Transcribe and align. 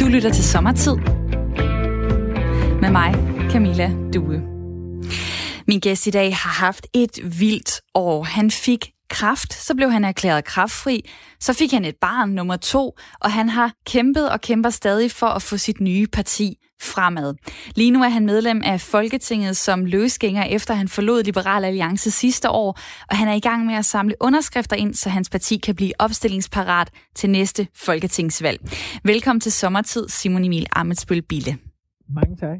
Du 0.00 0.06
lytter 0.08 0.30
til 0.34 0.44
Sommertid 0.44 0.96
med 2.80 2.90
mig, 2.90 3.14
Camilla 3.50 3.90
Due. 4.14 4.42
Min 5.66 5.80
gæst 5.80 6.06
i 6.06 6.10
dag 6.10 6.36
har 6.36 6.50
haft 6.50 6.86
et 6.94 7.40
vildt 7.40 7.80
år. 7.94 8.22
Han 8.22 8.50
fik 8.50 8.90
kraft, 9.10 9.54
så 9.54 9.74
blev 9.74 9.90
han 9.90 10.04
erklæret 10.04 10.44
kraftfri, 10.44 11.10
så 11.40 11.52
fik 11.52 11.72
han 11.72 11.84
et 11.84 11.96
barn 12.00 12.30
nummer 12.30 12.56
to, 12.56 12.96
og 13.20 13.32
han 13.32 13.48
har 13.48 13.72
kæmpet 13.86 14.30
og 14.30 14.40
kæmper 14.40 14.70
stadig 14.70 15.10
for 15.10 15.26
at 15.26 15.42
få 15.42 15.56
sit 15.56 15.80
nye 15.80 16.06
parti 16.06 16.56
fremad. 16.80 17.34
Lige 17.74 17.90
nu 17.90 18.02
er 18.02 18.08
han 18.08 18.26
medlem 18.26 18.62
af 18.64 18.80
Folketinget 18.80 19.56
som 19.56 19.84
løsgænger, 19.84 20.44
efter 20.44 20.74
han 20.74 20.88
forlod 20.88 21.22
Liberal 21.22 21.64
Alliance 21.64 22.10
sidste 22.10 22.50
år, 22.50 22.78
og 23.10 23.16
han 23.16 23.28
er 23.28 23.34
i 23.34 23.40
gang 23.40 23.66
med 23.66 23.74
at 23.74 23.84
samle 23.84 24.14
underskrifter 24.20 24.76
ind, 24.76 24.94
så 24.94 25.08
hans 25.08 25.30
parti 25.30 25.56
kan 25.56 25.74
blive 25.74 25.92
opstillingsparat 25.98 26.90
til 27.14 27.30
næste 27.30 27.68
folketingsvalg. 27.74 28.60
Velkommen 29.04 29.40
til 29.40 29.52
sommertid, 29.52 30.08
Simon 30.08 30.44
Emil 30.44 30.66
Amitsbøl 30.72 31.22
Bille. 31.22 31.58
Mange 32.14 32.36
tak. 32.36 32.58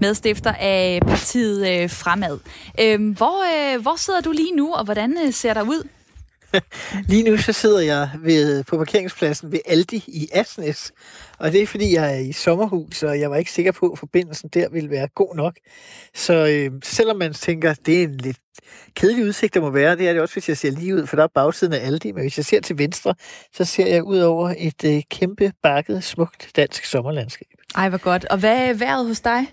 Medstifter 0.00 0.52
af 0.52 1.00
partiet 1.06 1.82
øh, 1.82 1.90
Fremad. 1.90 2.38
Øh, 2.80 3.16
hvor, 3.16 3.74
øh, 3.74 3.82
hvor 3.82 3.96
sidder 3.96 4.20
du 4.20 4.32
lige 4.32 4.56
nu, 4.56 4.72
og 4.74 4.84
hvordan 4.84 5.16
øh, 5.26 5.32
ser 5.32 5.54
der 5.54 5.62
ud? 5.62 5.88
Lige 7.08 7.30
nu 7.30 7.36
så 7.36 7.52
sidder 7.52 7.80
jeg 7.80 8.10
ved, 8.22 8.64
på 8.64 8.76
parkeringspladsen 8.76 9.52
ved 9.52 9.60
Aldi 9.66 10.04
i 10.06 10.28
Asnes, 10.32 10.92
og 11.38 11.52
det 11.52 11.62
er 11.62 11.66
fordi, 11.66 11.94
jeg 11.94 12.14
er 12.14 12.18
i 12.18 12.32
sommerhus, 12.32 13.02
og 13.02 13.20
jeg 13.20 13.30
var 13.30 13.36
ikke 13.36 13.52
sikker 13.52 13.72
på, 13.72 13.88
at 13.88 13.98
forbindelsen 13.98 14.48
der 14.48 14.68
ville 14.68 14.90
være 14.90 15.08
god 15.08 15.36
nok. 15.36 15.56
Så 16.14 16.34
øh, 16.34 16.80
selvom 16.84 17.16
man 17.16 17.32
tænker, 17.34 17.74
det 17.74 17.98
er 17.98 18.02
en 18.02 18.16
lidt 18.16 18.38
kedelig 18.94 19.24
udsigt, 19.24 19.54
der 19.54 19.60
må 19.60 19.70
være, 19.70 19.96
det 19.96 20.08
er 20.08 20.12
det 20.12 20.22
også, 20.22 20.34
hvis 20.34 20.48
jeg 20.48 20.58
ser 20.58 20.70
lige 20.70 20.94
ud, 20.94 21.06
for 21.06 21.16
der 21.16 21.22
er 21.22 21.28
bagsiden 21.34 21.72
af 21.72 21.86
Aldi, 21.86 22.12
men 22.12 22.22
hvis 22.22 22.36
jeg 22.36 22.44
ser 22.44 22.60
til 22.60 22.78
venstre, 22.78 23.14
så 23.54 23.64
ser 23.64 23.86
jeg 23.86 24.04
ud 24.04 24.18
over 24.18 24.54
et 24.58 24.84
øh, 24.84 25.02
kæmpe 25.10 25.52
bakket, 25.62 26.04
smukt 26.04 26.50
dansk 26.56 26.84
sommerlandskab. 26.84 27.48
Ej, 27.74 27.88
hvor 27.88 27.98
godt. 27.98 28.24
Og 28.24 28.38
hvad 28.38 28.68
er 28.68 28.74
vejret 28.74 29.06
hos 29.06 29.20
dig? 29.20 29.46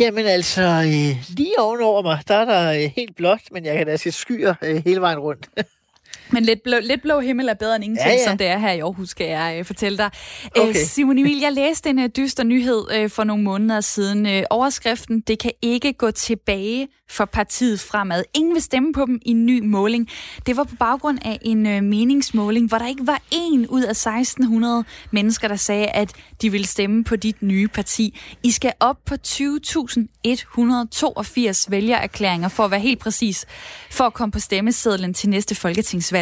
Jamen 0.00 0.26
altså, 0.26 0.62
øh, 0.62 1.36
lige 1.36 1.60
ovenover 1.60 2.02
mig, 2.02 2.18
der 2.28 2.34
er 2.34 2.44
der 2.44 2.72
øh, 2.72 2.90
helt 2.96 3.16
blåt, 3.16 3.40
men 3.52 3.64
jeg 3.64 3.76
kan 3.76 3.86
da 3.86 3.96
se 3.96 4.12
skyer 4.12 4.54
øh, 4.62 4.82
hele 4.84 5.00
vejen 5.00 5.18
rundt. 5.18 5.50
Men 6.30 6.42
lidt 6.42 6.62
blå, 6.62 6.76
lidt 6.82 7.02
blå 7.02 7.20
himmel 7.20 7.48
er 7.48 7.54
bedre 7.54 7.76
end 7.76 7.84
ingenting, 7.84 8.10
ja, 8.10 8.18
ja. 8.18 8.24
som 8.24 8.38
det 8.38 8.46
er 8.46 8.58
her 8.58 8.72
i 8.72 8.80
Aarhus, 8.80 9.08
skal 9.08 9.26
jeg 9.26 9.56
øh, 9.58 9.64
fortælle 9.64 9.98
dig. 9.98 10.10
Øh, 10.56 10.62
okay. 10.62 10.74
Simon 10.74 11.18
Emil, 11.18 11.40
jeg 11.40 11.52
læste 11.52 11.90
en 11.90 11.98
øh, 11.98 12.08
dyster 12.16 12.44
nyhed 12.44 12.84
øh, 12.94 13.10
for 13.10 13.24
nogle 13.24 13.42
måneder 13.42 13.80
siden. 13.80 14.26
Øh, 14.26 14.42
overskriften, 14.50 15.20
det 15.20 15.38
kan 15.38 15.50
ikke 15.62 15.92
gå 15.92 16.10
tilbage 16.10 16.88
for 17.10 17.24
partiet 17.24 17.80
fremad. 17.80 18.24
Ingen 18.34 18.54
vil 18.54 18.62
stemme 18.62 18.92
på 18.92 19.04
dem 19.06 19.20
i 19.22 19.30
en 19.30 19.46
ny 19.46 19.64
måling. 19.64 20.08
Det 20.46 20.56
var 20.56 20.64
på 20.64 20.76
baggrund 20.76 21.18
af 21.24 21.38
en 21.42 21.66
øh, 21.66 21.82
meningsmåling, 21.82 22.68
hvor 22.68 22.78
der 22.78 22.86
ikke 22.86 23.06
var 23.06 23.22
en 23.30 23.66
ud 23.66 23.82
af 23.82 23.90
1600 23.90 24.84
mennesker, 25.10 25.48
der 25.48 25.56
sagde, 25.56 25.86
at 25.86 26.12
de 26.42 26.50
ville 26.50 26.66
stemme 26.66 27.04
på 27.04 27.16
dit 27.16 27.42
nye 27.42 27.68
parti. 27.68 28.20
I 28.42 28.50
skal 28.50 28.72
op 28.80 28.96
på 29.06 29.14
20.182 29.26 31.64
vælgererklæringer, 31.68 32.48
for 32.48 32.64
at 32.64 32.70
være 32.70 32.80
helt 32.80 32.98
præcis, 32.98 33.46
for 33.90 34.04
at 34.04 34.14
komme 34.14 34.32
på 34.32 34.38
stemmesedlen 34.38 35.14
til 35.14 35.28
næste 35.28 35.54
folketingsvalg. 35.54 36.13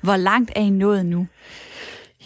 Hvor 0.00 0.16
langt 0.16 0.52
er 0.56 0.60
I 0.60 0.70
nået 0.70 1.06
nu? 1.06 1.26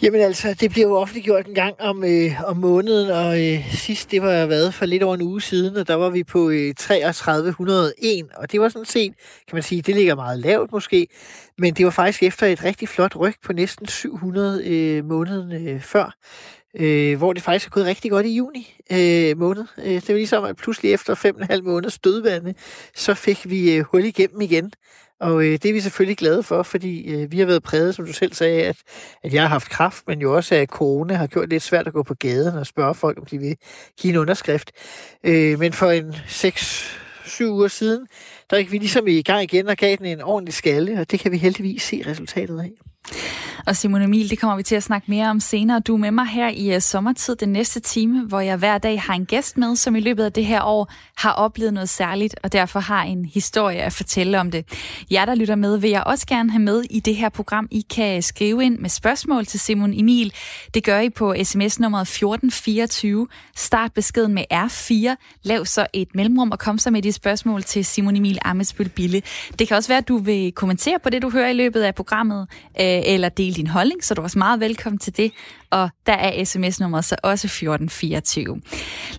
Jamen 0.01 0.21
altså, 0.21 0.53
det 0.59 0.71
bliver 0.71 0.87
jo 0.87 0.95
offentliggjort 0.95 1.47
en 1.47 1.53
gang 1.53 1.75
om, 1.79 2.03
øh, 2.03 2.31
om 2.45 2.57
måneden, 2.57 3.09
og 3.09 3.45
øh, 3.47 3.73
sidst 3.73 4.11
det 4.11 4.21
var 4.21 4.45
været 4.45 4.73
for 4.73 4.85
lidt 4.85 5.03
over 5.03 5.15
en 5.15 5.21
uge 5.21 5.41
siden, 5.41 5.75
og 5.77 5.87
der 5.87 5.95
var 5.95 6.09
vi 6.09 6.23
på 6.23 6.49
øh, 6.49 6.73
3301, 6.75 8.29
og 8.35 8.51
det 8.51 8.61
var 8.61 8.69
sådan 8.69 8.85
set, 8.85 9.13
kan 9.47 9.55
man 9.55 9.63
sige, 9.63 9.81
det 9.81 9.95
ligger 9.95 10.15
meget 10.15 10.39
lavt 10.39 10.71
måske, 10.71 11.07
men 11.57 11.73
det 11.73 11.85
var 11.85 11.91
faktisk 11.91 12.23
efter 12.23 12.47
et 12.47 12.63
rigtig 12.63 12.89
flot 12.89 13.15
ryg 13.15 13.33
på 13.45 13.53
næsten 13.53 13.87
700 13.87 14.67
øh, 14.67 15.05
måneden 15.05 15.67
øh, 15.67 15.81
før, 15.81 16.17
øh, 16.79 17.17
hvor 17.17 17.33
det 17.33 17.43
faktisk 17.43 17.67
er 17.67 17.71
gået 17.71 17.85
rigtig 17.85 18.11
godt 18.11 18.25
i 18.25 18.35
juni 18.35 18.75
øh, 18.91 19.37
måned. 19.37 19.65
Øh, 19.77 19.93
det 19.93 20.07
var 20.07 20.15
ligesom, 20.15 20.43
at 20.43 20.55
pludselig 20.55 20.93
efter 20.93 21.15
fem 21.15 21.35
og 21.35 21.41
en 21.41 21.47
halv 21.47 21.63
måneders 21.63 21.99
dødvande, 21.99 22.53
så 22.95 23.13
fik 23.13 23.49
vi 23.49 23.75
øh, 23.75 23.83
hul 23.91 24.05
igennem 24.05 24.41
igen. 24.41 24.73
Og 25.21 25.43
øh, 25.43 25.51
det 25.51 25.65
er 25.65 25.73
vi 25.73 25.79
selvfølgelig 25.79 26.17
glade 26.17 26.43
for, 26.43 26.63
fordi 26.63 27.13
øh, 27.13 27.31
vi 27.31 27.39
har 27.39 27.45
været 27.45 27.63
præget, 27.63 27.95
som 27.95 28.05
du 28.05 28.13
selv 28.13 28.33
sagde, 28.33 28.63
at, 28.63 28.77
at 29.23 29.33
jeg 29.33 29.41
har 29.41 29.49
haft 29.49 29.69
kraft, 29.69 30.03
men 30.07 30.21
jo 30.21 30.35
også 30.35 30.55
at 30.55 30.69
corona 30.69 31.13
har 31.13 31.27
gjort 31.27 31.43
det 31.43 31.49
lidt 31.49 31.63
svært 31.63 31.87
at 31.87 31.93
gå 31.93 32.03
på 32.03 32.13
gaden 32.13 32.57
og 32.57 32.67
spørge 32.67 32.95
folk, 32.95 33.17
om 33.17 33.25
de 33.25 33.37
vil 33.37 33.57
give 34.01 34.13
en 34.13 34.19
underskrift. 34.19 34.71
Øh, 35.23 35.59
men 35.59 35.73
for 35.73 35.91
en 35.91 36.13
6-7 36.13 37.45
uger 37.45 37.67
siden, 37.67 38.07
der 38.49 38.57
gik 38.57 38.71
vi 38.71 38.77
ligesom 38.77 39.07
i 39.07 39.21
gang 39.21 39.43
igen 39.43 39.67
og 39.67 39.77
gav 39.77 39.95
den 39.95 40.05
en 40.05 40.21
ordentlig 40.21 40.53
skalle, 40.53 40.99
og 40.99 41.11
det 41.11 41.19
kan 41.19 41.31
vi 41.31 41.37
heldigvis 41.37 41.83
se 41.83 42.03
resultatet 42.05 42.59
af. 42.59 42.90
Og 43.65 43.75
Simon 43.75 44.01
Emil, 44.01 44.29
det 44.29 44.39
kommer 44.39 44.55
vi 44.55 44.63
til 44.63 44.75
at 44.75 44.83
snakke 44.83 45.11
mere 45.11 45.29
om 45.29 45.39
senere. 45.39 45.79
Du 45.79 45.93
er 45.93 45.97
med 45.97 46.11
mig 46.11 46.27
her 46.27 46.49
i 46.49 46.75
øh, 46.75 46.81
sommertid 46.81 47.35
den 47.35 47.49
næste 47.49 47.79
time, 47.79 48.25
hvor 48.25 48.39
jeg 48.39 48.57
hver 48.57 48.77
dag 48.77 49.01
har 49.01 49.13
en 49.13 49.25
gæst 49.25 49.57
med, 49.57 49.75
som 49.75 49.95
i 49.95 49.99
løbet 49.99 50.23
af 50.23 50.33
det 50.33 50.45
her 50.45 50.63
år 50.63 50.91
har 51.17 51.31
oplevet 51.31 51.73
noget 51.73 51.89
særligt, 51.89 52.35
og 52.43 52.53
derfor 52.53 52.79
har 52.79 53.03
en 53.03 53.25
historie 53.25 53.81
at 53.81 53.93
fortælle 53.93 54.39
om 54.39 54.51
det. 54.51 54.65
Jer, 55.11 55.25
der 55.25 55.35
lytter 55.35 55.55
med, 55.55 55.77
vil 55.77 55.89
jeg 55.89 56.03
også 56.03 56.27
gerne 56.27 56.51
have 56.51 56.61
med 56.61 56.83
i 56.89 56.99
det 56.99 57.15
her 57.15 57.29
program. 57.29 57.67
I 57.71 57.85
kan 57.89 58.21
skrive 58.21 58.63
ind 58.63 58.79
med 58.79 58.89
spørgsmål 58.89 59.45
til 59.45 59.59
Simon 59.59 59.93
Emil. 59.93 60.33
Det 60.73 60.83
gør 60.83 60.99
I 60.99 61.09
på 61.09 61.35
sms 61.43 61.79
nummeret 61.79 62.01
1424. 62.01 63.27
Start 63.55 63.93
beskeden 63.93 64.33
med 64.33 64.43
R4. 64.53 65.15
Lav 65.43 65.65
så 65.65 65.87
et 65.93 66.15
mellemrum 66.15 66.51
og 66.51 66.59
kom 66.59 66.77
så 66.77 66.91
med 66.91 67.01
de 67.01 67.11
spørgsmål 67.11 67.63
til 67.63 67.85
Simon 67.85 68.15
Emil 68.15 68.37
Amesbøl 68.45 68.89
Bille. 68.89 69.21
Det 69.59 69.67
kan 69.67 69.77
også 69.77 69.89
være, 69.89 69.97
at 69.97 70.07
du 70.07 70.17
vil 70.17 70.51
kommentere 70.51 70.99
på 71.03 71.09
det, 71.09 71.21
du 71.21 71.29
hører 71.29 71.49
i 71.49 71.53
løbet 71.53 71.81
af 71.81 71.95
programmet, 71.95 72.47
øh, 72.81 72.90
Øh, 72.91 73.01
eller 73.05 73.29
dele 73.29 73.53
din 73.53 73.67
holdning, 73.67 74.03
så 74.03 74.13
du 74.13 74.21
er 74.21 74.23
også 74.23 74.37
meget 74.37 74.59
velkommen 74.59 74.99
til 74.99 75.17
det. 75.17 75.31
Og 75.69 75.89
der 76.05 76.13
er 76.13 76.43
sms-nummeret 76.43 77.05
så 77.05 77.15
også 77.23 77.47
1424. 77.47 78.61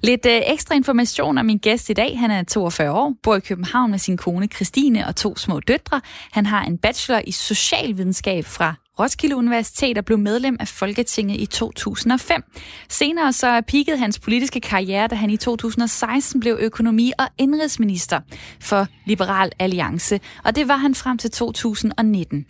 Lidt 0.02 0.26
øh, 0.26 0.40
ekstra 0.46 0.74
information 0.74 1.38
om 1.38 1.46
min 1.46 1.58
gæst 1.58 1.90
i 1.90 1.92
dag. 1.92 2.18
Han 2.18 2.30
er 2.30 2.42
42 2.42 2.92
år, 2.92 3.14
bor 3.22 3.36
i 3.36 3.40
København 3.40 3.90
med 3.90 3.98
sin 3.98 4.16
kone 4.16 4.46
Christine 4.46 5.06
og 5.06 5.16
to 5.16 5.36
små 5.36 5.60
døtre. 5.60 6.00
Han 6.32 6.46
har 6.46 6.64
en 6.64 6.78
bachelor 6.78 7.20
i 7.26 7.32
socialvidenskab 7.32 8.44
fra 8.44 8.74
Roskilde 8.98 9.36
Universitet 9.36 9.98
og 9.98 10.04
blev 10.04 10.18
medlem 10.18 10.56
af 10.60 10.68
Folketinget 10.68 11.40
i 11.40 11.46
2005. 11.46 12.42
Senere 12.88 13.32
så 13.32 13.62
peakede 13.66 13.98
hans 13.98 14.18
politiske 14.18 14.60
karriere, 14.60 15.06
da 15.06 15.14
han 15.14 15.30
i 15.30 15.36
2016 15.36 16.40
blev 16.40 16.58
økonomi- 16.60 17.12
og 17.18 17.28
indrigsminister 17.38 18.20
for 18.60 18.86
Liberal 19.06 19.52
Alliance, 19.58 20.20
og 20.44 20.56
det 20.56 20.68
var 20.68 20.76
han 20.76 20.94
frem 20.94 21.18
til 21.18 21.30
2019. 21.30 22.46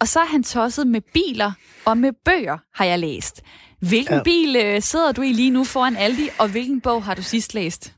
Og 0.00 0.08
så 0.08 0.20
er 0.20 0.26
han 0.26 0.42
tosset 0.42 0.86
med 0.86 1.00
biler 1.14 1.52
og 1.84 1.98
med 1.98 2.12
bøger, 2.24 2.58
har 2.74 2.84
jeg 2.84 2.98
læst. 2.98 3.42
Hvilken 3.80 4.14
ja. 4.14 4.22
bil 4.22 4.56
øh, 4.56 4.82
sidder 4.82 5.12
du 5.12 5.22
i 5.22 5.32
lige 5.32 5.50
nu 5.50 5.64
foran 5.64 5.96
Aldi, 5.96 6.28
og 6.38 6.48
hvilken 6.48 6.80
bog 6.80 7.02
har 7.04 7.14
du 7.14 7.22
sidst 7.22 7.54
læst? 7.54 7.94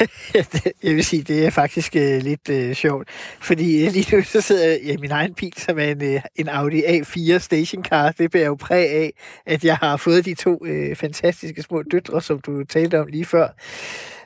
jeg 0.82 0.94
vil 0.94 1.04
sige, 1.04 1.22
det 1.22 1.46
er 1.46 1.50
faktisk 1.50 1.96
øh, 1.96 2.22
lidt 2.22 2.48
øh, 2.48 2.74
sjovt, 2.74 3.08
fordi 3.40 3.86
øh, 3.86 3.92
lige 3.92 4.16
nu 4.16 4.22
så 4.22 4.40
sidder 4.40 4.66
jeg 4.66 4.80
i 4.80 4.96
min 4.96 5.10
egen 5.10 5.34
bil, 5.34 5.52
som 5.56 5.78
er 5.78 5.84
en, 5.84 6.04
øh, 6.04 6.20
en 6.36 6.48
Audi 6.48 6.82
A4 6.82 7.38
stationcar. 7.38 8.12
Det 8.12 8.30
bærer 8.30 8.46
jo 8.46 8.54
præg 8.54 8.90
af, 8.90 9.12
at 9.46 9.64
jeg 9.64 9.76
har 9.76 9.96
fået 9.96 10.24
de 10.24 10.34
to 10.34 10.66
øh, 10.66 10.96
fantastiske 10.96 11.62
små 11.62 11.82
døtre, 11.82 12.22
som 12.22 12.40
du 12.40 12.64
talte 12.64 13.00
om 13.00 13.06
lige 13.06 13.24
før. 13.24 13.48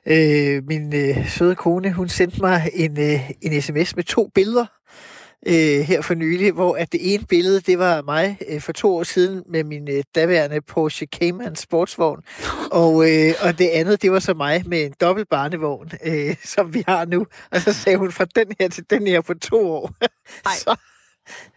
Øh, 0.06 0.66
min 0.66 0.94
øh, 0.94 1.28
søde 1.28 1.54
kone, 1.54 1.92
hun 1.92 2.08
sendte 2.08 2.40
mig 2.40 2.70
en, 2.74 3.00
øh, 3.00 3.30
en 3.42 3.62
sms 3.62 3.96
med 3.96 4.04
to 4.04 4.30
billeder 4.34 4.66
øh, 5.46 5.80
her 5.80 6.00
for 6.00 6.14
nylig, 6.14 6.52
hvor 6.52 6.76
at 6.76 6.92
det 6.92 7.14
ene 7.14 7.24
billede, 7.24 7.60
det 7.60 7.78
var 7.78 8.02
mig 8.02 8.38
øh, 8.48 8.60
for 8.60 8.72
to 8.72 8.96
år 8.96 9.02
siden 9.02 9.42
med 9.48 9.64
min 9.64 9.90
øh, 9.90 10.04
daværende 10.14 10.60
Porsche 10.60 11.06
Cayman 11.06 11.56
sportsvogn, 11.56 12.22
og, 12.82 13.10
øh, 13.10 13.34
og 13.42 13.58
det 13.58 13.68
andet, 13.68 14.02
det 14.02 14.12
var 14.12 14.18
så 14.18 14.34
mig 14.34 14.62
med 14.66 14.84
en 14.84 14.94
dobbelt 15.00 15.28
barnevogn, 15.28 15.90
øh, 16.04 16.36
som 16.44 16.74
vi 16.74 16.84
har 16.88 17.04
nu. 17.04 17.26
Og 17.50 17.60
så 17.60 17.72
sagde 17.72 17.98
hun 17.98 18.12
fra 18.12 18.24
den 18.24 18.46
her 18.60 18.68
til 18.68 18.84
den 18.90 19.06
her 19.06 19.20
på 19.20 19.34
to 19.34 19.70
år. 19.70 19.94
Ej, 20.46 20.52
så, 20.58 20.76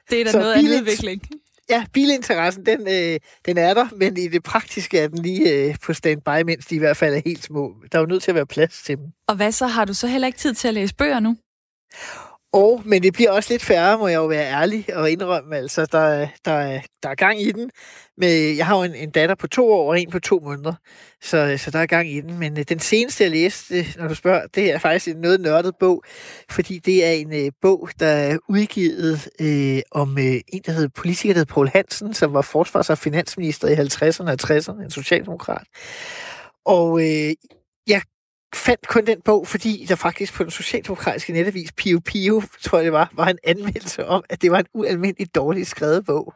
det 0.09 0.21
er 0.21 0.25
da 0.25 0.31
så 0.31 0.39
noget 0.39 0.53
andet 0.53 0.79
udvikling. 0.81 1.21
Ja, 1.69 1.85
bilinteressen, 1.93 2.65
den, 2.65 2.87
øh, 2.87 3.19
den 3.45 3.57
er 3.57 3.73
der, 3.73 3.87
men 3.95 4.17
i 4.17 4.27
det 4.27 4.43
praktiske 4.43 4.99
er 4.99 5.07
den 5.07 5.21
lige 5.21 5.53
øh, 5.53 5.75
på 5.83 5.93
standby, 5.93 6.41
mens 6.45 6.65
de 6.65 6.75
i 6.75 6.79
hvert 6.79 6.97
fald 6.97 7.15
er 7.15 7.21
helt 7.25 7.43
små. 7.43 7.75
Der 7.91 7.97
er 7.97 8.01
jo 8.01 8.07
nødt 8.07 8.23
til 8.23 8.31
at 8.31 8.35
være 8.35 8.45
plads 8.45 8.83
til 8.83 8.97
dem. 8.97 9.05
Og 9.27 9.35
hvad 9.35 9.51
så? 9.51 9.67
Har 9.67 9.85
du 9.85 9.93
så 9.93 10.07
heller 10.07 10.27
ikke 10.27 10.39
tid 10.39 10.53
til 10.53 10.67
at 10.67 10.73
læse 10.73 10.95
bøger 10.95 11.19
nu? 11.19 11.37
Og, 12.53 12.81
men 12.85 13.03
det 13.03 13.13
bliver 13.13 13.31
også 13.31 13.53
lidt 13.53 13.63
færre, 13.63 13.97
må 13.97 14.07
jeg 14.07 14.15
jo 14.15 14.25
være 14.25 14.51
ærlig 14.51 14.95
og 14.95 15.11
indrømme. 15.11 15.57
Altså, 15.57 15.85
der, 15.85 16.27
der, 16.45 16.81
der 17.03 17.09
er 17.09 17.15
gang 17.15 17.41
i 17.41 17.51
den. 17.51 17.71
Men 18.17 18.57
jeg 18.57 18.65
har 18.65 18.77
jo 18.77 18.83
en, 18.83 18.95
en 18.95 19.11
datter 19.11 19.35
på 19.35 19.47
to 19.47 19.71
år 19.71 19.89
og 19.89 20.01
en 20.01 20.11
på 20.11 20.19
to 20.19 20.39
måneder, 20.43 20.73
så, 21.21 21.57
så 21.57 21.71
der 21.71 21.79
er 21.79 21.85
gang 21.85 22.11
i 22.11 22.21
den. 22.21 22.39
Men 22.39 22.59
øh, 22.59 22.65
den 22.69 22.79
seneste, 22.79 23.23
jeg 23.23 23.31
læste, 23.31 23.85
når 23.97 24.07
du 24.07 24.15
spørger, 24.15 24.47
det 24.55 24.71
er 24.71 24.79
faktisk 24.79 25.15
en 25.15 25.21
noget 25.21 25.41
nørdet 25.41 25.75
bog, 25.79 26.03
fordi 26.49 26.79
det 26.79 27.05
er 27.05 27.11
en 27.11 27.33
øh, 27.33 27.51
bog, 27.61 27.89
der 27.99 28.07
er 28.07 28.37
udgivet 28.49 29.29
øh, 29.41 29.81
om 29.91 30.17
øh, 30.17 30.41
en, 30.47 30.61
der 30.65 30.71
hedder 30.71 30.89
politiker, 30.95 31.33
der 31.33 31.39
hedder 31.39 31.53
Paul 31.53 31.67
Hansen, 31.67 32.13
som 32.13 32.33
var 32.33 32.41
forsvars- 32.41 32.89
og 32.89 32.97
finansminister 32.97 33.67
i 33.67 33.73
50'erne 33.73 34.31
og 34.31 34.37
60'erne, 34.43 34.83
en 34.83 34.91
socialdemokrat. 34.91 35.67
Og 36.65 37.01
øh, 37.01 37.33
fandt 38.55 38.87
kun 38.87 39.05
den 39.05 39.21
bog, 39.25 39.47
fordi 39.47 39.85
der 39.89 39.95
faktisk 39.95 40.33
på 40.33 40.43
den 40.43 40.51
socialdemokratiske 40.51 41.33
netavis 41.33 41.71
Pio 41.71 41.99
Pio, 42.05 42.41
tror 42.61 42.77
jeg 42.77 42.85
det 42.85 42.93
var, 42.93 43.09
var 43.13 43.27
en 43.27 43.37
anmeldelse 43.43 44.05
om, 44.05 44.23
at 44.29 44.41
det 44.41 44.51
var 44.51 44.59
en 44.59 44.65
ualmindelig 44.73 45.35
dårligt 45.35 45.67
skrevet 45.67 46.05
bog. 46.05 46.33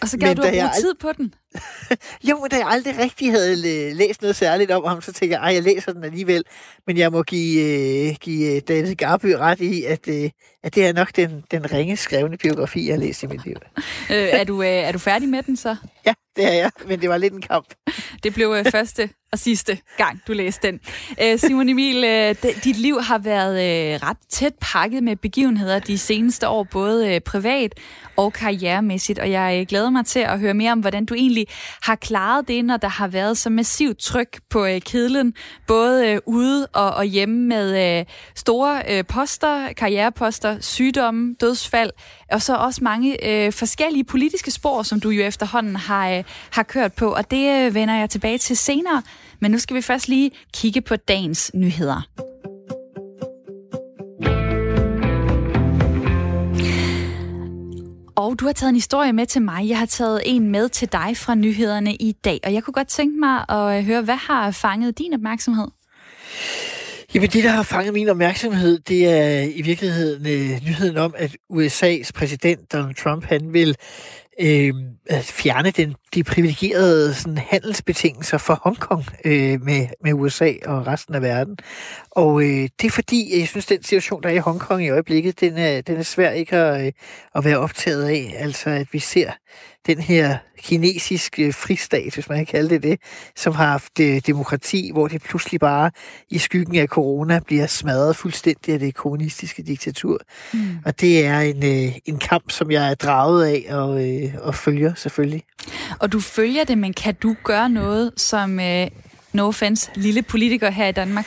Og 0.00 0.08
så 0.08 0.18
gav 0.18 0.28
men 0.28 0.36
du 0.36 0.42
at 0.42 0.48
bruge 0.52 0.64
ald- 0.64 0.80
tid 0.80 0.94
på 1.00 1.12
den? 1.12 1.34
jo, 2.30 2.46
da 2.50 2.56
jeg 2.56 2.66
aldrig 2.68 2.98
rigtig 2.98 3.30
havde 3.30 3.56
læst 3.94 4.22
noget 4.22 4.36
særligt 4.36 4.70
om 4.70 4.84
ham, 4.84 5.00
så 5.00 5.12
tænkte 5.12 5.38
jeg, 5.38 5.48
at 5.48 5.54
jeg 5.54 5.62
læser 5.62 5.92
den 5.92 6.04
alligevel. 6.04 6.44
Men 6.86 6.98
jeg 6.98 7.12
må 7.12 7.22
give, 7.22 8.10
uh, 8.10 8.16
give 8.20 8.60
David 8.60 8.94
Garby 8.94 9.26
ret 9.26 9.60
i, 9.60 9.84
at, 9.84 10.08
uh, 10.08 10.28
at 10.62 10.74
det 10.74 10.86
er 10.86 10.92
nok 10.92 11.16
den, 11.16 11.44
den 11.50 11.72
ringe 11.72 11.96
skrevne 11.96 12.36
biografi, 12.36 12.86
jeg 12.86 12.94
har 12.94 13.00
læst 13.00 13.22
i 13.22 13.26
mit 13.26 13.44
liv. 13.44 13.56
øh, 14.10 14.16
er, 14.16 14.44
du, 14.44 14.58
uh, 14.58 14.66
er 14.66 14.92
du 14.92 14.98
færdig 14.98 15.28
med 15.28 15.42
den 15.42 15.56
så? 15.56 15.76
Ja, 16.06 16.14
det 16.36 16.44
er 16.44 16.52
jeg, 16.52 16.70
men 16.86 17.00
det 17.00 17.08
var 17.08 17.16
lidt 17.16 17.34
en 17.34 17.42
kamp. 17.42 17.66
Det 18.22 18.34
blev 18.34 18.50
uh, 18.50 18.70
første 18.70 19.10
og 19.32 19.38
sidste 19.38 19.78
gang, 19.96 20.20
du 20.26 20.32
læste 20.32 20.66
den. 20.66 20.80
Uh, 21.10 21.38
Simon 21.38 21.68
Emil, 21.68 22.04
uh, 22.04 22.52
dit 22.64 22.76
liv 22.76 23.00
har 23.00 23.18
været 23.18 23.54
uh, 23.54 24.08
ret 24.08 24.16
tæt 24.28 24.52
pakket 24.60 25.02
med 25.02 25.16
begivenheder 25.16 25.78
de 25.78 25.98
seneste 25.98 26.48
år, 26.48 26.64
både 26.64 27.14
uh, 27.14 27.22
privat 27.26 27.74
og 28.16 28.32
karrieremæssigt, 28.32 29.18
og 29.18 29.30
jeg 29.30 29.66
glæder 29.68 29.90
mig 29.90 30.06
til 30.06 30.20
at 30.20 30.40
høre 30.40 30.54
mere 30.54 30.72
om, 30.72 30.80
hvordan 30.80 31.04
du 31.04 31.14
egentlig 31.14 31.43
har 31.82 31.94
klaret 31.94 32.48
det, 32.48 32.64
når 32.64 32.76
der 32.76 32.88
har 32.88 33.08
været 33.08 33.38
så 33.38 33.50
massivt 33.50 33.98
tryk 33.98 34.40
på 34.50 34.64
øh, 34.64 34.80
kedlen, 34.80 35.34
både 35.66 36.08
øh, 36.08 36.18
ude 36.26 36.66
og, 36.66 36.90
og 36.90 37.04
hjemme 37.04 37.46
med 37.48 37.98
øh, 37.98 38.06
store 38.34 38.82
øh, 38.90 39.04
poster, 39.04 39.72
karriereposter, 39.72 40.60
sygdomme, 40.60 41.34
dødsfald, 41.40 41.90
og 42.32 42.42
så 42.42 42.56
også 42.56 42.84
mange 42.84 43.28
øh, 43.28 43.52
forskellige 43.52 44.04
politiske 44.04 44.50
spor, 44.50 44.82
som 44.82 45.00
du 45.00 45.10
jo 45.10 45.22
efterhånden 45.22 45.76
har, 45.76 46.10
øh, 46.10 46.24
har 46.50 46.62
kørt 46.62 46.92
på, 46.92 47.14
og 47.14 47.30
det 47.30 47.66
øh, 47.66 47.74
vender 47.74 47.94
jeg 47.94 48.10
tilbage 48.10 48.38
til 48.38 48.56
senere. 48.56 49.02
Men 49.40 49.50
nu 49.50 49.58
skal 49.58 49.76
vi 49.76 49.82
først 49.82 50.08
lige 50.08 50.30
kigge 50.52 50.80
på 50.80 50.96
dagens 50.96 51.50
nyheder. 51.54 52.33
Og 58.24 58.40
du 58.40 58.46
har 58.46 58.52
taget 58.52 58.68
en 58.68 58.74
historie 58.74 59.12
med 59.12 59.26
til 59.26 59.42
mig. 59.42 59.68
Jeg 59.68 59.78
har 59.78 59.86
taget 59.86 60.22
en 60.24 60.50
med 60.50 60.68
til 60.68 60.92
dig 60.92 61.16
fra 61.16 61.34
nyhederne 61.34 61.94
i 61.94 62.12
dag. 62.12 62.40
Og 62.44 62.54
jeg 62.54 62.62
kunne 62.62 62.72
godt 62.74 62.88
tænke 62.88 63.20
mig 63.20 63.44
at 63.48 63.78
øh, 63.78 63.84
høre, 63.84 64.02
hvad 64.02 64.16
har 64.16 64.50
fanget 64.50 64.98
din 64.98 65.14
opmærksomhed? 65.14 65.68
Jamen 67.14 67.28
det, 67.28 67.44
der 67.44 67.50
har 67.50 67.62
fanget 67.62 67.94
min 67.94 68.08
opmærksomhed, 68.08 68.78
det 68.78 69.08
er 69.08 69.40
i 69.54 69.62
virkeligheden 69.62 70.26
øh, 70.26 70.60
nyheden 70.66 70.96
om, 70.96 71.14
at 71.16 71.36
USA's 71.52 72.10
præsident 72.14 72.72
Donald 72.72 72.94
Trump, 72.94 73.24
han 73.24 73.52
vil 73.52 73.76
øh, 74.40 74.74
fjerne 75.22 75.70
den, 75.70 75.94
de 76.14 76.24
privilegerede 76.24 77.14
sådan, 77.14 77.38
handelsbetingelser 77.38 78.38
for 78.38 78.60
Hongkong 78.62 79.04
øh, 79.24 79.62
med, 79.62 79.86
med 80.04 80.12
USA 80.12 80.52
og 80.66 80.86
resten 80.86 81.14
af 81.14 81.22
verden. 81.22 81.56
Og 82.10 82.42
øh, 82.42 82.68
det 82.80 82.86
er 82.86 82.90
fordi, 82.90 83.38
jeg 83.40 83.48
synes, 83.48 83.66
den 83.66 83.82
situation, 83.82 84.22
der 84.22 84.28
er 84.28 84.32
i 84.32 84.38
Hongkong 84.38 84.84
i 84.84 84.88
øjeblikket, 84.88 85.40
den 85.40 85.58
er, 85.58 85.80
den 85.80 85.96
er 85.96 86.02
svær 86.02 86.30
ikke 86.30 86.56
at, 86.56 86.86
øh, 86.86 86.92
at 87.34 87.44
være 87.44 87.58
optaget 87.58 88.04
af. 88.04 88.34
Altså, 88.38 88.70
at 88.70 88.86
vi 88.92 88.98
ser 88.98 89.30
den 89.86 89.98
her 89.98 90.36
kinesiske 90.58 91.52
fristat, 91.52 92.14
hvis 92.14 92.28
man 92.28 92.38
kan 92.38 92.46
kalde 92.46 92.70
det 92.70 92.82
det, 92.82 93.00
som 93.36 93.54
har 93.54 93.66
haft 93.66 94.00
øh, 94.00 94.20
demokrati, 94.26 94.90
hvor 94.92 95.08
det 95.08 95.22
pludselig 95.22 95.60
bare 95.60 95.90
i 96.30 96.38
skyggen 96.38 96.76
af 96.76 96.86
corona 96.86 97.40
bliver 97.46 97.66
smadret 97.66 98.16
fuldstændig 98.16 98.74
af 98.74 98.80
det 98.80 98.94
kommunistiske 98.94 99.62
diktatur. 99.62 100.18
Mm. 100.52 100.78
Og 100.84 101.00
det 101.00 101.26
er 101.26 101.40
en, 101.40 101.64
øh, 101.64 101.92
en 102.06 102.18
kamp, 102.18 102.50
som 102.50 102.70
jeg 102.70 102.90
er 102.90 102.94
draget 102.94 103.46
af 103.46 103.74
og, 103.74 104.10
øh, 104.10 104.34
og 104.40 104.54
følger 104.54 104.94
selvfølgelig. 104.94 105.42
Og 105.98 106.12
du 106.12 106.20
følger 106.20 106.64
det, 106.64 106.78
men 106.78 106.92
kan 106.92 107.14
du 107.14 107.36
gøre 107.44 107.68
noget 107.68 108.12
som, 108.16 108.60
øh, 108.60 108.86
no 109.32 109.48
offense, 109.48 109.90
lille 109.94 110.22
politiker 110.22 110.70
her 110.70 110.86
i 110.86 110.92
Danmark? 110.92 111.26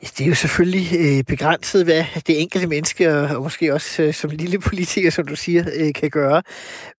Det 0.00 0.20
er 0.20 0.26
jo 0.26 0.34
selvfølgelig 0.34 0.88
øh, 0.98 1.24
begrænset, 1.24 1.84
hvad 1.84 2.04
det 2.26 2.40
enkelte 2.40 2.66
menneske, 2.66 3.14
og, 3.14 3.42
måske 3.42 3.74
også 3.74 4.02
øh, 4.02 4.14
som 4.14 4.30
lille 4.30 4.58
politiker, 4.58 5.10
som 5.10 5.26
du 5.26 5.36
siger, 5.36 5.64
øh, 5.76 5.94
kan 5.94 6.10
gøre. 6.10 6.42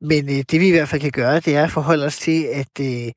Men 0.01 0.29
øh, 0.29 0.43
det 0.51 0.59
vi 0.59 0.67
i 0.67 0.71
hvert 0.71 0.89
fald 0.89 1.01
kan 1.01 1.11
gøre, 1.11 1.39
det 1.39 1.55
er 1.55 1.63
at 1.63 1.71
forholde 1.71 2.05
os 2.05 2.17
til, 2.17 2.43
at 2.43 2.79
øh, 2.81 3.11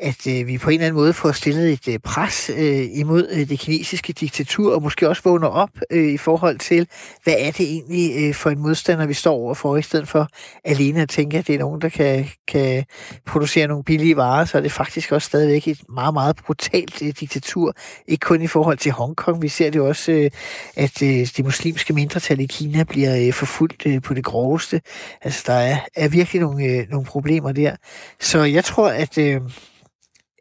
at 0.00 0.26
øh, 0.26 0.46
vi 0.46 0.58
på 0.58 0.70
en 0.70 0.74
eller 0.74 0.86
anden 0.86 1.00
måde 1.00 1.12
får 1.12 1.32
stillet 1.32 1.72
et 1.72 1.88
øh, 1.88 1.98
pres 1.98 2.50
øh, 2.56 2.86
imod 2.92 3.28
øh, 3.32 3.48
det 3.48 3.58
kinesiske 3.58 4.12
diktatur, 4.12 4.74
og 4.74 4.82
måske 4.82 5.08
også 5.08 5.22
vågner 5.24 5.48
op 5.48 5.70
øh, 5.90 6.12
i 6.12 6.16
forhold 6.16 6.58
til, 6.58 6.88
hvad 7.24 7.34
er 7.38 7.50
det 7.50 7.60
egentlig 7.60 8.28
øh, 8.28 8.34
for 8.34 8.50
en 8.50 8.58
modstander, 8.58 9.06
vi 9.06 9.14
står 9.14 9.34
overfor, 9.34 9.76
i 9.76 9.82
stedet 9.82 10.08
for 10.08 10.28
alene 10.64 11.02
at 11.02 11.08
tænke, 11.08 11.38
at 11.38 11.46
det 11.46 11.54
er 11.54 11.58
nogen, 11.58 11.80
der 11.80 11.88
kan, 11.88 12.28
kan 12.48 12.84
producere 13.26 13.66
nogle 13.66 13.84
billige 13.84 14.16
varer, 14.16 14.44
så 14.44 14.58
er 14.58 14.62
det 14.62 14.72
faktisk 14.72 15.12
også 15.12 15.26
stadigvæk 15.26 15.68
et 15.68 15.80
meget, 15.88 16.14
meget 16.14 16.36
brutalt 16.36 17.02
øh, 17.02 17.12
diktatur. 17.20 17.74
Ikke 18.08 18.24
kun 18.24 18.42
i 18.42 18.46
forhold 18.46 18.78
til 18.78 18.92
Hongkong, 18.92 19.42
vi 19.42 19.48
ser 19.48 19.70
det 19.70 19.80
også, 19.80 20.12
øh, 20.12 20.30
at 20.76 21.02
øh, 21.02 21.08
det 21.08 21.44
muslimske 21.44 21.92
mindretal 21.92 22.40
i 22.40 22.46
Kina 22.46 22.84
bliver 22.84 23.26
øh, 23.26 23.32
forfulgt 23.32 23.86
øh, 23.86 24.02
på 24.02 24.14
det 24.14 24.24
groveste. 24.24 24.80
Altså, 25.22 25.42
der 25.46 25.52
er, 25.52 25.76
er 25.96 26.08
virkelig 26.08 26.42
nogle, 26.42 26.64
øh, 26.64 26.86
nogle 26.90 27.06
problemer 27.06 27.52
der. 27.52 27.76
Så 28.20 28.42
jeg 28.42 28.64
tror, 28.64 28.88
at... 28.88 29.18
Øh, 29.18 29.40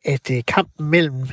at 0.05 0.31
øh, 0.31 0.43
kampen 0.47 0.89
mellem 0.89 1.27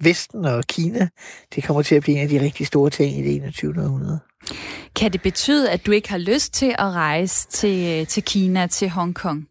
Vesten 0.00 0.44
og 0.44 0.64
Kina, 0.64 1.08
det 1.54 1.64
kommer 1.64 1.82
til 1.82 1.94
at 1.94 2.02
blive 2.02 2.16
en 2.16 2.22
af 2.22 2.28
de 2.28 2.40
rigtig 2.40 2.66
store 2.66 2.90
ting 2.90 3.18
i 3.18 3.22
det 3.22 3.36
21. 3.36 3.74
århundrede. 3.78 4.20
Kan 4.96 5.12
det 5.12 5.22
betyde, 5.22 5.70
at 5.70 5.86
du 5.86 5.92
ikke 5.92 6.10
har 6.10 6.18
lyst 6.18 6.52
til 6.52 6.74
at 6.78 6.92
rejse 6.92 7.48
til, 7.48 8.00
øh, 8.00 8.06
til 8.06 8.22
Kina, 8.22 8.66
til 8.66 8.90
Hongkong? 8.90 9.48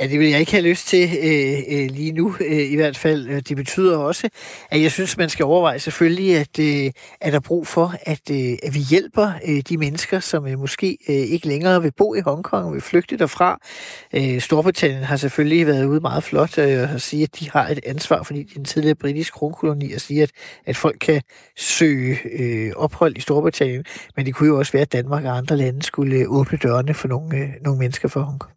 Ja, 0.00 0.06
det 0.06 0.20
vil 0.20 0.28
jeg 0.28 0.40
ikke 0.40 0.52
have 0.52 0.68
lyst 0.68 0.88
til 0.88 1.10
øh, 1.22 1.58
øh, 1.70 1.90
lige 1.90 2.12
nu, 2.12 2.34
øh, 2.40 2.72
i 2.72 2.76
hvert 2.76 2.96
fald. 2.96 3.28
Øh, 3.28 3.42
det 3.48 3.56
betyder 3.56 3.96
også, 3.96 4.28
at 4.70 4.82
jeg 4.82 4.92
synes, 4.92 5.16
man 5.16 5.28
skal 5.28 5.44
overveje 5.44 5.78
selvfølgelig, 5.78 6.36
at 6.36 6.58
øh, 6.58 6.90
er 7.20 7.30
der 7.30 7.40
brug 7.40 7.66
for, 7.66 7.94
at, 8.02 8.30
øh, 8.30 8.58
at 8.62 8.74
vi 8.74 8.78
hjælper 8.90 9.32
øh, 9.48 9.62
de 9.68 9.78
mennesker, 9.78 10.20
som 10.20 10.46
øh, 10.46 10.58
måske 10.58 10.98
øh, 11.08 11.14
ikke 11.14 11.48
længere 11.48 11.82
vil 11.82 11.92
bo 11.96 12.14
i 12.14 12.20
Hongkong 12.20 12.66
og 12.66 12.72
vil 12.72 12.80
flygte 12.80 13.16
derfra. 13.16 13.58
Øh, 14.14 14.40
Storbritannien 14.40 15.02
har 15.02 15.16
selvfølgelig 15.16 15.66
været 15.66 15.84
ude 15.84 16.00
meget 16.00 16.24
flot 16.24 16.58
øh, 16.58 16.94
at 16.94 17.02
sige, 17.02 17.22
at 17.22 17.40
de 17.40 17.50
har 17.50 17.68
et 17.68 17.80
ansvar, 17.86 18.22
fordi 18.22 18.42
det 18.42 18.54
er 18.54 18.58
en 18.58 18.64
tidligere 18.64 18.94
britisk 18.94 19.32
kronkoloni, 19.32 19.92
og 19.92 20.00
sige, 20.00 20.22
at, 20.22 20.30
at 20.66 20.76
folk 20.76 20.96
kan 21.00 21.22
søge 21.56 22.18
øh, 22.38 22.72
ophold 22.76 23.16
i 23.16 23.20
Storbritannien. 23.20 23.84
Men 24.16 24.26
det 24.26 24.34
kunne 24.34 24.48
jo 24.48 24.58
også 24.58 24.72
være, 24.72 24.82
at 24.82 24.92
Danmark 24.92 25.24
og 25.24 25.36
andre 25.36 25.56
lande 25.56 25.82
skulle 25.82 26.16
øh, 26.16 26.24
åbne 26.28 26.58
dørene 26.58 26.94
for 26.94 27.08
nogle, 27.08 27.36
øh, 27.36 27.48
nogle 27.64 27.78
mennesker 27.78 28.08
fra 28.08 28.20
Hongkong. 28.20 28.55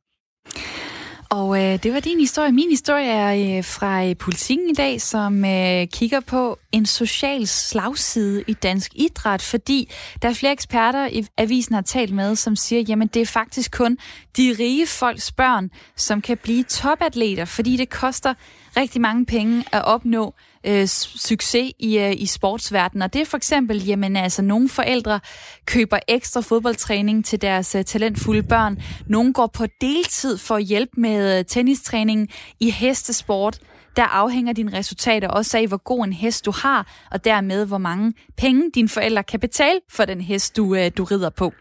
Og 1.29 1.63
øh, 1.63 1.83
det 1.83 1.93
var 1.93 1.99
din 1.99 2.19
historie. 2.19 2.51
Min 2.51 2.69
historie 2.69 3.07
er 3.11 3.57
øh, 3.57 3.63
fra 3.63 4.05
øh, 4.05 4.15
Politiken 4.17 4.69
i 4.69 4.73
dag, 4.73 5.01
som 5.01 5.45
øh, 5.45 5.87
kigger 5.87 6.19
på 6.19 6.59
en 6.71 6.85
social 6.85 7.47
slagside 7.47 8.43
i 8.47 8.53
dansk 8.53 8.91
idræt, 8.95 9.41
fordi 9.41 9.91
der 10.21 10.29
er 10.29 10.33
flere 10.33 10.51
eksperter, 10.51 11.07
i 11.07 11.25
avisen 11.37 11.75
har 11.75 11.81
talt 11.81 12.13
med, 12.13 12.35
som 12.35 12.55
siger, 12.55 12.81
jamen 12.81 13.07
det 13.07 13.21
er 13.21 13.25
faktisk 13.25 13.71
kun 13.77 13.97
de 14.37 14.55
rige 14.59 14.87
folks 14.87 15.31
børn, 15.31 15.69
som 15.95 16.21
kan 16.21 16.37
blive 16.37 16.63
topatleter, 16.63 17.45
fordi 17.45 17.77
det 17.77 17.89
koster 17.89 18.33
rigtig 18.77 19.01
mange 19.01 19.25
penge 19.25 19.65
at 19.71 19.85
opnå 19.85 20.33
øh, 20.65 20.87
succes 20.87 21.71
i, 21.79 21.97
øh, 21.97 22.11
i 22.17 22.25
sportsverdenen. 22.25 23.01
Og 23.01 23.13
det 23.13 23.21
er 23.21 23.25
for 23.25 23.37
eksempel, 23.37 23.85
jamen 23.85 24.15
altså, 24.15 24.41
nogle 24.41 24.69
forældre 24.69 25.19
køber 25.65 25.99
ekstra 26.07 26.41
fodboldtræning 26.41 27.25
til 27.25 27.41
deres 27.41 27.75
øh, 27.75 27.85
talentfulde 27.85 28.43
børn. 28.43 28.77
Nogle 29.07 29.33
går 29.33 29.47
på 29.47 29.65
deltid 29.81 30.37
for 30.37 30.55
at 30.55 30.63
hjælpe 30.63 31.01
med 31.01 31.39
øh, 31.39 31.45
tennistræningen 31.45 32.27
i 32.59 32.71
hestesport. 32.71 33.59
Der 33.95 34.03
afhænger 34.03 34.53
dine 34.53 34.77
resultater 34.77 35.27
også 35.27 35.57
af, 35.57 35.67
hvor 35.67 35.77
god 35.77 36.05
en 36.05 36.13
hest 36.13 36.45
du 36.45 36.51
har, 36.51 37.07
og 37.11 37.25
dermed 37.25 37.65
hvor 37.65 37.77
mange 37.77 38.13
penge 38.37 38.71
dine 38.75 38.89
forældre 38.89 39.23
kan 39.23 39.39
betale 39.39 39.79
for 39.89 40.05
den 40.05 40.21
hest, 40.21 40.57
du, 40.57 40.75
øh, 40.75 40.91
du 40.97 41.03
rider 41.03 41.29
på. 41.29 41.53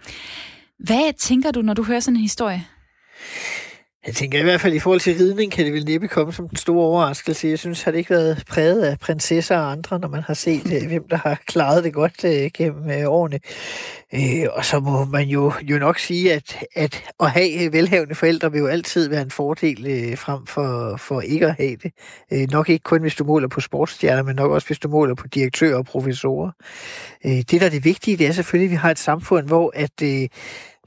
Hvad 0.78 1.12
tænker 1.18 1.50
du, 1.50 1.62
når 1.62 1.74
du 1.74 1.82
hører 1.82 2.00
sådan 2.00 2.16
en 2.16 2.22
historie? 2.22 2.66
Jeg 4.06 4.14
tænker 4.14 4.40
i 4.40 4.42
hvert 4.42 4.60
fald 4.60 4.74
i 4.74 4.78
forhold 4.78 5.00
til 5.00 5.16
ridning, 5.18 5.52
kan 5.52 5.64
det 5.64 5.74
vel 5.74 5.84
næppe 5.84 6.08
komme 6.08 6.32
som 6.32 6.44
en 6.44 6.56
stor 6.56 6.82
overraskelse. 6.82 7.48
Jeg 7.48 7.58
synes, 7.58 7.82
har 7.82 7.90
det 7.90 7.98
ikke 7.98 8.10
været 8.10 8.44
præget 8.48 8.82
af 8.82 8.98
prinsesser 8.98 9.56
og 9.56 9.70
andre, 9.70 9.98
når 9.98 10.08
man 10.08 10.22
har 10.22 10.34
set, 10.34 10.72
øh, 10.82 10.88
hvem 10.88 11.08
der 11.10 11.16
har 11.16 11.40
klaret 11.46 11.84
det 11.84 11.92
godt 11.92 12.24
øh, 12.24 12.50
gennem 12.54 12.90
øh, 12.90 13.04
årene. 13.06 13.40
Øh, 14.14 14.46
og 14.52 14.64
så 14.64 14.80
må 14.80 15.04
man 15.04 15.28
jo, 15.28 15.52
jo 15.62 15.78
nok 15.78 15.98
sige, 15.98 16.32
at, 16.32 16.64
at 16.74 17.02
at 17.20 17.30
have 17.30 17.64
øh, 17.64 17.72
velhavende 17.72 18.14
forældre 18.14 18.52
vil 18.52 18.58
jo 18.58 18.66
altid 18.66 19.08
være 19.08 19.22
en 19.22 19.30
fordel 19.30 20.16
frem 20.16 20.46
for, 20.46 20.96
for 20.96 21.20
ikke 21.20 21.46
at 21.46 21.54
have 21.58 21.76
det. 21.76 22.50
Nok 22.50 22.68
ikke 22.68 22.82
kun, 22.82 23.00
hvis 23.00 23.14
du 23.14 23.24
måler 23.24 23.48
på 23.48 23.60
sportsstjerner, 23.60 24.22
men 24.22 24.36
nok 24.36 24.50
også, 24.50 24.66
hvis 24.66 24.78
du 24.78 24.88
måler 24.88 25.14
på 25.14 25.26
direktører 25.26 25.76
og 25.76 25.84
professorer. 25.84 26.50
Det, 27.24 27.50
der 27.50 27.66
er 27.66 27.70
det 27.70 27.84
vigtige, 27.84 28.16
det 28.16 28.26
er 28.26 28.32
selvfølgelig, 28.32 28.66
at 28.66 28.70
vi 28.70 28.76
har 28.76 28.90
et 28.90 28.98
samfund, 28.98 29.46
hvor 29.46 29.72
at 29.74 30.02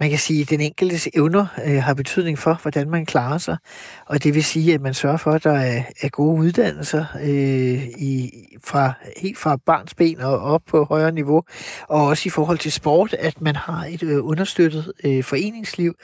man 0.02 0.10
kan 0.10 0.20
sige, 0.20 0.42
at 0.42 0.50
den 0.50 0.62
enkeltes 0.62 1.10
evner 1.14 1.46
øh, 1.66 1.84
har 1.84 1.94
betydning 1.94 2.40
for, 2.40 2.60
hvordan 2.62 2.90
man 2.90 3.06
klarer 3.06 3.38
sig. 3.38 3.58
Og 4.06 4.24
det 4.24 4.36
vil 4.36 4.44
sige, 4.44 4.74
at 4.74 4.82
man 4.82 4.94
sørger 4.94 5.18
for, 5.18 5.32
at 5.32 5.44
der 5.44 5.52
er, 5.52 5.84
er 6.02 6.10
gode 6.10 6.40
uddannelser 6.40 7.06
øh, 7.24 7.84
i, 7.84 8.32
fra, 8.64 8.94
helt 9.18 9.38
fra 9.38 9.58
barns 9.66 9.94
ben 9.94 10.22
og 10.22 10.40
op 10.40 10.62
på 10.68 10.84
højere 10.84 11.12
niveau. 11.12 11.44
Og 11.88 12.06
også 12.06 12.24
i 12.26 12.30
forhold 12.30 12.58
til 12.58 12.72
sport, 12.72 13.14
at 13.14 13.42
man 13.42 13.56
har 13.56 13.86
et 13.86 14.04
øh, 14.04 14.26
understøttet 14.26 14.92
øh, 15.04 15.24
foreningsliv 15.24 15.96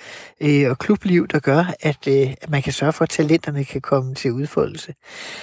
øh, 0.41 0.69
og 0.69 0.77
klubliv, 0.77 1.27
der 1.27 1.39
gør, 1.39 1.73
at, 1.79 2.07
øh, 2.07 2.33
at 2.41 2.49
man 2.49 2.61
kan 2.61 2.73
sørge 2.73 2.93
for, 2.93 3.03
at 3.03 3.09
talenterne 3.09 3.65
kan 3.65 3.81
komme 3.81 4.15
til 4.15 4.31
udfoldelse. 4.31 4.93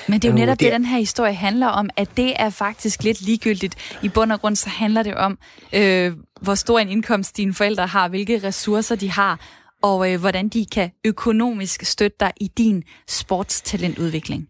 Men 0.09 0.21
det 0.21 0.29
er 0.29 0.33
jo 0.33 0.39
netop 0.39 0.61
det, 0.61 0.73
den 0.73 0.85
her 0.85 0.99
historie 0.99 1.35
handler 1.35 1.67
om, 1.67 1.91
at 1.97 2.09
det 2.17 2.33
er 2.37 2.51
faktisk 2.51 3.03
lidt 3.03 3.21
ligegyldigt. 3.21 3.99
I 4.03 4.09
bund 4.09 4.33
og 4.33 4.41
grund 4.41 4.57
så 4.57 4.69
handler 4.69 5.03
det 5.03 5.15
om, 5.15 5.39
øh, 5.73 6.13
hvor 6.41 6.55
stor 6.55 6.79
en 6.79 6.89
indkomst 6.89 7.37
dine 7.37 7.55
forældre 7.55 7.87
har, 7.87 8.09
hvilke 8.09 8.39
ressourcer 8.45 8.97
de 8.97 9.11
har, 9.11 9.41
og 9.83 10.13
øh, 10.13 10.21
hvordan 10.21 10.49
de 10.49 10.67
kan 10.67 10.91
økonomisk 11.05 11.85
støtte 11.85 12.17
dig 12.21 12.33
i 12.41 12.49
din 12.57 12.83
sportstalentudvikling. 13.09 14.49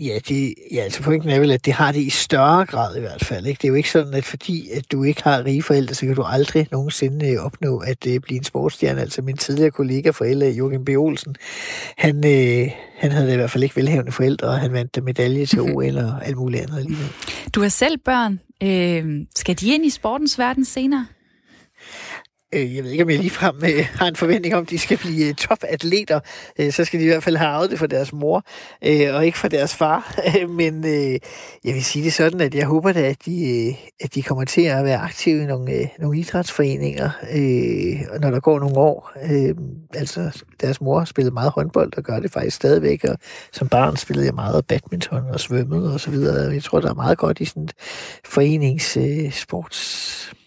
Ja, 0.00 0.18
det, 0.28 0.54
ja, 0.72 0.80
altså 0.80 1.02
pointen 1.02 1.30
er 1.30 1.40
vel, 1.40 1.50
at 1.50 1.64
det 1.64 1.72
har 1.72 1.92
det 1.92 2.00
i 2.00 2.10
større 2.10 2.66
grad 2.66 2.96
i 2.96 3.00
hvert 3.00 3.24
fald. 3.24 3.46
Ikke? 3.46 3.58
Det 3.58 3.64
er 3.64 3.68
jo 3.68 3.74
ikke 3.74 3.90
sådan, 3.90 4.14
at 4.14 4.24
fordi 4.24 4.70
at 4.70 4.92
du 4.92 5.02
ikke 5.02 5.22
har 5.22 5.44
rige 5.44 5.62
forældre, 5.62 5.94
så 5.94 6.06
kan 6.06 6.14
du 6.14 6.22
aldrig 6.22 6.66
nogensinde 6.72 7.30
øh, 7.30 7.44
opnå 7.44 7.78
at 7.78 8.06
uh, 8.06 8.16
blive 8.22 8.36
en 8.36 8.44
sportsstjerne. 8.44 9.00
Altså 9.00 9.22
min 9.22 9.36
tidligere 9.36 9.70
kollega 9.70 10.10
fra 10.10 10.26
LA, 10.26 10.50
Jürgen 10.50 10.84
B. 10.84 10.88
Olsen, 10.88 11.36
han, 11.98 12.16
uh, 12.16 12.70
han 12.98 13.12
havde 13.12 13.32
i 13.32 13.36
hvert 13.36 13.50
fald 13.50 13.62
ikke 13.62 13.76
velhavende 13.76 14.12
forældre, 14.12 14.48
og 14.48 14.58
han 14.58 14.72
vandt 14.72 15.04
medalje 15.04 15.46
til 15.46 15.60
OL 15.60 15.98
og 16.06 16.26
alt 16.26 16.36
muligt 16.36 16.62
andet 16.62 16.78
alligevel. 16.78 17.08
Du 17.54 17.60
har 17.60 17.68
selv 17.68 17.98
børn. 17.98 18.40
Øh, 18.62 19.26
skal 19.36 19.60
de 19.60 19.74
ind 19.74 19.86
i 19.86 19.90
sportens 19.90 20.38
verden 20.38 20.64
senere? 20.64 21.06
Øh, 22.54 22.76
jeg 22.76 22.84
ved 22.84 22.90
ikke, 22.90 23.04
om 23.04 23.10
jeg 23.10 23.18
ligefrem 23.18 23.56
øh, 23.64 23.86
har 23.94 24.06
en 24.06 24.16
forventning 24.16 24.54
om, 24.54 24.62
at 24.62 24.70
de 24.70 24.78
skal 24.78 24.98
blive 24.98 25.28
øh, 25.28 25.34
topatleter. 25.34 26.20
Øh, 26.58 26.72
så 26.72 26.84
skal 26.84 27.00
de 27.00 27.04
i 27.04 27.08
hvert 27.08 27.22
fald 27.22 27.36
have 27.36 27.48
arvet 27.48 27.70
det 27.70 27.78
fra 27.78 27.86
deres 27.86 28.12
mor, 28.12 28.42
øh, 28.84 29.14
og 29.14 29.26
ikke 29.26 29.38
fra 29.38 29.48
deres 29.48 29.74
far. 29.74 30.14
Men 30.60 30.86
øh, 30.86 31.18
jeg 31.64 31.74
vil 31.74 31.84
sige 31.84 32.04
det 32.04 32.12
sådan, 32.12 32.40
at 32.40 32.54
jeg 32.54 32.66
håber 32.66 32.92
da, 32.92 33.00
at 33.00 33.24
de, 33.24 33.66
øh, 33.68 33.74
at 34.00 34.14
de 34.14 34.22
kommer 34.22 34.44
til 34.44 34.62
at 34.62 34.84
være 34.84 34.98
aktive 34.98 35.42
i 35.42 35.46
nogle, 35.46 35.72
øh, 35.72 35.86
nogle 35.98 36.18
idrætsforeninger, 36.18 37.10
øh, 37.34 38.20
når 38.20 38.30
der 38.30 38.40
går 38.40 38.58
nogle 38.58 38.78
år. 38.78 39.12
Øh, 39.30 39.54
altså, 39.94 40.42
deres 40.60 40.80
mor 40.80 41.04
spillede 41.04 41.34
meget 41.34 41.50
håndbold, 41.50 41.92
og 41.96 42.02
gør 42.02 42.20
det 42.20 42.32
faktisk 42.32 42.56
stadigvæk, 42.56 43.04
og 43.04 43.18
som 43.52 43.68
barn 43.68 43.96
spillede 43.96 44.26
jeg 44.26 44.34
meget 44.34 44.66
badminton 44.66 45.22
og 45.32 45.40
svømmede 45.40 45.94
og 45.94 46.00
så 46.00 46.10
videre. 46.10 46.52
Jeg 46.52 46.62
tror, 46.62 46.80
der 46.80 46.90
er 46.90 46.94
meget 46.94 47.18
godt 47.18 47.40
i 47.40 47.44
sådan 47.44 47.62
et 47.62 47.72
foreningssports... 48.24 50.32
Øh, 50.32 50.43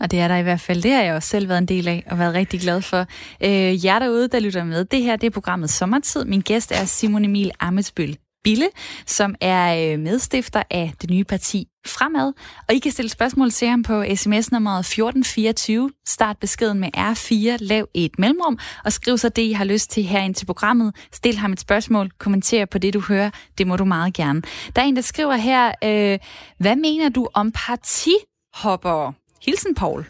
og 0.00 0.10
det 0.10 0.20
er 0.20 0.28
der 0.28 0.36
i 0.36 0.42
hvert 0.42 0.60
fald. 0.60 0.82
Det 0.82 0.92
har 0.92 1.02
jeg 1.02 1.14
også 1.14 1.28
selv 1.28 1.48
været 1.48 1.58
en 1.58 1.66
del 1.66 1.88
af 1.88 2.04
og 2.10 2.18
været 2.18 2.34
rigtig 2.34 2.60
glad 2.60 2.82
for. 2.82 3.06
Øh, 3.44 3.84
jer 3.84 3.98
derude, 3.98 4.28
der 4.28 4.40
lytter 4.40 4.64
med, 4.64 4.84
det 4.84 5.02
her 5.02 5.16
det 5.16 5.26
er 5.26 5.30
programmet 5.30 5.70
Sommertid. 5.70 6.24
Min 6.24 6.40
gæst 6.40 6.72
er 6.72 6.84
Simon 6.84 7.24
Emil 7.24 7.50
Amitsbøl 7.60 8.18
Bille, 8.44 8.68
som 9.06 9.34
er 9.40 9.92
øh, 9.92 9.98
medstifter 9.98 10.62
af 10.70 10.92
det 11.00 11.10
nye 11.10 11.24
parti 11.24 11.66
Fremad. 11.86 12.32
Og 12.68 12.74
I 12.74 12.78
kan 12.78 12.92
stille 12.92 13.08
spørgsmål 13.08 13.50
til 13.50 13.68
ham 13.68 13.82
på 13.82 14.04
sms-nummeret 14.14 14.80
1424. 14.80 15.90
Start 16.06 16.38
beskeden 16.38 16.80
med 16.80 16.88
R4, 16.96 17.56
lav 17.60 17.88
et 17.94 18.18
mellemrum, 18.18 18.58
og 18.84 18.92
skriv 18.92 19.18
så 19.18 19.28
det, 19.28 19.42
I 19.42 19.52
har 19.52 19.64
lyst 19.64 19.90
til 19.90 20.02
her 20.02 20.20
ind 20.20 20.34
til 20.34 20.46
programmet. 20.46 20.96
Stil 21.12 21.36
ham 21.36 21.52
et 21.52 21.60
spørgsmål, 21.60 22.10
kommenter 22.18 22.64
på 22.64 22.78
det, 22.78 22.94
du 22.94 23.00
hører. 23.00 23.30
Det 23.58 23.66
må 23.66 23.76
du 23.76 23.84
meget 23.84 24.14
gerne. 24.14 24.42
Der 24.76 24.82
er 24.82 24.86
en, 24.86 24.96
der 24.96 25.02
skriver 25.02 25.36
her, 25.36 25.72
øh, 25.84 26.18
hvad 26.58 26.76
mener 26.76 27.08
du 27.08 27.28
om 27.34 27.52
partihopper? 27.52 29.19
Hilsen, 29.42 29.74
Paul 29.74 30.04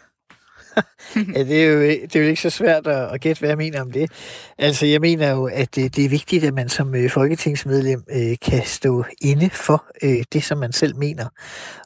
ja, 1.35 1.43
det 1.43 1.63
er, 1.63 1.67
jo, 1.67 1.81
det 1.81 2.15
er 2.15 2.19
jo 2.19 2.27
ikke 2.27 2.41
så 2.41 2.49
svært 2.49 2.87
at, 2.87 3.13
at 3.13 3.21
gætte, 3.21 3.39
hvad 3.39 3.49
jeg 3.49 3.57
mener 3.57 3.81
om 3.81 3.91
det. 3.91 4.11
Altså, 4.57 4.85
jeg 4.85 5.01
mener 5.01 5.31
jo, 5.31 5.45
at 5.45 5.75
det, 5.75 5.95
det 5.95 6.05
er 6.05 6.09
vigtigt, 6.09 6.43
at 6.43 6.53
man 6.53 6.69
som 6.69 6.95
øh, 6.95 7.09
folketingsmedlem 7.09 8.03
øh, 8.11 8.35
kan 8.41 8.61
stå 8.65 9.03
inde 9.21 9.49
for 9.49 9.85
øh, 10.03 10.23
det, 10.33 10.43
som 10.43 10.57
man 10.57 10.71
selv 10.71 10.95
mener. 10.95 11.25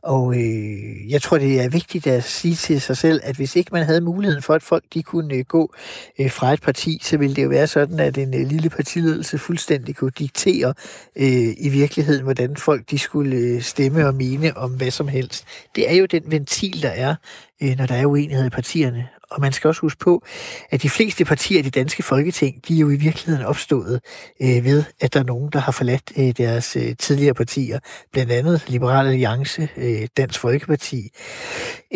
Og 0.04 0.36
øh, 0.36 1.12
jeg 1.12 1.22
tror, 1.22 1.38
det 1.38 1.62
er 1.62 1.70
vigtigt 1.70 2.08
at 2.08 2.24
sige 2.24 2.56
til 2.56 2.82
sig 2.82 2.98
selv, 2.98 3.22
at 3.24 3.36
hvis 3.36 3.56
ikke 3.56 3.70
man 3.74 3.86
havde 3.86 4.02
muligheden 4.02 4.44
for, 4.44 4.54
at 4.54 4.64
folk 4.64 4.84
de 4.94 5.04
kunne 5.04 5.36
øh, 5.36 5.46
gå 5.46 5.74
øh, 6.20 6.32
fra 6.32 6.54
et 6.54 6.62
parti, 6.62 7.00
så 7.04 7.18
ville 7.18 7.36
det 7.36 7.44
jo 7.44 7.50
være 7.50 7.68
sådan, 7.68 8.00
at 8.00 8.18
en 8.18 8.34
øh, 8.34 8.48
lille 8.48 8.70
partiledelse 8.70 9.38
fuldstændig 9.38 9.96
kunne 9.96 10.12
diktere 10.20 10.74
øh, 11.16 11.54
i 11.58 11.70
virkeligheden, 11.70 12.24
hvordan 12.24 12.56
folk 12.58 12.92
de 12.92 13.00
skulle 13.00 13.36
øh, 13.38 13.62
stemme 13.62 14.08
og 14.08 14.16
mene 14.16 14.58
om 14.58 14.72
hvad 14.72 14.92
som 14.92 15.08
helst. 15.08 15.46
Det 15.76 15.92
er 15.92 15.96
jo 15.96 16.06
den 16.06 16.24
ventil, 16.28 16.82
der 16.82 16.90
er 16.90 17.16
øh, 17.64 17.78
når 17.78 17.86
der 17.86 17.96
er 17.96 18.06
uenighed 18.06 18.46
i 18.46 18.50
partierne. 18.50 19.08
Og 19.32 19.42
man 19.42 19.52
skal 19.52 19.68
også 19.68 19.82
huske 19.82 20.00
på, 20.00 20.24
at 20.70 20.82
de 20.82 20.90
fleste 20.90 21.26
partier 21.26 21.60
i 21.60 21.62
det 21.62 21.76
danske 21.76 22.04
folketing, 22.04 22.68
de 22.68 22.76
er 22.76 22.80
jo 22.80 22.90
i 22.90 22.96
virkeligheden 22.96 23.46
opstået 23.46 24.02
øh, 24.42 24.66
ved, 24.66 24.84
at 25.02 25.14
der 25.14 25.20
er 25.20 25.24
nogen, 25.24 25.50
der 25.54 25.60
har 25.60 25.72
forladt 25.72 26.12
øh, 26.18 26.32
deres 26.38 26.76
øh, 26.76 26.96
tidligere 27.00 27.34
partier. 27.34 27.80
Blandt 28.14 28.32
andet 28.32 28.66
Liberale 28.68 29.10
Alliance, 29.10 29.70
øh, 29.78 30.08
Dansk 30.18 30.40
Folkeparti, 30.40 31.10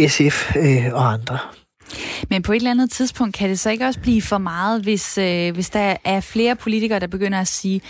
SF 0.08 0.56
øh, 0.56 0.94
og 0.94 1.14
andre. 1.14 1.40
Men 2.30 2.42
på 2.42 2.52
et 2.52 2.56
eller 2.56 2.72
andet 2.72 2.92
tidspunkt 2.92 3.36
kan 3.36 3.50
det 3.50 3.60
så 3.60 3.70
ikke 3.70 3.86
også 3.86 4.00
blive 4.00 4.22
for 4.22 4.38
meget, 4.38 4.84
hvis, 4.84 5.18
øh, 5.18 5.54
hvis 5.54 5.70
der 5.70 5.98
er 6.04 6.20
flere 6.22 6.56
politikere, 6.56 7.00
der 7.00 7.08
begynder 7.08 7.40
at 7.40 7.48
sige, 7.48 7.82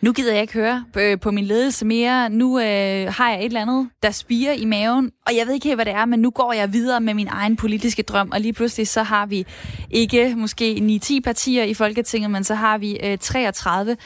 nu 0.00 0.12
gider 0.12 0.32
jeg 0.32 0.42
ikke 0.42 0.52
høre 0.52 0.84
øh, 0.96 1.20
på 1.20 1.30
min 1.30 1.44
ledelse 1.44 1.84
mere. 1.84 2.30
Nu 2.30 2.58
øh, 2.58 3.12
har 3.12 3.30
jeg 3.30 3.38
et 3.38 3.44
eller 3.44 3.60
andet, 3.60 3.88
der 4.02 4.10
spiger 4.10 4.52
i 4.52 4.64
maven, 4.64 5.10
og 5.26 5.36
jeg 5.36 5.46
ved 5.46 5.54
ikke 5.54 5.66
helt, 5.66 5.76
hvad 5.76 5.84
det 5.84 5.94
er, 5.94 6.04
men 6.04 6.20
nu 6.20 6.30
går 6.30 6.52
jeg 6.52 6.72
videre 6.72 7.00
med 7.00 7.14
min 7.14 7.28
egen 7.28 7.56
politiske 7.56 8.02
drøm, 8.02 8.30
og 8.32 8.40
lige 8.40 8.52
pludselig 8.52 8.88
så 8.88 9.02
har 9.02 9.26
vi 9.26 9.46
ikke 9.90 10.34
måske 10.36 11.00
9-10 11.04 11.20
partier 11.24 11.64
i 11.64 11.74
Folketinget, 11.74 12.30
men 12.30 12.44
så 12.44 12.54
har 12.54 12.78
vi 12.78 12.98
øh, 13.04 13.18
33, 13.18 13.96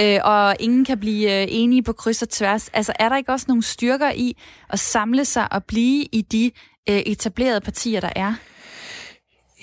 øh, 0.00 0.18
og 0.24 0.56
ingen 0.60 0.84
kan 0.84 0.98
blive 1.00 1.42
øh, 1.42 1.46
enige 1.50 1.82
på 1.82 1.92
kryds 1.92 2.22
og 2.22 2.28
tværs. 2.28 2.68
Altså 2.68 2.92
er 2.98 3.08
der 3.08 3.16
ikke 3.16 3.32
også 3.32 3.46
nogle 3.48 3.62
styrker 3.62 4.10
i 4.10 4.36
at 4.68 4.78
samle 4.78 5.24
sig 5.24 5.52
og 5.52 5.64
blive 5.64 6.06
i 6.12 6.22
de 6.22 6.50
øh, 6.88 6.96
etablerede 6.96 7.60
partier, 7.60 8.00
der 8.00 8.10
er? 8.16 8.34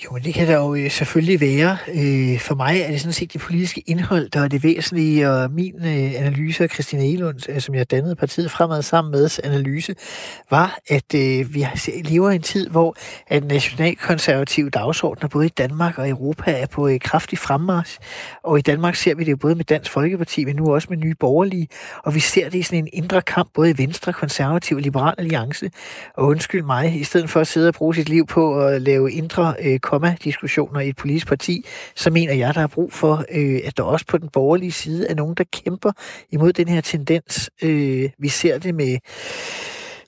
Jo, 0.05 0.11
men 0.11 0.23
det 0.23 0.33
kan 0.33 0.47
der 0.47 0.57
jo 0.57 0.75
øh, 0.75 0.91
selvfølgelig 0.91 1.41
være. 1.41 1.77
Øh, 1.87 2.39
for 2.39 2.55
mig 2.55 2.81
er 2.81 2.87
det 2.87 3.01
sådan 3.01 3.13
set 3.13 3.33
det 3.33 3.41
politiske 3.41 3.83
indhold, 3.87 4.29
der 4.29 4.39
er 4.39 4.47
det 4.47 4.63
væsentlige, 4.63 5.29
og 5.29 5.51
min 5.51 5.75
øh, 5.75 6.13
analyse 6.15 6.63
af 6.63 6.69
Christina 6.69 7.03
Elund, 7.03 7.59
som 7.59 7.75
jeg 7.75 7.91
dannede 7.91 8.15
partiet 8.15 8.51
fremad 8.51 8.81
sammen 8.81 9.11
med 9.11 9.39
analyse, 9.43 9.95
var, 10.49 10.79
at 10.87 11.13
vi 11.53 11.67
lever 12.03 12.29
i 12.29 12.35
en 12.35 12.41
tid, 12.41 12.69
hvor 12.69 12.95
at 13.27 13.43
nationalkonservative 13.43 14.69
dagsordner 14.69 15.29
både 15.29 15.45
i 15.45 15.49
Danmark 15.49 15.97
og 15.97 16.09
Europa 16.09 16.51
er 16.51 16.65
på 16.65 16.89
kraftig 17.01 17.37
fremmars. 17.37 17.99
Og 18.43 18.59
i 18.59 18.61
Danmark 18.61 18.95
ser 18.95 19.15
vi 19.15 19.23
det 19.23 19.31
jo 19.31 19.37
både 19.37 19.55
med 19.55 19.65
Dansk 19.65 19.91
Folkeparti, 19.91 20.45
men 20.45 20.55
nu 20.55 20.73
også 20.73 20.87
med 20.89 20.97
Nye 20.97 21.15
Borgerlige. 21.19 21.67
Og 22.03 22.15
vi 22.15 22.19
ser 22.19 22.49
det 22.49 22.57
i 22.57 22.63
sådan 22.63 22.79
en 22.79 22.89
indre 22.93 23.21
kamp, 23.21 23.49
både 23.53 23.69
i 23.69 23.77
Venstre, 23.77 24.13
Konservativ 24.13 24.77
og 24.77 24.83
Liberal 24.83 25.15
Alliance. 25.17 25.69
Og 26.17 26.27
undskyld 26.27 26.63
mig, 26.63 26.99
i 26.99 27.03
stedet 27.03 27.29
for 27.29 27.39
at 27.39 27.47
sidde 27.47 27.67
og 27.67 27.73
bruge 27.73 27.95
sit 27.95 28.09
liv 28.09 28.27
på 28.27 28.65
at 28.65 28.81
lave 28.81 29.11
indre 29.11 29.53
komma-diskussioner 29.87 30.79
i 30.79 30.89
et 30.89 30.95
politisk 30.95 31.27
parti, 31.27 31.65
så 31.95 32.09
mener 32.09 32.33
jeg, 32.33 32.53
der 32.53 32.61
er 32.61 32.67
brug 32.67 32.93
for, 32.93 33.25
øh, 33.31 33.59
at 33.65 33.77
der 33.77 33.83
også 33.83 34.05
på 34.05 34.17
den 34.17 34.29
borgerlige 34.29 34.71
side 34.71 35.07
er 35.07 35.15
nogen, 35.15 35.35
der 35.35 35.43
kæmper 35.53 35.91
imod 36.31 36.53
den 36.53 36.67
her 36.67 36.81
tendens. 36.81 37.49
Øh, 37.63 38.09
vi 38.19 38.29
ser 38.29 38.57
det 38.59 38.75
med 38.75 38.97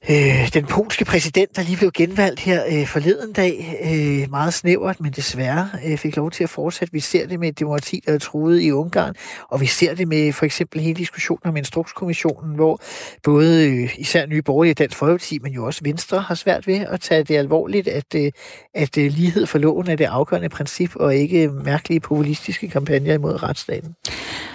øh, 0.09 0.53
den 0.53 0.65
polske 0.65 1.05
præsident, 1.05 1.55
der 1.55 1.61
lige 1.63 1.77
blev 1.77 1.91
genvalgt 1.91 2.39
her 2.39 2.63
øh, 2.71 2.87
forleden 2.87 3.33
dag, 3.33 3.79
øh, 3.83 4.29
meget 4.29 4.53
snævert, 4.53 5.01
men 5.01 5.11
desværre 5.11 5.69
øh, 5.85 5.97
fik 5.97 6.15
lov 6.15 6.31
til 6.31 6.43
at 6.43 6.49
fortsætte. 6.49 6.91
Vi 6.93 6.99
ser 6.99 7.27
det 7.27 7.39
med 7.39 7.49
et 7.49 7.59
demokrati, 7.59 8.03
der 8.05 8.13
er 8.13 8.17
truet 8.17 8.61
i 8.61 8.71
Ungarn, 8.71 9.15
og 9.49 9.61
vi 9.61 9.65
ser 9.65 9.95
det 9.95 10.07
med 10.07 10.33
for 10.33 10.45
eksempel 10.45 10.81
hele 10.81 10.95
diskussionen 10.95 11.47
om 11.47 11.57
Instrukskommissionen, 11.57 12.55
hvor 12.55 12.81
både 13.23 13.69
øh, 13.69 13.89
især 13.97 14.25
Nye 14.25 14.41
Borgerlige 14.41 14.73
og 14.73 14.77
Dansk 14.77 14.97
Folkeparti, 14.97 15.39
men 15.39 15.53
jo 15.53 15.65
også 15.65 15.81
Venstre 15.83 16.19
har 16.21 16.35
svært 16.35 16.67
ved 16.67 16.75
at 16.75 17.01
tage 17.01 17.23
det 17.23 17.37
alvorligt, 17.37 17.87
at, 17.87 18.15
øh, 18.15 18.31
at 18.73 18.97
øh, 18.97 19.11
lighed 19.11 19.45
for 19.45 19.57
loven 19.57 19.89
er 19.89 19.95
det 19.95 20.05
afgørende 20.05 20.49
princip, 20.49 20.95
og 20.95 21.15
ikke 21.15 21.49
mærkelige 21.49 21.99
populistiske 21.99 22.69
kampagner 22.69 23.13
imod 23.13 23.43
retsstaten. 23.43 23.95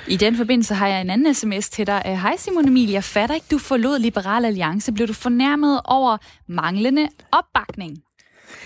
I 0.08 0.16
den 0.16 0.36
forbindelse 0.36 0.74
har 0.74 0.88
jeg 0.88 1.00
en 1.00 1.10
anden 1.10 1.34
sms 1.34 1.68
til 1.70 1.86
dig. 1.86 2.02
Hej 2.22 2.36
Simon 2.36 2.68
Emil, 2.68 2.90
jeg 2.90 3.04
fatter 3.04 3.34
ikke, 3.34 3.46
du 3.50 3.58
forlod 3.58 3.98
Liberal 3.98 4.44
Alliance. 4.44 4.92
Blev 4.92 5.08
du 5.08 5.12
fornærmet 5.12 5.80
over 5.84 6.16
manglende 6.48 7.08
opbakning? 7.32 7.98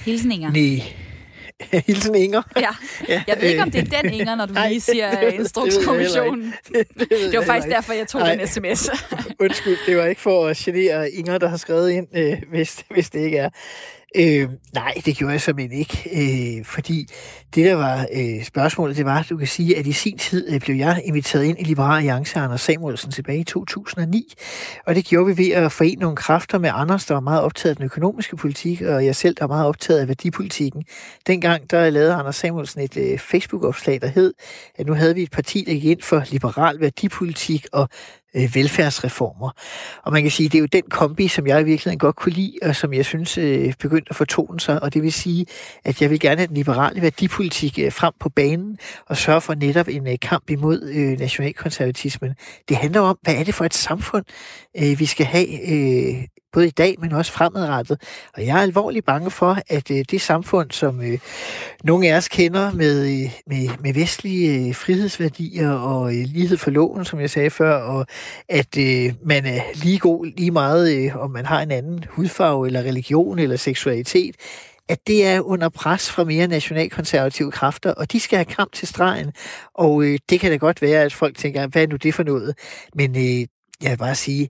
Hilsen 0.05 0.33
Inger. 0.33 0.51
Nej. 0.51 0.83
Hilsen 1.87 2.15
Inger. 2.15 2.43
Ja. 2.61 2.69
Jeg 3.27 3.37
ved 3.41 3.49
ikke, 3.49 3.63
om 3.63 3.71
det 3.71 3.93
er 3.93 4.03
den 4.03 4.13
Inger, 4.13 4.35
når 4.35 4.47
du 4.47 4.53
Nej, 4.53 4.69
lige 4.69 4.81
siger 4.81 5.21
Instrukskommissionen. 5.21 6.45
Det, 6.75 6.89
det, 6.99 7.11
det, 7.11 7.19
det 7.33 7.39
var 7.39 7.45
faktisk 7.45 7.69
derfor, 7.75 7.93
jeg 7.93 8.09
tog 8.09 8.21
Ej. 8.21 8.35
den 8.35 8.47
sms. 8.47 8.91
Undskyld, 9.41 9.77
det 9.87 9.97
var 9.97 10.07
ikke 10.07 10.21
for 10.21 10.47
at 10.47 10.57
genere 10.57 11.11
Inger, 11.11 11.39
der 11.39 11.49
har 11.49 11.57
skrevet 11.57 11.91
ind, 11.91 12.07
øh, 12.17 12.43
hvis, 12.51 12.85
hvis 12.91 13.11
det 13.11 13.21
ikke 13.21 13.37
er. 13.39 13.51
Øh, 14.17 14.49
nej, 14.75 14.95
det 15.05 15.17
gjorde 15.17 15.33
jeg 15.33 15.41
simpelthen 15.41 15.79
ikke, 15.79 16.59
øh, 16.59 16.65
fordi 16.65 17.07
det, 17.55 17.65
der 17.65 17.75
var 17.75 18.07
øh, 18.13 18.45
spørgsmålet, 18.45 18.97
det 18.97 19.05
var, 19.05 19.19
at 19.19 19.29
du 19.31 19.37
kan 19.37 19.47
sige, 19.47 19.79
at 19.79 19.87
i 19.87 19.93
sin 19.93 20.19
tid 20.19 20.53
øh, 20.53 20.61
blev 20.61 20.77
jeg 20.77 21.03
inviteret 21.05 21.45
ind 21.45 21.59
i 21.61 21.65
Liberal 21.65 21.97
Alliance 21.97 22.39
Anders 22.39 22.61
Samuelsen 22.61 23.11
tilbage 23.11 23.39
i 23.39 23.45
2009, 23.45 24.35
og 24.87 24.95
det 24.95 25.05
gjorde 25.05 25.37
vi 25.37 25.45
ved 25.45 25.53
at 25.53 25.73
forene 25.73 26.01
nogle 26.01 26.17
kræfter 26.17 26.59
med 26.59 26.71
Anders, 26.75 27.07
der 27.07 27.15
var 27.15 27.21
meget 27.21 27.43
optaget 27.43 27.71
af 27.71 27.77
den 27.77 27.85
økonomiske 27.85 28.37
politik, 28.37 28.83
og 28.83 29.05
jeg 29.05 29.17
selv, 29.17 29.35
der 29.35 29.47
var 29.47 29.55
meget 29.55 29.67
optaget 29.67 30.01
af 30.01 30.09
værdipolitikken. 30.09 30.85
Dengang, 31.27 31.71
der 31.71 31.91
lavede 31.91 32.15
Anders 32.15 32.37
Samuelsen 32.37 32.81
et 32.81 32.97
øh, 32.97 33.19
Facebook-opslag, 33.19 34.01
der 34.01 34.09
hed, 34.09 34.35
at 34.75 34.87
nu 34.87 34.95
havde 34.95 35.15
vi 35.15 35.23
et 35.23 35.31
parti, 35.31 35.65
der 35.67 35.73
gik 35.73 35.85
ind 35.85 36.03
for 36.03 36.25
liberal 36.31 36.81
værdipolitik 36.81 37.67
og 37.73 37.89
øh, 38.39 38.55
velfærdsreformer. 38.55 39.51
Og 40.03 40.13
man 40.13 40.23
kan 40.23 40.31
sige, 40.31 40.49
det 40.49 40.55
er 40.55 40.61
jo 40.61 40.67
den 40.67 40.83
kombi, 40.91 41.29
som 41.29 41.47
jeg 41.47 41.61
i 41.61 41.65
virkeligheden 41.65 41.99
godt 41.99 42.17
kunne 42.17 42.33
lide, 42.33 42.53
og 42.63 42.77
som 42.77 42.93
jeg 42.95 43.05
synes 43.05 43.39
øh, 43.39 43.75
begyndte 43.81 44.11
at 44.11 44.17
fortone 44.17 44.61
sig. 44.61 44.83
Og 44.83 44.95
det 44.95 45.03
vil 45.03 45.13
sige, 45.13 45.47
at 45.85 46.03
jeg 46.03 46.11
vil 46.11 46.21
gerne 46.21 46.37
have 46.37 46.47
den 46.47 46.57
liberale 46.57 47.03
værdipolitik 47.03 47.79
øh, 47.79 47.93
frem 47.93 48.13
på 48.21 48.29
banen, 48.29 48.79
og 49.07 49.17
sørge 49.17 49.41
for 49.41 49.55
netop 49.55 49.89
en 49.89 50.07
øh, 50.07 50.19
kamp 50.23 50.51
imod 50.51 50.83
øh, 50.83 51.19
nationalkonservatismen. 51.19 52.35
Det 52.69 52.77
handler 52.77 53.01
om, 53.01 53.19
hvad 53.23 53.35
er 53.35 53.45
det 53.45 53.55
for 53.55 53.65
et 53.65 53.75
samfund, 53.75 54.25
øh, 54.77 54.99
vi 54.99 55.07
skal 55.07 55.27
have 55.27 55.73
øh, 55.73 56.25
både 56.53 56.67
i 56.67 56.71
dag, 56.71 56.95
men 56.99 57.13
også 57.13 57.33
fremadrettet. 57.33 58.03
Og 58.35 58.47
jeg 58.47 58.59
er 58.59 58.63
alvorligt 58.63 59.07
bange 59.07 59.31
for, 59.31 59.59
at 59.69 59.91
øh, 59.91 60.05
det 60.11 60.21
samfund, 60.21 60.71
som 60.71 61.03
øh, 61.03 61.19
nogle 61.85 62.09
af 62.09 62.17
os 62.17 62.29
kender 62.29 62.73
med, 62.73 63.01
øh, 63.01 63.33
med, 63.47 63.69
med 63.81 63.95
vestlige 63.95 64.69
øh, 64.69 64.75
frihedsværdier 64.75 65.71
og 65.71 66.17
øh, 66.17 66.25
lighed 66.27 66.57
for 66.57 66.71
loven, 66.71 67.05
som 67.05 67.21
jeg 67.21 67.31
sagde 67.31 67.51
før, 67.51 67.75
og 67.75 68.07
at 68.49 68.79
øh, 68.79 69.15
man 69.25 69.47
er 69.47 69.61
lige 69.75 69.99
god 69.99 70.27
lige 70.27 70.51
meget, 70.51 70.97
øh, 70.97 71.17
om 71.17 71.31
man 71.31 71.47
har 71.47 71.61
en 71.61 71.71
anden 71.71 72.05
hudfarve, 72.09 72.67
eller 72.67 72.81
religion, 72.81 73.39
eller 73.39 73.57
seksualitet, 73.57 74.37
at 74.89 75.07
det 75.07 75.27
er 75.27 75.41
under 75.41 75.69
pres 75.69 76.11
fra 76.11 76.25
mere 76.25 76.47
nationalkonservative 76.47 77.51
kræfter, 77.51 77.93
og 77.95 78.13
de 78.13 78.21
skal 78.21 78.37
have 78.37 78.45
kamp 78.45 78.73
til 78.73 78.89
stregen. 78.89 79.33
Og 79.75 80.03
øh, 80.03 80.19
det 80.31 80.41
kan 80.41 80.51
da 80.51 80.57
godt 80.57 80.83
være, 80.83 81.03
at 81.03 81.15
folk 81.15 81.37
tænker, 81.37 81.67
hvad 81.67 81.83
er 81.83 81.87
nu 81.87 81.97
det 81.97 82.15
for 82.15 82.23
noget? 82.23 82.59
Men 82.95 83.17
øh, 83.17 83.47
jeg 83.83 83.91
vil 83.91 83.97
bare 83.97 84.15
sige, 84.15 84.49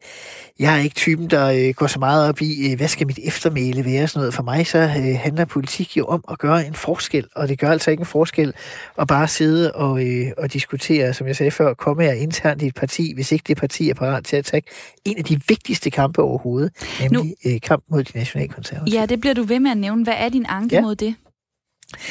jeg 0.59 0.79
er 0.79 0.83
ikke 0.83 0.95
typen, 0.95 1.31
der 1.31 1.47
øh, 1.51 1.75
går 1.75 1.87
så 1.87 1.99
meget 1.99 2.29
op 2.29 2.43
i, 2.43 2.71
øh, 2.71 2.77
hvad 2.77 2.89
skal 2.89 3.07
mit 3.07 3.19
eftermæle 3.23 3.85
være 3.85 4.09
sådan 4.09 4.21
noget. 4.21 4.35
For 4.35 4.43
mig 4.43 4.67
så 4.67 4.79
øh, 4.79 5.19
handler 5.19 5.45
politik 5.45 5.97
jo 5.97 6.05
om 6.05 6.25
at 6.31 6.39
gøre 6.39 6.67
en 6.67 6.75
forskel, 6.75 7.27
og 7.37 7.49
det 7.49 7.59
gør 7.59 7.71
altså 7.71 7.91
ikke 7.91 8.01
en 8.01 8.07
forskel 8.07 8.55
at 8.99 9.07
bare 9.07 9.29
sidde 9.29 9.73
og, 9.73 10.07
øh, 10.07 10.27
og 10.39 10.53
diskutere, 10.53 11.15
som 11.15 11.27
jeg 11.27 11.37
sagde 11.37 11.51
før, 11.51 11.75
komme 11.75 12.05
jeg 12.05 12.19
internt 12.19 12.63
i 12.63 12.67
et 12.67 12.75
parti, 12.75 13.13
hvis 13.15 13.33
ikke 13.33 13.45
det 13.49 13.57
parti 13.57 13.91
er 13.91 13.95
parat 13.95 14.25
til 14.25 14.37
at 14.37 14.45
tage 14.45 14.63
en 15.05 15.19
af 15.19 15.25
de 15.25 15.41
vigtigste 15.49 15.91
kampe 15.91 16.23
overhovedet, 16.23 16.73
nemlig 17.01 17.37
nu, 17.45 17.51
øh, 17.53 17.61
kamp 17.61 17.85
mod 17.91 18.05
de 18.05 18.19
nationalkonservative. 18.19 19.01
Ja, 19.01 19.07
det 19.07 19.21
bliver 19.21 19.35
du 19.35 19.43
ved 19.43 19.61
med 19.61 19.71
at 19.71 19.77
nævne. 19.77 20.05
Hvad 20.05 20.15
er 20.17 20.29
din 20.29 20.47
anke 20.49 20.75
ja. 20.75 20.81
mod 20.81 20.97
det? 20.97 21.15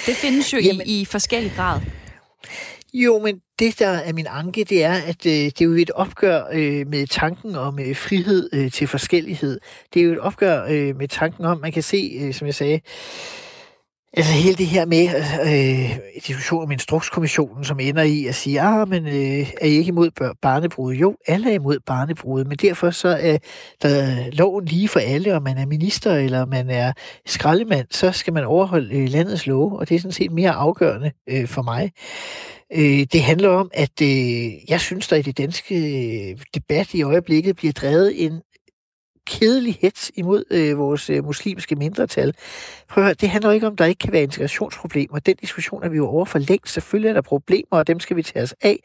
Det 0.06 0.16
findes 0.16 0.54
jo 0.54 0.58
Jamen, 0.58 0.82
i, 0.86 1.02
i 1.02 1.06
forskellige 1.06 1.54
grad. 1.56 1.82
Jo, 3.04 3.20
men 3.20 3.42
det, 3.60 3.80
der 3.80 3.88
er 3.88 4.14
min 4.14 4.28
anke, 4.30 4.64
det 4.64 4.84
er, 4.84 4.94
at 4.94 5.26
øh, 5.26 5.32
det 5.32 5.62
er 5.62 5.66
jo 5.66 5.74
et 5.74 5.92
opgør 5.92 6.44
øh, 6.54 6.88
med 6.88 7.08
tanken 7.08 7.56
om 7.56 7.80
øh, 7.80 7.96
frihed 7.96 8.50
øh, 8.54 8.72
til 8.72 8.88
forskellighed. 8.88 9.60
Det 9.94 10.00
er 10.00 10.06
jo 10.06 10.12
et 10.12 10.20
opgør 10.20 10.66
øh, 10.70 10.96
med 10.96 11.08
tanken 11.08 11.46
om, 11.46 11.60
man 11.62 11.72
kan 11.72 11.84
se, 11.84 12.20
øh, 12.22 12.34
som 12.34 12.48
jeg 12.48 12.56
sagde, 12.56 12.80
Altså 14.14 14.34
hele 14.34 14.56
det 14.56 14.68
her 14.68 14.86
med 14.86 15.08
øh, 15.46 16.22
diskussion 16.28 16.64
om 16.64 16.72
instrukskommissionen, 16.72 17.64
som 17.64 17.80
ender 17.80 18.04
i 18.04 18.26
at 18.26 18.36
sige, 18.36 18.62
ah, 18.62 18.90
men 18.90 19.08
øh, 19.08 19.52
er 19.62 19.66
I 19.66 19.70
ikke 19.70 19.90
imod 19.90 20.34
barnebrud? 20.42 20.94
Jo, 20.94 21.16
alle 21.28 21.50
er 21.50 21.54
imod 21.54 21.80
barnebrud, 21.86 22.46
men 22.46 22.58
derfor 22.58 22.90
så 22.90 23.08
er 23.08 23.38
der 23.82 24.16
loven 24.32 24.66
lige 24.66 24.88
for 24.88 25.00
alle, 25.00 25.36
om 25.36 25.44
man 25.44 25.58
er 25.58 25.66
minister 25.66 26.16
eller 26.16 26.46
man 26.46 26.70
er 26.70 26.94
skraldemand, 27.26 27.88
så 27.92 28.12
skal 28.12 28.34
man 28.34 28.44
overholde 28.46 28.96
øh, 28.98 29.10
landets 29.10 29.48
love, 29.48 29.80
og 29.80 29.90
det 29.90 29.96
er 29.96 30.00
sådan 30.00 30.12
set 30.12 30.32
mere 30.32 30.52
afgørende 30.52 31.12
øh, 31.30 31.48
for 31.48 31.62
mig. 31.62 31.92
Øh, 32.74 33.08
det 33.12 33.22
handler 33.22 33.50
om, 33.50 33.70
at 33.74 34.02
øh, 34.02 34.70
jeg 34.70 34.82
synes, 34.82 35.08
der 35.08 35.16
i 35.16 35.22
det 35.22 35.38
danske 35.38 35.76
øh, 35.76 36.38
debat 36.56 36.94
i 36.94 37.04
øjeblikket 37.04 37.56
bliver 37.56 37.74
drevet 37.74 38.26
en 38.26 38.42
kedelig 39.28 39.78
hets 39.82 40.12
imod 40.16 40.44
øh, 40.52 40.78
vores 40.78 41.10
øh, 41.10 41.26
muslimske 41.26 41.76
mindretal. 41.76 42.34
Prøv 42.90 43.04
at 43.04 43.06
høre, 43.06 43.14
det 43.14 43.30
handler 43.30 43.52
ikke 43.52 43.68
om, 43.68 43.74
at 43.74 43.80
der 43.80 43.86
ikke 43.86 44.00
kan 44.00 44.14
være 44.14 44.24
integrationsproblemer. 44.24 45.20
Den 45.20 45.36
diskussion 45.36 45.84
er 45.84 45.90
vi 45.90 45.98
jo 45.98 46.08
over 46.08 46.26
for 46.26 46.40
længst. 46.40 46.74
Selvfølgelig 46.74 47.10
er 47.10 47.14
der 47.14 47.22
problemer, 47.22 47.78
og 47.78 47.88
dem 47.88 48.00
skal 48.00 48.18
vi 48.18 48.24
tage 48.24 48.44
os 48.44 48.56
af. 48.62 48.80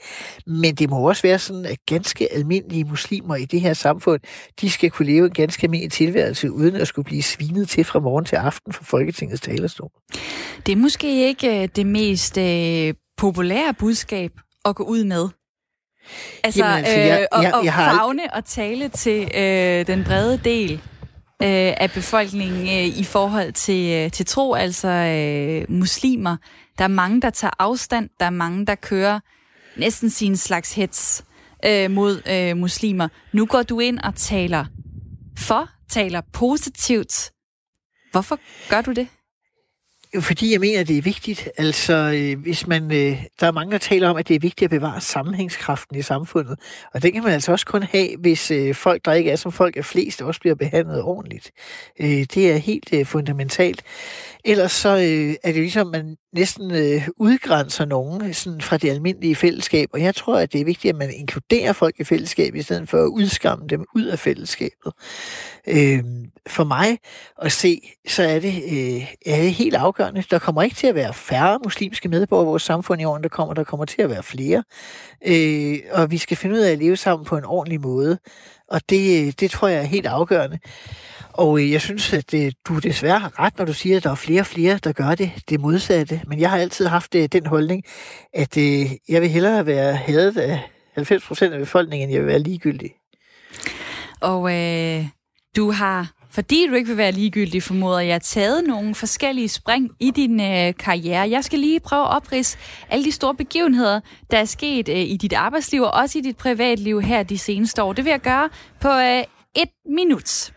Men 0.46 0.74
det 0.74 0.90
må 0.90 1.08
også 1.08 1.22
være 1.22 1.38
sådan, 1.38 1.66
at 1.66 1.76
ganske 1.86 2.32
almindelige 2.32 2.84
muslimer 2.84 3.36
i 3.36 3.44
det 3.44 3.60
her 3.60 3.74
samfund, 3.74 4.20
de 4.60 4.70
skal 4.70 4.90
kunne 4.90 5.06
leve 5.06 5.26
en 5.26 5.32
ganske 5.32 5.64
almindelig 5.64 5.92
tilværelse, 5.92 6.52
uden 6.52 6.76
at 6.76 6.88
skulle 6.88 7.06
blive 7.06 7.22
svinet 7.22 7.68
til 7.68 7.84
fra 7.84 8.00
morgen 8.00 8.24
til 8.24 8.36
aften 8.36 8.72
fra 8.72 8.84
Folketingets 8.84 9.40
talerstol. 9.40 9.90
Det 10.66 10.72
er 10.72 10.76
måske 10.76 11.26
ikke 11.28 11.62
øh, 11.62 11.68
det 11.76 11.86
mest 11.86 12.38
øh, 12.38 12.94
populære 13.22 13.74
budskab 13.74 14.32
at 14.64 14.76
gå 14.76 14.82
ud 14.82 15.04
med. 15.04 15.28
Altså, 16.44 16.64
Jamen, 16.64 16.78
altså 16.78 16.98
jeg, 16.98 17.26
øh, 17.36 17.42
jeg, 17.42 17.60
jeg, 17.64 17.74
har... 17.74 17.94
fagne 17.94 18.34
og 18.34 18.44
tale 18.44 18.88
til 18.88 19.30
øh, 19.34 19.86
den 19.86 20.04
brede 20.04 20.38
del 20.44 20.72
øh, 21.42 21.74
af 21.76 21.90
befolkningen 21.94 22.62
øh, 22.62 22.98
i 22.98 23.04
forhold 23.04 23.52
til, 23.52 23.92
øh, 23.92 24.10
til 24.10 24.26
tro, 24.26 24.54
altså 24.54 24.88
øh, 24.88 25.70
muslimer. 25.70 26.36
Der 26.78 26.84
er 26.84 26.88
mange, 26.88 27.20
der 27.20 27.30
tager 27.30 27.52
afstand. 27.58 28.10
Der 28.20 28.26
er 28.26 28.30
mange, 28.30 28.66
der 28.66 28.74
kører 28.74 29.20
næsten 29.76 30.10
sin 30.10 30.36
slags 30.36 30.74
hets 30.74 31.24
øh, 31.66 31.90
mod 31.90 32.22
øh, 32.30 32.56
muslimer. 32.56 33.08
Nu 33.32 33.46
går 33.46 33.62
du 33.62 33.80
ind 33.80 33.98
og 33.98 34.14
taler 34.14 34.64
for, 35.38 35.68
taler 35.90 36.20
positivt. 36.32 37.32
Hvorfor 38.12 38.38
gør 38.70 38.80
du 38.80 38.92
det? 38.92 39.08
Fordi 40.20 40.52
jeg 40.52 40.60
mener, 40.60 40.84
det 40.84 40.98
er 40.98 41.02
vigtigt. 41.02 41.48
Altså, 41.58 41.94
øh, 41.94 42.42
hvis 42.42 42.66
man, 42.66 42.84
øh, 42.84 43.24
der 43.40 43.46
er 43.46 43.52
mange, 43.52 43.72
der 43.72 43.78
taler 43.78 44.08
om, 44.08 44.16
at 44.16 44.28
det 44.28 44.36
er 44.36 44.40
vigtigt 44.40 44.62
at 44.62 44.70
bevare 44.70 45.00
sammenhængskraften 45.00 45.96
i 45.96 46.02
samfundet. 46.02 46.58
Og 46.94 47.02
det 47.02 47.12
kan 47.12 47.22
man 47.22 47.32
altså 47.32 47.52
også 47.52 47.66
kun 47.66 47.82
have, 47.82 48.16
hvis 48.18 48.50
øh, 48.50 48.74
folk, 48.74 49.04
der 49.04 49.12
ikke 49.12 49.30
er 49.30 49.36
som 49.36 49.52
folk 49.52 49.76
er 49.76 49.82
flest, 49.82 50.22
også 50.22 50.40
bliver 50.40 50.54
behandlet 50.54 51.02
ordentligt. 51.02 51.50
Øh, 52.00 52.08
det 52.08 52.52
er 52.52 52.56
helt 52.56 52.92
øh, 52.92 53.06
fundamentalt. 53.06 53.82
Ellers 54.44 54.72
så 54.72 54.88
øh, 54.88 55.34
er 55.44 55.52
det 55.52 55.62
ligesom, 55.62 55.86
man 55.86 56.16
næsten 56.34 56.70
øh, 56.74 57.08
udgrænser 57.16 57.84
nogen 57.84 58.24
øh, 58.24 58.34
sådan 58.34 58.60
fra 58.60 58.76
det 58.76 58.90
almindelige 58.90 59.34
fællesskab. 59.34 59.88
Og 59.92 60.02
jeg 60.02 60.14
tror, 60.14 60.38
at 60.38 60.52
det 60.52 60.60
er 60.60 60.64
vigtigt, 60.64 60.92
at 60.92 60.98
man 60.98 61.10
inkluderer 61.14 61.72
folk 61.72 62.00
i 62.00 62.04
fællesskab, 62.04 62.54
i 62.54 62.62
stedet 62.62 62.88
for 62.88 62.98
at 62.98 63.08
udskamme 63.08 63.66
dem 63.66 63.84
ud 63.94 64.04
af 64.04 64.18
fællesskabet. 64.18 64.92
Øh, 65.66 66.04
for 66.46 66.64
mig 66.64 66.98
at 67.42 67.52
se, 67.52 67.80
så 68.08 68.22
er 68.22 68.38
det, 68.38 68.62
øh, 68.72 69.14
er 69.26 69.42
det 69.42 69.52
helt 69.52 69.74
afgørende. 69.74 70.24
Der 70.30 70.38
kommer 70.38 70.62
ikke 70.62 70.76
til 70.76 70.86
at 70.86 70.94
være 70.94 71.14
færre 71.14 71.58
muslimske 71.64 72.08
medborgere 72.08 72.44
i 72.44 72.46
vores 72.46 72.62
samfund 72.62 73.00
i 73.00 73.04
årene, 73.04 73.22
der 73.22 73.28
kommer. 73.28 73.54
Der 73.54 73.64
kommer 73.64 73.84
til 73.86 74.02
at 74.02 74.10
være 74.10 74.22
flere. 74.22 74.62
Øh, 75.26 75.78
og 75.92 76.10
vi 76.10 76.18
skal 76.18 76.36
finde 76.36 76.54
ud 76.54 76.60
af 76.60 76.72
at 76.72 76.78
leve 76.78 76.96
sammen 76.96 77.24
på 77.24 77.36
en 77.36 77.44
ordentlig 77.44 77.80
måde. 77.80 78.18
Og 78.68 78.80
det, 78.90 79.26
øh, 79.26 79.32
det 79.40 79.50
tror 79.50 79.68
jeg 79.68 79.78
er 79.78 79.82
helt 79.82 80.06
afgørende. 80.06 80.58
Og 81.34 81.60
øh, 81.60 81.72
jeg 81.72 81.80
synes, 81.80 82.12
at 82.12 82.30
det, 82.30 82.54
du 82.68 82.78
desværre 82.78 83.18
har 83.18 83.38
ret, 83.38 83.58
når 83.58 83.64
du 83.64 83.72
siger, 83.72 83.96
at 83.96 84.04
der 84.04 84.10
er 84.10 84.14
flere 84.14 84.40
og 84.40 84.46
flere, 84.46 84.78
der 84.84 84.92
gør 84.92 85.14
det, 85.14 85.32
det 85.48 85.60
modsatte. 85.60 86.20
Men 86.26 86.40
jeg 86.40 86.50
har 86.50 86.58
altid 86.58 86.86
haft 86.86 87.14
øh, 87.14 87.28
den 87.32 87.46
holdning, 87.46 87.84
at 88.32 88.56
jeg 89.08 89.22
vil 89.22 89.28
hellere 89.28 89.66
være 89.66 89.94
hadet 89.94 90.38
af 90.38 90.60
90 90.94 91.26
procent 91.26 91.52
af 91.52 91.60
befolkningen, 91.60 92.08
end 92.08 92.12
jeg 92.12 92.20
vil 92.20 92.28
være 92.28 92.38
ligegyldig. 92.38 92.90
Og 94.20 94.54
øh, 94.54 95.06
du 95.56 95.70
har, 95.70 96.12
fordi 96.30 96.66
du 96.68 96.74
ikke 96.74 96.88
vil 96.88 96.96
være 96.96 97.12
ligegyldig, 97.12 97.62
formoder 97.62 98.00
jeg, 98.00 98.22
taget 98.22 98.64
nogle 98.66 98.94
forskellige 98.94 99.48
spring 99.48 99.90
i 100.00 100.10
din 100.10 100.40
øh, 100.40 100.74
karriere. 100.78 101.30
Jeg 101.30 101.44
skal 101.44 101.58
lige 101.58 101.80
prøve 101.80 102.02
at 102.02 102.16
oprise 102.16 102.58
alle 102.90 103.04
de 103.04 103.12
store 103.12 103.34
begivenheder, 103.34 104.00
der 104.30 104.38
er 104.38 104.44
sket 104.44 104.88
øh, 104.88 104.96
i 104.96 105.16
dit 105.16 105.32
arbejdsliv, 105.32 105.82
og 105.82 105.90
også 105.90 106.18
i 106.18 106.20
dit 106.20 106.36
privatliv 106.36 107.02
her 107.02 107.22
de 107.22 107.38
seneste 107.38 107.82
år. 107.82 107.92
Det 107.92 108.04
vil 108.04 108.10
jeg 108.10 108.20
gøre 108.20 108.48
på 108.80 108.88
øh, 108.88 109.24
et 109.56 109.68
minut. 109.86 110.52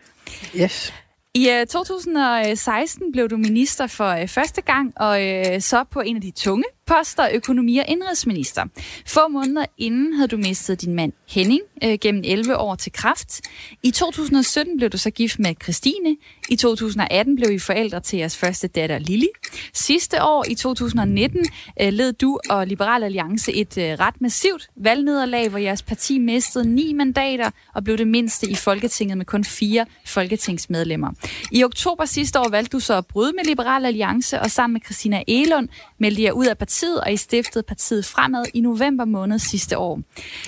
Yes. 0.60 0.92
I 1.34 1.50
øh, 1.50 1.60
uh, 1.60 1.66
2016 1.66 3.06
øh, 3.06 3.12
blev 3.12 3.28
du 3.28 3.36
minister 3.36 3.86
for 3.86 4.22
uh, 4.22 4.28
første 4.28 4.62
gang, 4.62 4.92
og 4.96 5.20
uh, 5.22 5.60
så 5.60 5.84
på 5.90 6.00
en 6.00 6.16
af 6.16 6.22
de 6.22 6.30
tunge 6.30 6.64
poster, 6.86 7.28
økonomi- 7.34 7.78
og 7.78 7.84
indrigsminister. 7.88 8.64
Få 9.06 9.28
måneder 9.28 9.66
inden 9.78 10.12
havde 10.12 10.28
du 10.28 10.36
mistet 10.36 10.80
din 10.80 10.94
mand 10.94 11.12
Henning 11.28 11.60
øh, 11.84 11.98
gennem 12.00 12.22
11 12.24 12.56
år 12.56 12.74
til 12.74 12.92
kraft. 12.92 13.40
I 13.82 13.90
2017 13.90 14.76
blev 14.76 14.90
du 14.90 14.98
så 14.98 15.10
gift 15.10 15.38
med 15.38 15.54
Christine. 15.62 16.16
I 16.48 16.56
2018 16.56 17.36
blev 17.36 17.50
I 17.50 17.58
forældre 17.58 18.00
til 18.00 18.18
jeres 18.18 18.36
første 18.36 18.68
datter 18.68 18.98
Lili. 18.98 19.28
Sidste 19.72 20.22
år, 20.22 20.44
i 20.48 20.54
2019, 20.54 21.46
øh, 21.80 21.92
led 21.92 22.12
du 22.12 22.38
og 22.50 22.66
Liberal 22.66 23.02
Alliance 23.04 23.52
et 23.52 23.78
øh, 23.78 23.84
ret 23.84 24.20
massivt 24.20 24.68
valgnederlag, 24.76 25.48
hvor 25.48 25.58
jeres 25.58 25.82
parti 25.82 26.18
mistede 26.18 26.68
ni 26.68 26.92
mandater 26.92 27.50
og 27.74 27.84
blev 27.84 27.98
det 27.98 28.08
mindste 28.08 28.50
i 28.50 28.54
Folketinget 28.54 29.18
med 29.18 29.26
kun 29.26 29.44
fire 29.44 29.86
folketingsmedlemmer. 30.06 31.12
I 31.52 31.64
oktober 31.64 32.04
sidste 32.04 32.40
år 32.40 32.48
valgte 32.48 32.72
du 32.72 32.80
så 32.80 32.94
at 32.94 33.06
bryde 33.06 33.32
med 33.32 33.44
Liberal 33.44 33.84
Alliance, 33.84 34.40
og 34.40 34.50
sammen 34.50 34.72
med 34.72 34.80
Christina 34.84 35.22
Elund 35.28 35.68
meldte 35.98 36.22
jer 36.22 36.32
ud 36.32 36.46
af 36.46 36.58
partiet, 36.58 36.75
og 36.84 37.12
I 37.12 37.16
stiftede 37.16 37.62
partiet 37.62 38.04
fremad 38.04 38.44
i 38.54 38.60
november 38.60 39.04
måned 39.04 39.38
sidste 39.38 39.78
år. 39.78 40.00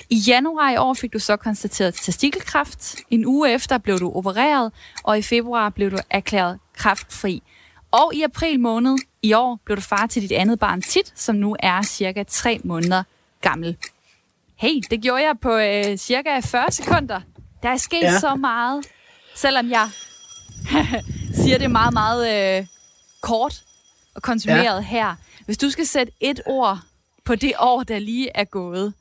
I 0.09 0.15
januar 0.27 0.71
i 0.71 0.77
år 0.77 0.93
fik 0.93 1.13
du 1.13 1.19
så 1.19 1.35
konstateret 1.35 1.93
testikelkræft. 1.93 2.95
En 3.09 3.25
uge 3.25 3.53
efter 3.53 3.77
blev 3.77 3.99
du 3.99 4.11
opereret, 4.15 4.71
og 5.03 5.17
i 5.17 5.21
februar 5.21 5.69
blev 5.69 5.91
du 5.91 5.97
erklæret 6.09 6.59
kræftfri. 6.73 7.43
Og 7.91 8.13
i 8.13 8.21
april 8.21 8.59
måned 8.59 8.97
i 9.21 9.33
år 9.33 9.59
blev 9.65 9.77
du 9.77 9.81
far 9.81 10.05
til 10.07 10.21
dit 10.21 10.31
andet 10.31 10.59
barn 10.59 10.81
Tit, 10.81 11.13
som 11.15 11.35
nu 11.35 11.55
er 11.59 11.81
cirka 11.81 12.23
3 12.23 12.59
måneder 12.63 13.03
gammel. 13.41 13.77
Hey, 14.55 14.81
det 14.89 15.01
gjorde 15.01 15.23
jeg 15.23 15.35
på 15.41 15.57
øh, 15.57 15.97
cirka 15.97 16.39
40 16.39 16.71
sekunder. 16.71 17.21
Der 17.63 17.69
er 17.69 17.77
sket 17.77 18.01
ja. 18.01 18.19
så 18.19 18.35
meget, 18.35 18.85
selvom 19.35 19.69
jeg 19.69 19.89
siger 21.43 21.57
det 21.57 21.71
meget, 21.71 21.93
meget 21.93 22.57
øh, 22.59 22.65
kort 23.21 23.63
og 24.15 24.21
konsumeret 24.21 24.75
ja. 24.75 24.81
her. 24.81 25.15
Hvis 25.49 25.57
du 25.57 25.69
skal 25.69 25.85
sætte 25.85 26.13
et 26.19 26.41
ord 26.45 26.79
på 27.25 27.35
det 27.35 27.53
år, 27.59 27.83
der 27.83 27.99
lige 27.99 28.29
er 28.35 28.43
gået, 28.43 28.93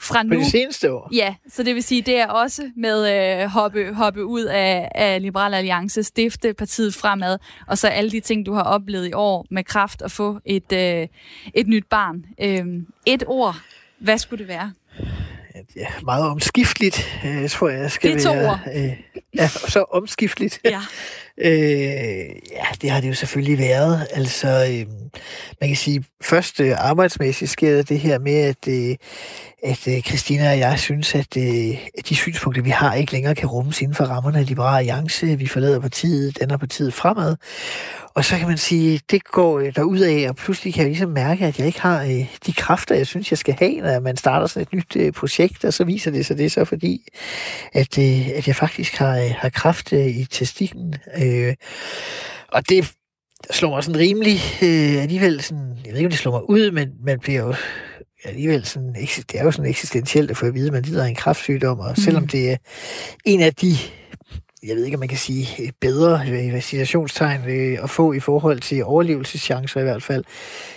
fra 0.00 0.22
nu. 0.22 0.28
På 0.28 0.34
det 0.34 0.46
seneste 0.46 0.92
år? 0.92 1.08
Ja, 1.12 1.34
så 1.52 1.62
det 1.62 1.74
vil 1.74 1.82
sige, 1.82 2.02
det 2.02 2.18
er 2.18 2.26
også 2.26 2.70
med 2.76 3.40
øh, 3.42 3.48
hoppe, 3.48 3.94
hoppe 3.94 4.24
ud 4.24 4.44
af, 4.44 4.88
af 4.94 5.22
Liberal 5.22 5.54
Alliance, 5.54 6.02
stifte 6.02 6.54
partiet 6.54 6.94
fremad, 6.94 7.38
og 7.66 7.78
så 7.78 7.88
alle 7.88 8.10
de 8.10 8.20
ting, 8.20 8.46
du 8.46 8.52
har 8.52 8.62
oplevet 8.62 9.08
i 9.08 9.12
år 9.12 9.46
med 9.50 9.64
kraft 9.64 10.02
at 10.02 10.10
få 10.10 10.38
et, 10.44 10.72
øh, 10.72 11.08
et 11.54 11.66
nyt 11.66 11.84
barn. 11.90 12.24
Øh, 12.40 12.82
et 13.06 13.24
ord, 13.26 13.56
hvad 13.98 14.18
skulle 14.18 14.38
det 14.38 14.48
være? 14.48 14.72
Ja, 15.76 15.86
meget 16.02 16.24
omskifteligt, 16.26 17.20
øh, 17.24 17.48
tror 17.48 17.68
jeg, 17.68 17.90
skal 17.90 18.10
det 18.10 18.26
er 18.26 18.30
to 18.30 18.32
være. 18.32 18.50
ord. 18.50 18.60
Øh, 18.74 18.92
ja, 19.34 19.48
så 19.48 19.84
omskifteligt. 19.90 20.60
Ja. 20.64 20.80
Øh, 21.38 22.28
ja, 22.52 22.66
det 22.82 22.90
har 22.90 23.00
det 23.00 23.08
jo 23.08 23.14
selvfølgelig 23.14 23.58
været. 23.58 24.06
Altså, 24.12 24.48
øh, 24.48 24.86
man 25.60 25.68
kan 25.70 25.76
sige, 25.76 26.04
først 26.22 26.60
øh, 26.60 26.74
arbejdsmæssigt 26.78 27.50
sker 27.50 27.82
det 27.82 27.98
her 27.98 28.18
med, 28.18 28.34
at, 28.34 28.68
øh, 28.68 28.96
at 29.62 29.88
øh, 29.88 30.02
Christina 30.02 30.50
og 30.50 30.58
jeg 30.58 30.78
synes, 30.78 31.14
at, 31.14 31.36
øh, 31.36 31.86
at 31.98 32.08
de 32.08 32.14
synspunkter, 32.14 32.62
vi 32.62 32.70
har, 32.70 32.94
ikke 32.94 33.12
længere 33.12 33.34
kan 33.34 33.48
rummes 33.48 33.82
inden 33.82 33.94
for 33.94 34.04
rammerne 34.04 34.38
af 34.38 34.46
Liberale 34.46 34.78
Alliance. 34.78 35.38
Vi 35.38 35.46
forlader 35.46 35.80
partiet, 35.80 36.40
danner 36.40 36.56
partiet 36.56 36.94
fremad. 36.94 37.36
Og 38.14 38.24
så 38.24 38.38
kan 38.38 38.48
man 38.48 38.58
sige, 38.58 39.00
det 39.10 39.24
går 39.24 39.58
øh, 39.58 39.74
derud 39.76 39.98
af, 39.98 40.28
og 40.28 40.36
pludselig 40.36 40.74
kan 40.74 40.80
jeg 40.80 40.90
ligesom 40.90 41.10
mærke, 41.10 41.46
at 41.46 41.58
jeg 41.58 41.66
ikke 41.66 41.80
har 41.80 42.02
øh, 42.02 42.36
de 42.46 42.52
kræfter, 42.52 42.94
jeg 42.94 43.06
synes, 43.06 43.30
jeg 43.30 43.38
skal 43.38 43.54
have, 43.58 43.76
når 43.80 44.00
man 44.00 44.16
starter 44.16 44.46
sådan 44.46 44.62
et 44.62 44.72
nyt 44.72 44.96
øh, 44.96 45.12
projekt, 45.12 45.64
og 45.64 45.72
så 45.72 45.84
viser 45.84 46.10
det 46.10 46.26
sig 46.26 46.38
det 46.38 46.52
så 46.52 46.64
fordi, 46.64 47.08
at, 47.72 47.98
øh, 47.98 48.28
at 48.28 48.46
jeg 48.46 48.56
faktisk 48.56 48.94
har, 48.96 49.18
øh, 49.18 49.30
har 49.38 49.48
kraft 49.48 49.92
øh, 49.92 50.06
i 50.06 50.24
testikken. 50.24 50.94
Øh, 51.18 51.21
og 52.48 52.68
det 52.68 52.92
slår 53.50 53.70
mig 53.70 53.84
sådan 53.84 54.00
rimelig 54.00 54.38
øh, 54.62 55.02
alligevel 55.02 55.42
sådan, 55.42 55.76
jeg 55.84 55.92
ved 55.92 55.98
ikke, 55.98 56.06
om 56.06 56.10
det 56.10 56.18
slår 56.18 56.32
mig 56.32 56.50
ud, 56.50 56.70
men 56.70 56.88
man 57.04 57.20
bliver 57.20 57.40
jo 57.40 57.54
alligevel 58.24 58.64
sådan, 58.64 58.94
det 58.94 59.34
er 59.34 59.44
jo 59.44 59.50
sådan 59.50 59.70
eksistentielt 59.70 60.30
at 60.30 60.36
få 60.36 60.46
at 60.46 60.54
vide, 60.54 60.66
at 60.66 60.72
man 60.72 60.82
lider 60.82 61.04
af 61.04 61.08
en 61.08 61.14
kraftsygdom, 61.14 61.78
og 61.78 61.96
selvom 61.96 62.22
mm. 62.22 62.28
det 62.28 62.50
er 62.50 62.56
en 63.24 63.40
af 63.40 63.54
de 63.54 63.76
jeg 64.66 64.76
ved 64.76 64.84
ikke, 64.84 64.94
om 64.94 65.00
man 65.00 65.08
kan 65.08 65.18
sige 65.18 65.72
bedre 65.80 66.20
øh, 66.28 66.62
situationstegn 66.62 67.40
øh, 67.48 67.78
at 67.82 67.90
få 67.90 68.12
i 68.12 68.20
forhold 68.20 68.60
til 68.60 68.84
overlevelseschancer 68.84 69.80
i 69.80 69.82
hvert 69.82 70.02
fald, 70.02 70.24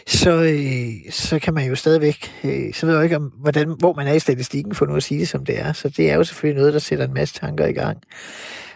så, 0.07 0.31
øh, 0.31 1.11
så 1.11 1.39
kan 1.39 1.53
man 1.53 1.67
jo 1.67 1.75
stadigvæk, 1.75 2.31
øh, 2.43 2.73
så 2.73 2.85
ved 2.85 2.95
jeg 2.95 3.03
ikke, 3.03 3.15
om, 3.15 3.23
hvordan, 3.23 3.75
hvor 3.79 3.93
man 3.93 4.07
er 4.07 4.13
i 4.13 4.19
statistikken 4.19 4.75
for 4.75 4.85
nu 4.85 4.95
at 4.95 5.03
sige 5.03 5.19
det, 5.19 5.27
som 5.27 5.45
det 5.45 5.59
er. 5.59 5.73
Så 5.73 5.89
det 5.89 6.11
er 6.11 6.15
jo 6.15 6.23
selvfølgelig 6.23 6.59
noget, 6.59 6.73
der 6.73 6.79
sætter 6.79 7.05
en 7.05 7.13
masse 7.13 7.35
tanker 7.35 7.65
i 7.65 7.73
gang. 7.73 7.97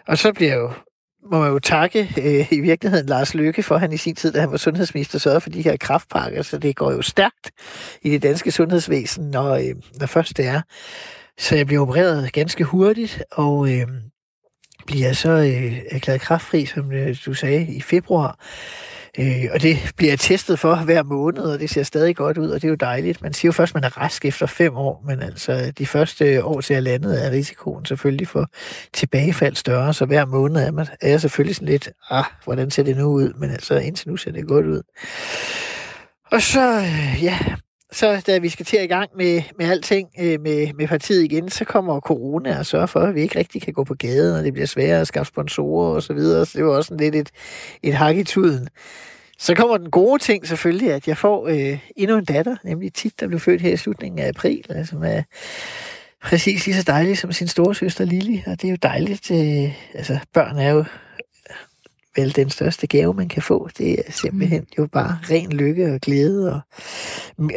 Og 0.08 0.18
så 0.18 0.34
bliver 0.34 0.56
jo 0.56 0.72
må 1.32 1.40
man 1.40 1.52
jo 1.52 1.60
takke 1.60 2.00
øh, 2.18 2.54
i 2.54 2.60
virkeligheden 2.60 3.06
Lars 3.06 3.34
Løkke 3.34 3.64
for, 3.64 3.78
han 3.78 3.94
i 3.94 3.98
sin 3.98 4.16
tid, 4.16 4.32
da 4.32 4.40
han 4.40 4.52
var 4.52 4.58
sundhedsminister, 4.58 5.20
sørgede 5.20 5.42
for 5.42 5.50
de 5.50 5.62
her 5.62 5.78
kraftpakker, 5.78 6.42
så 6.42 6.58
det 6.58 6.76
går 6.76 6.92
jo 6.92 7.02
stærkt 7.02 7.52
i 8.02 8.10
det 8.10 8.24
danske 8.24 8.52
sundhedsvæsen, 8.52 9.32
når, 9.32 9.54
øh, 9.54 9.76
når 10.00 10.08
først 10.08 10.38
det 10.38 10.48
er. 10.48 10.62
Så 11.38 11.56
jeg 11.56 11.68
blev 11.68 11.82
opereret 11.82 12.34
ganske 12.34 12.64
hurtigt, 12.64 13.24
og 13.32 13.74
øh, 13.74 13.88
bliver 14.88 15.14
så 15.14 15.30
øh, 15.30 15.78
erklæret 15.92 16.22
kraftfri, 16.22 16.66
som 16.66 16.92
øh, 16.92 17.16
du 17.26 17.34
sagde, 17.34 17.74
i 17.74 17.82
februar. 17.82 18.40
Øh, 19.20 19.46
og 19.54 19.62
det 19.62 19.78
bliver 19.98 20.12
jeg 20.12 20.20
testet 20.20 20.60
for 20.60 20.76
hver 20.76 21.04
måned, 21.04 21.44
og 21.44 21.60
det 21.60 21.70
ser 21.70 21.84
stadig 21.84 22.16
godt 22.16 22.38
ud, 22.38 22.50
og 22.50 22.62
det 22.62 22.68
er 22.68 22.70
jo 22.70 22.76
dejligt. 22.76 23.22
Man 23.22 23.34
siger 23.34 23.48
jo 23.48 23.52
først, 23.52 23.72
at 23.72 23.76
man 23.76 23.84
er 23.84 23.98
rask 23.98 24.26
efter 24.26 24.46
fem 24.46 24.78
år, 24.78 25.04
men 25.08 25.22
altså 25.22 25.72
de 25.78 25.86
første 25.86 26.44
år 26.44 26.62
til 26.62 26.74
at 26.74 26.84
landet 26.84 27.26
er 27.26 27.32
risikoen 27.32 27.86
selvfølgelig 27.86 28.28
for 28.28 28.50
tilbagefald 28.94 29.56
større, 29.56 29.94
så 29.94 30.06
hver 30.06 30.26
måned 30.26 30.62
er, 30.62 30.72
man, 30.72 30.88
er 31.02 31.10
jeg 31.10 31.22
selvfølgelig 31.22 31.56
sådan 31.56 31.68
lidt, 31.68 31.90
ah, 32.10 32.26
hvordan 32.44 32.72
ser 32.72 32.84
det 32.84 32.98
nu 32.98 33.06
ud? 33.06 33.34
Men 33.40 33.50
altså 33.52 33.78
indtil 33.78 34.10
nu 34.10 34.18
ser 34.18 34.32
det 34.32 34.48
godt 34.48 34.66
ud. 34.66 34.82
Og 36.32 36.42
så, 36.42 36.78
øh, 36.78 37.24
ja, 37.24 37.40
så 37.92 38.22
da 38.28 38.38
vi 38.38 38.50
skal 38.50 38.66
til 38.66 38.78
at 38.78 38.84
i 38.84 38.88
gang 38.88 39.10
med, 39.16 39.42
med 39.58 39.70
alting 39.70 40.10
øh, 40.20 40.42
med, 40.42 40.74
med 40.74 40.88
partiet 40.88 41.24
igen, 41.24 41.50
så 41.50 41.66
kommer 41.66 42.00
corona 42.00 42.60
og 42.60 42.66
sørger 42.66 42.86
for, 42.86 43.00
at 43.00 43.16
vi 43.16 43.22
ikke 43.22 43.40
rigtig 43.40 43.62
kan 43.62 43.74
gå 43.74 43.84
på 43.84 43.94
gaden, 43.94 44.36
og 44.36 44.44
det 44.44 44.54
bliver 44.54 44.68
sværere 44.68 45.02
at 45.02 45.08
skaffe 45.08 45.30
sponsorer 45.30 45.96
og 45.96 46.04
så 46.04 46.14
videre. 46.14 46.46
Så 46.46 46.58
det 46.58 46.66
var 46.66 46.72
også 46.72 46.96
lidt 46.96 47.16
et, 47.16 47.30
et 47.84 47.94
hak 47.94 48.16
i 48.16 48.24
tuden. 48.24 48.68
Så 49.40 49.56
kommer 49.56 49.78
den 49.78 49.92
gode 49.92 50.22
ting 50.22 50.48
selvfølgelig, 50.48 50.94
at 50.94 51.08
jeg 51.08 51.18
får 51.18 51.48
øh, 51.48 51.80
endnu 51.96 52.18
en 52.18 52.26
datter, 52.26 52.56
nemlig 52.64 52.94
Tit, 52.94 53.20
der 53.20 53.28
blev 53.28 53.40
født 53.40 53.62
her 53.62 53.74
i 53.74 53.78
slutningen 53.78 54.20
af 54.20 54.28
april, 54.28 54.66
som 54.68 54.76
altså 54.76 54.98
er 55.04 55.22
præcis 56.24 56.66
lige 56.66 56.76
så 56.76 56.84
dejlig 56.84 57.18
som 57.18 57.32
sin 57.32 57.48
storesøster 57.48 58.06
Lili, 58.06 58.44
og 58.48 58.62
det 58.62 58.68
er 58.68 58.72
jo 58.72 58.78
dejligt. 58.84 59.32
Øh, 59.32 59.74
altså, 59.94 60.20
børn 60.34 60.58
er 60.58 60.70
jo 60.70 60.84
vel 62.16 62.36
den 62.36 62.50
største 62.50 62.88
gave, 62.88 63.14
man 63.14 63.28
kan 63.28 63.42
få. 63.42 63.70
Det 63.78 64.00
er 64.00 64.12
simpelthen 64.12 64.68
jo 64.78 64.88
bare 64.92 65.20
ren 65.30 65.52
lykke 65.52 65.94
og 65.94 66.00
glæde 66.02 66.54
og, 66.54 66.62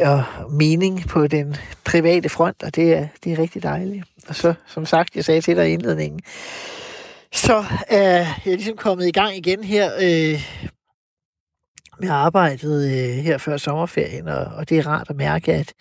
og 0.01 0.23
mening 0.51 1.07
på 1.07 1.27
den 1.27 1.55
private 1.85 2.29
front, 2.29 2.63
og 2.63 2.75
det 2.75 2.93
er, 2.93 3.07
det 3.23 3.33
er 3.33 3.39
rigtig 3.39 3.63
dejligt. 3.63 4.05
Og 4.27 4.35
så, 4.35 4.53
som 4.67 4.85
sagt, 4.85 5.15
jeg 5.15 5.25
sagde 5.25 5.41
til 5.41 5.55
dig 5.55 5.69
i 5.69 5.73
indledningen, 5.73 6.21
så 7.33 7.65
er 7.87 8.25
jeg 8.45 8.55
ligesom 8.55 8.77
kommet 8.77 9.07
i 9.07 9.11
gang 9.11 9.37
igen 9.37 9.63
her 9.63 9.91
øh, 9.95 10.41
med 11.99 12.09
arbejdet 12.09 12.85
øh, 12.85 13.23
her 13.23 13.37
før 13.37 13.57
sommerferien, 13.57 14.27
og, 14.27 14.45
og 14.45 14.69
det 14.69 14.77
er 14.77 14.87
rart 14.87 15.09
at 15.09 15.15
mærke, 15.15 15.53
at 15.53 15.73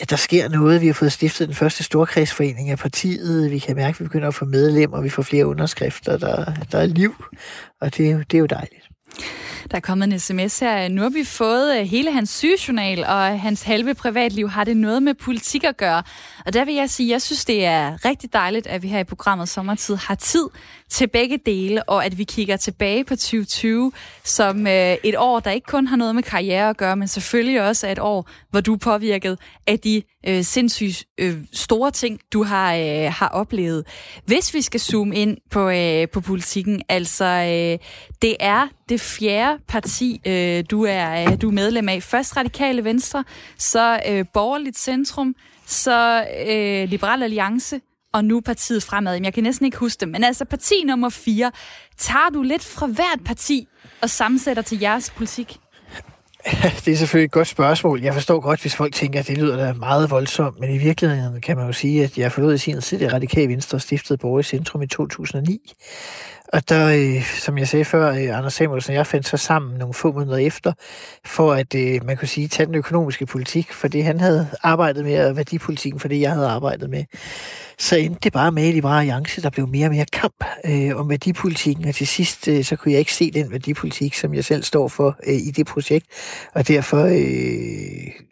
at 0.00 0.10
der 0.10 0.16
sker 0.16 0.48
noget. 0.48 0.80
Vi 0.80 0.86
har 0.86 0.94
fået 0.94 1.12
stiftet 1.12 1.48
den 1.48 1.54
første 1.54 1.84
storkredsforening 1.84 2.70
af 2.70 2.78
partiet. 2.78 3.50
Vi 3.50 3.58
kan 3.58 3.76
mærke, 3.76 3.96
at 3.96 4.00
vi 4.00 4.04
begynder 4.04 4.28
at 4.28 4.34
få 4.34 4.44
medlemmer, 4.44 5.00
vi 5.00 5.08
får 5.08 5.22
flere 5.22 5.46
underskrifter. 5.46 6.18
Der, 6.18 6.52
der 6.72 6.78
er 6.78 6.86
liv, 6.86 7.24
og 7.80 7.96
det, 7.96 8.30
det 8.30 8.36
er 8.36 8.40
jo 8.40 8.46
dejligt. 8.46 8.88
Der 9.70 9.76
er 9.76 9.80
kommet 9.80 10.12
en 10.12 10.18
sms 10.18 10.58
her. 10.58 10.88
Nu 10.88 11.02
har 11.02 11.08
vi 11.08 11.24
fået 11.24 11.78
øh, 11.78 11.86
hele 11.86 12.12
hans 12.12 12.30
sygejournal, 12.30 13.04
og 13.04 13.40
hans 13.40 13.62
halve 13.62 13.94
privatliv 13.94 14.48
har 14.48 14.64
det 14.64 14.76
noget 14.76 15.02
med 15.02 15.14
politik 15.14 15.64
at 15.64 15.76
gøre. 15.76 16.02
Og 16.46 16.52
der 16.52 16.64
vil 16.64 16.74
jeg 16.74 16.90
sige, 16.90 17.06
at 17.06 17.10
jeg 17.10 17.22
synes, 17.22 17.44
det 17.44 17.64
er 17.64 18.04
rigtig 18.04 18.32
dejligt, 18.32 18.66
at 18.66 18.82
vi 18.82 18.88
her 18.88 18.98
i 18.98 19.04
programmet 19.04 19.48
Sommertid 19.48 19.96
har 19.96 20.14
tid 20.14 20.48
til 20.88 21.06
begge 21.06 21.38
dele, 21.46 21.88
og 21.88 22.04
at 22.04 22.18
vi 22.18 22.24
kigger 22.24 22.56
tilbage 22.56 23.04
på 23.04 23.16
2020 23.16 23.92
som 24.24 24.66
øh, 24.66 24.96
et 25.04 25.14
år, 25.18 25.40
der 25.40 25.50
ikke 25.50 25.66
kun 25.66 25.86
har 25.86 25.96
noget 25.96 26.14
med 26.14 26.22
karriere 26.22 26.68
at 26.68 26.76
gøre, 26.76 26.96
men 26.96 27.08
selvfølgelig 27.08 27.62
også 27.62 27.86
er 27.86 27.92
et 27.92 27.98
år, 27.98 28.28
hvor 28.50 28.60
du 28.60 28.74
er 28.74 28.78
påvirket 28.78 29.38
af 29.66 29.78
de 29.78 30.02
øh, 30.26 30.44
sindssygt 30.44 31.04
øh, 31.18 31.36
store 31.52 31.90
ting, 31.90 32.20
du 32.32 32.42
har, 32.42 32.74
øh, 32.74 33.12
har 33.12 33.28
oplevet. 33.28 33.86
Hvis 34.24 34.54
vi 34.54 34.62
skal 34.62 34.80
zoome 34.80 35.16
ind 35.16 35.36
på, 35.50 35.68
øh, 35.68 36.08
på 36.08 36.20
politikken, 36.20 36.82
altså 36.88 37.24
øh, 37.24 37.88
det 38.22 38.36
er 38.40 38.68
det 38.88 39.00
fjerde 39.00 39.62
parti, 39.68 40.20
øh, 40.26 40.64
du, 40.70 40.84
er, 40.84 41.22
øh, 41.22 41.42
du 41.42 41.48
er 41.48 41.52
medlem 41.52 41.88
af. 41.88 42.02
Først 42.02 42.36
Radikale 42.36 42.84
Venstre, 42.84 43.24
så 43.58 44.00
øh, 44.08 44.24
Borgerligt 44.34 44.78
Centrum, 44.78 45.34
så 45.66 46.26
øh, 46.46 46.88
Liberal 46.88 47.22
Alliance, 47.22 47.80
og 48.12 48.24
nu 48.24 48.40
partiet 48.40 48.82
fremad. 48.82 49.20
Jeg 49.22 49.34
kan 49.34 49.42
næsten 49.42 49.66
ikke 49.66 49.78
huske 49.78 50.00
det, 50.00 50.08
men 50.08 50.24
altså 50.24 50.44
parti 50.44 50.84
nummer 50.84 51.08
fire. 51.08 51.52
Tager 51.96 52.30
du 52.34 52.42
lidt 52.42 52.64
fra 52.64 52.86
hvert 52.86 53.20
parti 53.24 53.68
og 54.02 54.10
sammensætter 54.10 54.62
til 54.62 54.80
jeres 54.80 55.10
politik? 55.10 55.58
Det 56.84 56.92
er 56.92 56.96
selvfølgelig 56.96 57.24
et 57.24 57.32
godt 57.32 57.48
spørgsmål. 57.48 58.00
Jeg 58.00 58.14
forstår 58.14 58.40
godt, 58.40 58.60
hvis 58.60 58.76
folk 58.76 58.94
tænker, 58.94 59.20
at 59.20 59.26
det 59.26 59.38
lyder 59.38 59.56
da 59.56 59.72
meget 59.72 60.10
voldsomt, 60.10 60.60
men 60.60 60.74
i 60.74 60.78
virkeligheden 60.78 61.40
kan 61.40 61.56
man 61.56 61.66
jo 61.66 61.72
sige, 61.72 62.04
at 62.04 62.18
jeg 62.18 62.32
forlod 62.32 62.54
i 62.54 62.58
sin 62.58 62.80
tid 62.80 62.98
det 62.98 63.12
radikale 63.12 63.48
venstre 63.48 63.80
stiftede 63.80 64.18
Borg 64.18 64.40
i 64.40 64.42
Centrum 64.42 64.82
i 64.82 64.86
2009. 64.86 65.72
Og 66.52 66.68
der, 66.68 66.86
øh, 66.88 67.22
som 67.24 67.58
jeg 67.58 67.68
sagde 67.68 67.84
før, 67.84 68.10
øh, 68.12 68.38
Anders 68.38 68.54
Samuelsen 68.54 68.90
og 68.90 68.96
jeg 68.96 69.06
fandt 69.06 69.28
så 69.28 69.36
sammen 69.36 69.78
nogle 69.78 69.94
få 69.94 70.12
måneder 70.12 70.36
efter, 70.36 70.72
for 71.24 71.52
at 71.52 71.74
øh, 71.74 72.04
man 72.04 72.16
kunne 72.16 72.28
sige, 72.28 72.48
tage 72.48 72.66
den 72.66 72.74
økonomiske 72.74 73.26
politik, 73.26 73.72
for 73.72 73.88
det 73.88 74.04
han 74.04 74.20
havde 74.20 74.48
arbejdet 74.62 75.04
med, 75.04 75.26
og 75.26 75.36
værdipolitikken 75.36 76.00
for 76.00 76.08
det, 76.08 76.20
jeg 76.20 76.32
havde 76.32 76.48
arbejdet 76.48 76.90
med. 76.90 77.04
Så 77.78 77.96
endte 77.96 78.20
det 78.22 78.32
bare 78.32 78.52
med 78.52 78.68
i 78.68 78.72
Liberale 78.72 78.98
Alliance, 78.98 79.42
der 79.42 79.50
blev 79.50 79.68
mere 79.68 79.86
og 79.86 79.92
mere 79.92 80.06
kamp 80.12 80.44
øh, 80.66 80.96
om 80.96 81.10
værdipolitikken, 81.10 81.88
og 81.88 81.94
til 81.94 82.06
sidst, 82.06 82.48
øh, 82.48 82.64
så 82.64 82.76
kunne 82.76 82.92
jeg 82.92 82.98
ikke 82.98 83.14
se 83.14 83.30
den 83.30 83.52
værdipolitik, 83.52 84.14
som 84.14 84.34
jeg 84.34 84.44
selv 84.44 84.62
står 84.62 84.88
for 84.88 85.16
øh, 85.26 85.34
i 85.34 85.50
det 85.50 85.66
projekt, 85.66 86.06
og 86.54 86.68
derfor 86.68 87.04
øh, 87.04 88.25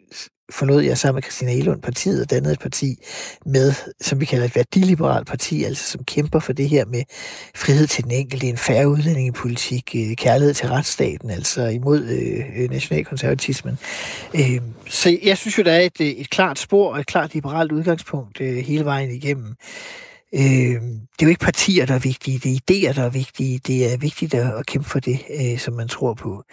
forlod 0.51 0.81
jeg 0.81 0.97
sammen 0.97 1.15
med 1.15 1.23
Christina 1.23 1.53
Elund 1.53 1.81
partiet 1.81 2.21
og 2.21 2.29
dannede 2.29 2.53
et 2.53 2.59
parti 2.59 2.95
med, 3.45 3.73
som 4.01 4.19
vi 4.19 4.25
kalder 4.25 4.45
et 4.45 4.55
værdiliberalt 4.55 5.27
parti, 5.27 5.63
altså 5.63 5.91
som 5.91 6.03
kæmper 6.03 6.39
for 6.39 6.53
det 6.53 6.69
her 6.69 6.85
med 6.85 7.03
frihed 7.55 7.87
til 7.87 8.03
den 8.03 8.11
enkelte, 8.11 8.47
en 8.47 8.57
færre 8.57 8.89
udlændingepolitik, 8.89 9.95
øh, 9.95 10.15
kærlighed 10.15 10.53
til 10.53 10.69
retsstaten, 10.69 11.29
altså 11.29 11.65
imod 11.65 12.03
øh, 12.03 12.63
øh, 12.63 12.69
nationalkonservatismen. 12.69 13.77
Øh, 14.35 14.61
så 14.87 15.17
jeg 15.23 15.37
synes 15.37 15.57
jo, 15.57 15.63
der 15.63 15.71
er 15.71 15.81
et, 15.81 16.01
øh, 16.01 16.07
et 16.07 16.29
klart 16.29 16.59
spor 16.59 16.93
og 16.93 16.99
et 16.99 17.07
klart 17.07 17.33
liberalt 17.33 17.71
udgangspunkt 17.71 18.41
øh, 18.41 18.57
hele 18.57 18.85
vejen 18.85 19.11
igennem. 19.11 19.55
Øh, 20.33 20.81
det 21.15 21.21
er 21.21 21.25
jo 21.25 21.29
ikke 21.29 21.45
partier, 21.45 21.85
der 21.85 21.93
er 21.93 21.99
vigtige, 21.99 22.39
det 22.39 22.51
er 22.51 22.59
idéer, 22.71 22.93
der 22.93 23.03
er 23.03 23.09
vigtige. 23.09 23.59
Det 23.67 23.93
er 23.93 23.97
vigtigt 23.97 24.33
at, 24.33 24.53
at 24.59 24.65
kæmpe 24.65 24.89
for 24.89 24.99
det, 24.99 25.19
øh, 25.39 25.59
som 25.59 25.73
man 25.73 25.87
tror 25.87 26.13
på. 26.13 26.43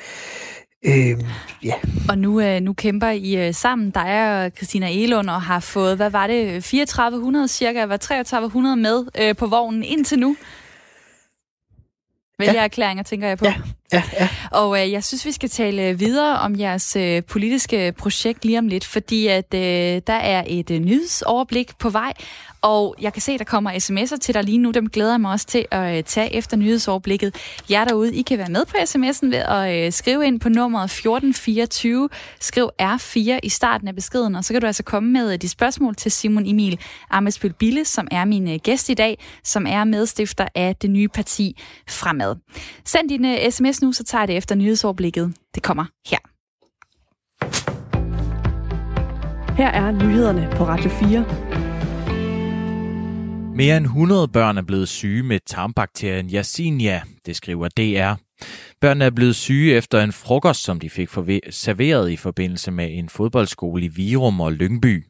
Øh, 0.85 1.25
ja. 1.65 1.75
Og 2.09 2.19
nu, 2.19 2.41
øh, 2.41 2.61
nu 2.61 2.73
kæmper 2.73 3.09
I 3.09 3.47
øh, 3.49 3.55
sammen, 3.55 3.91
dig 3.91 4.45
og 4.45 4.51
Christina 4.57 4.91
Elund, 4.91 5.31
og 5.31 5.43
har 5.43 5.61
fået, 5.61 5.97
hvad 5.97 6.11
var 6.11 6.27
det, 6.27 6.65
3400 6.65 7.49
cirka, 7.49 7.85
var 7.85 7.97
3300 7.97 8.77
med 8.77 9.05
øh, 9.21 9.37
på 9.37 9.47
vognen 9.47 9.85
indtil 9.85 10.19
nu? 10.19 10.37
Vælgererklæringer, 12.39 13.03
tænker 13.03 13.29
jeg 13.29 13.39
på. 13.39 13.45
Ja, 13.45 13.55
ja, 13.93 14.03
ja. 14.21 14.29
Og 14.51 14.83
øh, 14.83 14.93
jeg 14.93 15.05
synes, 15.05 15.27
vi 15.27 15.33
skal 15.33 15.49
tale 15.49 15.99
videre 15.99 16.39
om 16.39 16.59
jeres 16.59 16.97
øh, 16.97 17.23
politiske 17.23 17.93
projekt 17.99 18.45
lige 18.45 18.59
om 18.59 18.69
lidt, 18.69 18.85
fordi 18.85 19.27
at 19.27 19.55
øh, 19.55 20.03
der 20.07 20.13
er 20.13 20.45
et 20.47 20.71
øh, 20.71 20.81
nyhedsoverblik 20.81 21.79
på 21.79 21.91
vej, 21.91 22.13
og 22.63 22.95
jeg 23.01 23.13
kan 23.13 23.23
se, 23.23 23.39
der 23.39 23.45
kommer 23.45 23.71
sms'er 23.71 24.17
til 24.17 24.35
dig 24.35 24.45
lige 24.45 24.59
nu. 24.59 24.71
Dem 24.71 24.89
glæder 24.89 25.11
jeg 25.11 25.21
mig 25.21 25.31
også 25.31 25.47
til 25.47 25.67
at 25.71 25.97
øh, 25.97 26.05
tage 26.05 26.35
efter 26.35 26.57
nyhedsoverblikket. 26.57 27.35
Jer 27.71 27.85
derude, 27.85 28.15
I 28.15 28.23
kan 28.23 28.39
være 28.39 28.49
med 28.49 28.65
på 28.65 28.77
sms'en 28.77 29.31
ved 29.31 29.39
at 29.39 29.87
øh, 29.87 29.93
skrive 29.93 30.27
ind 30.27 30.41
på 30.41 30.49
nummeret 30.49 30.85
1424. 30.85 32.09
Skriv 32.41 32.71
R4 32.83 33.39
i 33.43 33.49
starten 33.49 33.89
af 33.89 33.95
beskeden, 33.95 34.35
og 34.35 34.45
så 34.45 34.55
kan 34.55 34.61
du 34.61 34.67
altså 34.67 34.83
komme 34.83 35.13
med 35.13 35.33
øh, 35.33 35.39
de 35.39 35.49
spørgsmål 35.49 35.95
til 35.95 36.13
Simon 36.13 36.47
Emil 36.47 36.79
Amesbøl 37.11 37.53
Bille, 37.53 37.85
som 37.85 38.09
er 38.11 38.25
min 38.25 38.49
øh, 38.49 38.59
gæst 38.63 38.89
i 38.89 38.95
dag, 38.95 39.19
som 39.45 39.67
er 39.69 39.85
medstifter 39.85 40.47
af 40.55 40.77
det 40.77 40.91
nye 40.91 41.09
parti 41.09 41.61
Fremad. 41.89 42.37
Send 42.85 43.09
din 43.09 43.25
øh, 43.25 43.51
sms 43.51 43.82
nu, 43.83 43.93
så 43.93 44.05
tager 44.05 44.23
jeg 44.23 44.29
det 44.29 44.37
efter 44.37 44.55
nyhedsoverblikket. 44.55 45.35
Det 45.55 45.63
kommer 45.63 45.85
her. 46.07 46.19
Her 49.57 49.69
er 49.69 49.93
nyhederne 49.93 50.49
på 50.57 50.65
Radio 50.65 50.91
4. 50.91 51.25
Mere 53.57 53.77
end 53.77 53.85
100 53.85 54.29
børn 54.29 54.59
er 54.59 54.63
blevet 54.63 54.89
syge 54.89 55.23
med 55.23 55.41
tarmbakterien 55.47 56.31
Yersinia, 56.35 57.03
det 57.27 57.37
skriver 57.37 57.69
DR. 57.69 58.15
Børnene 58.81 59.05
er 59.05 59.11
blevet 59.11 59.37
syge 59.37 59.75
efter 59.75 60.01
en 60.01 60.13
frokost, 60.13 60.63
som 60.63 60.81
de 60.81 60.91
fik 60.91 61.09
serveret 61.51 62.11
i 62.11 62.17
forbindelse 62.17 62.71
med 62.71 62.89
en 62.91 63.09
fodboldskole 63.09 63.85
i 63.85 63.89
Virum 63.89 64.41
og 64.41 64.53
Lyngby. 64.53 65.05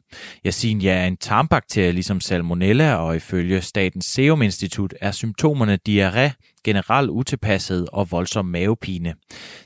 Yersinia 0.45 0.93
er 0.93 1.07
en 1.07 1.17
tarmbakterie 1.17 1.91
ligesom 1.91 2.21
salmonella, 2.21 2.95
og 2.95 3.15
ifølge 3.15 3.61
Statens 3.61 4.05
Serum 4.05 4.41
Institut 4.41 4.93
er 5.01 5.11
symptomerne 5.11 5.79
diarré, 5.89 6.59
generel 6.63 7.09
utilpasset 7.09 7.89
og 7.93 8.11
voldsom 8.11 8.45
mavepine. 8.45 9.13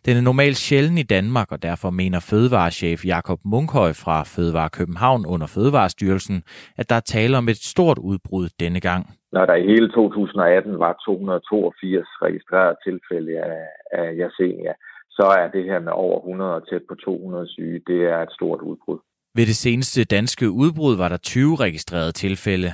Den 0.06 0.18
er 0.18 0.22
normalt 0.22 0.58
sjælden 0.58 0.98
i 0.98 1.04
Danmark, 1.04 1.52
og 1.52 1.62
derfor 1.62 1.90
mener 1.90 2.20
fødevarechef 2.20 3.06
Jakob 3.06 3.40
Munkhøj 3.46 3.94
fra 3.94 4.24
Fødevare 4.24 4.70
København 4.70 5.26
under 5.26 5.48
Fødevarestyrelsen, 5.48 6.44
at 6.78 6.90
der 6.90 6.96
er 6.96 7.00
tale 7.00 7.38
om 7.38 7.50
et 7.50 7.58
stort 7.58 7.98
udbrud 7.98 8.50
denne 8.60 8.80
gang. 8.80 9.17
Når 9.32 9.46
der 9.46 9.56
i 9.56 9.70
hele 9.72 9.88
2018 9.90 10.80
var 10.80 10.94
282 11.06 12.08
registrerede 12.22 12.78
tilfælde 12.88 13.40
af, 13.40 13.68
af 13.92 14.08
Yersinia, 14.22 14.74
så 15.10 15.26
er 15.42 15.48
det 15.48 15.64
her 15.64 15.80
med 15.80 15.92
over 15.92 16.20
100 16.20 16.56
og 16.56 16.70
tæt 16.70 16.82
på 16.90 16.96
200 16.96 17.48
syge, 17.48 17.82
det 17.88 18.02
er 18.14 18.20
et 18.22 18.32
stort 18.32 18.62
udbrud. 18.62 19.00
Ved 19.38 19.46
det 19.46 19.62
seneste 19.66 20.02
danske 20.18 20.46
udbrud 20.62 20.94
var 20.98 21.10
der 21.10 21.18
20 21.18 21.56
registrerede 21.56 22.12
tilfælde. 22.12 22.70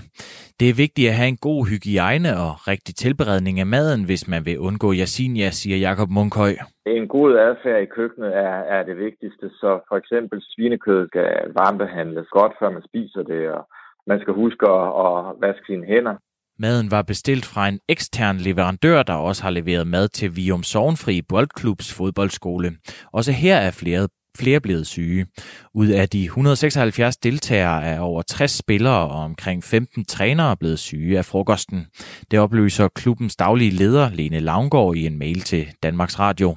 Det 0.59 0.67
er 0.69 0.81
vigtigt 0.83 1.09
at 1.09 1.19
have 1.19 1.31
en 1.35 1.43
god 1.49 1.61
hygiejne 1.71 2.31
og 2.45 2.51
rigtig 2.71 2.95
tilberedning 2.95 3.55
af 3.59 3.67
maden, 3.75 4.01
hvis 4.09 4.23
man 4.33 4.41
vil 4.47 4.59
undgå 4.67 4.89
Yersinia, 4.93 5.49
siger 5.49 5.77
Jakob 5.87 6.09
Munkhøj. 6.17 6.53
En 6.85 7.07
god 7.07 7.29
adfærd 7.47 7.81
i 7.83 7.93
køkkenet 7.97 8.31
er, 8.47 8.57
er 8.75 8.83
det 8.83 8.97
vigtigste, 8.97 9.49
så 9.61 9.69
for 9.89 9.97
eksempel 10.01 10.37
svinekød 10.51 11.07
skal 11.07 11.29
varmebehandles 11.59 12.27
godt, 12.37 12.53
før 12.59 12.69
man 12.69 12.83
spiser 12.89 13.23
det, 13.23 13.43
og 13.57 13.63
man 14.07 14.19
skal 14.21 14.33
huske 14.33 14.63
at, 14.77 14.87
at 15.05 15.15
vaske 15.43 15.65
sine 15.67 15.85
hænder. 15.85 16.15
Maden 16.63 16.91
var 16.91 17.01
bestilt 17.01 17.45
fra 17.45 17.67
en 17.67 17.79
ekstern 17.89 18.37
leverandør, 18.37 19.03
der 19.03 19.13
også 19.13 19.43
har 19.43 19.49
leveret 19.49 19.87
mad 19.87 20.07
til 20.07 20.35
Vium 20.35 20.63
Sovnfri 20.63 21.21
Boldklubs 21.21 21.93
fodboldskole. 21.93 22.77
Også 23.13 23.31
her 23.31 23.57
er 23.57 23.71
flere 23.71 24.07
flere 24.37 24.59
blevet 24.59 24.87
syge. 24.87 25.25
Ud 25.73 25.87
af 25.87 26.09
de 26.09 26.23
176 26.23 27.17
deltagere 27.17 27.83
er 27.83 27.99
over 27.99 28.21
60 28.21 28.51
spillere 28.51 29.09
og 29.09 29.23
omkring 29.23 29.63
15 29.63 30.05
trænere 30.05 30.57
blevet 30.57 30.79
syge 30.79 31.17
af 31.17 31.25
frokosten. 31.25 31.85
Det 32.31 32.39
oplyser 32.39 32.87
klubbens 32.87 33.35
daglige 33.35 33.71
leder, 33.71 34.09
Lene 34.09 34.39
Lavngård, 34.39 34.95
i 34.95 35.05
en 35.05 35.19
mail 35.19 35.41
til 35.41 35.67
Danmarks 35.83 36.19
Radio. 36.19 36.55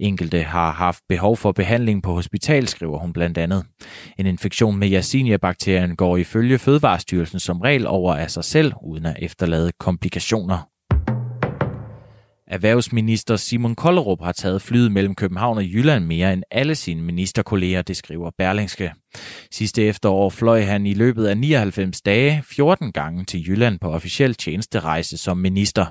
Enkelte 0.00 0.42
har 0.42 0.72
haft 0.72 1.00
behov 1.08 1.36
for 1.36 1.52
behandling 1.52 2.02
på 2.02 2.12
hospital, 2.12 2.68
skriver 2.68 2.98
hun 2.98 3.12
blandt 3.12 3.38
andet. 3.38 3.64
En 4.18 4.26
infektion 4.26 4.76
med 4.76 4.92
Yersinia-bakterien 4.92 5.96
går 5.96 6.16
ifølge 6.16 6.58
Fødevarestyrelsen 6.58 7.40
som 7.40 7.60
regel 7.60 7.86
over 7.86 8.14
af 8.14 8.30
sig 8.30 8.44
selv, 8.44 8.72
uden 8.82 9.06
at 9.06 9.16
efterlade 9.18 9.72
komplikationer. 9.78 10.73
Erhvervsminister 12.46 13.36
Simon 13.36 13.74
Kollerup 13.74 14.20
har 14.20 14.32
taget 14.32 14.62
flyet 14.62 14.92
mellem 14.92 15.14
København 15.14 15.58
og 15.58 15.64
Jylland 15.64 16.04
mere 16.04 16.32
end 16.32 16.42
alle 16.50 16.74
sine 16.74 17.02
ministerkolleger, 17.02 17.82
det 17.82 17.96
skriver 17.96 18.30
Berlingske. 18.38 18.92
Sidste 19.50 19.84
efterår 19.84 20.30
fløj 20.30 20.62
han 20.62 20.86
i 20.86 20.94
løbet 20.94 21.26
af 21.26 21.38
99 21.38 22.02
dage 22.02 22.42
14 22.46 22.92
gange 22.92 23.24
til 23.24 23.48
Jylland 23.48 23.78
på 23.78 23.90
officiel 23.90 24.34
tjenesterejse 24.34 25.16
som 25.16 25.38
minister. 25.38 25.86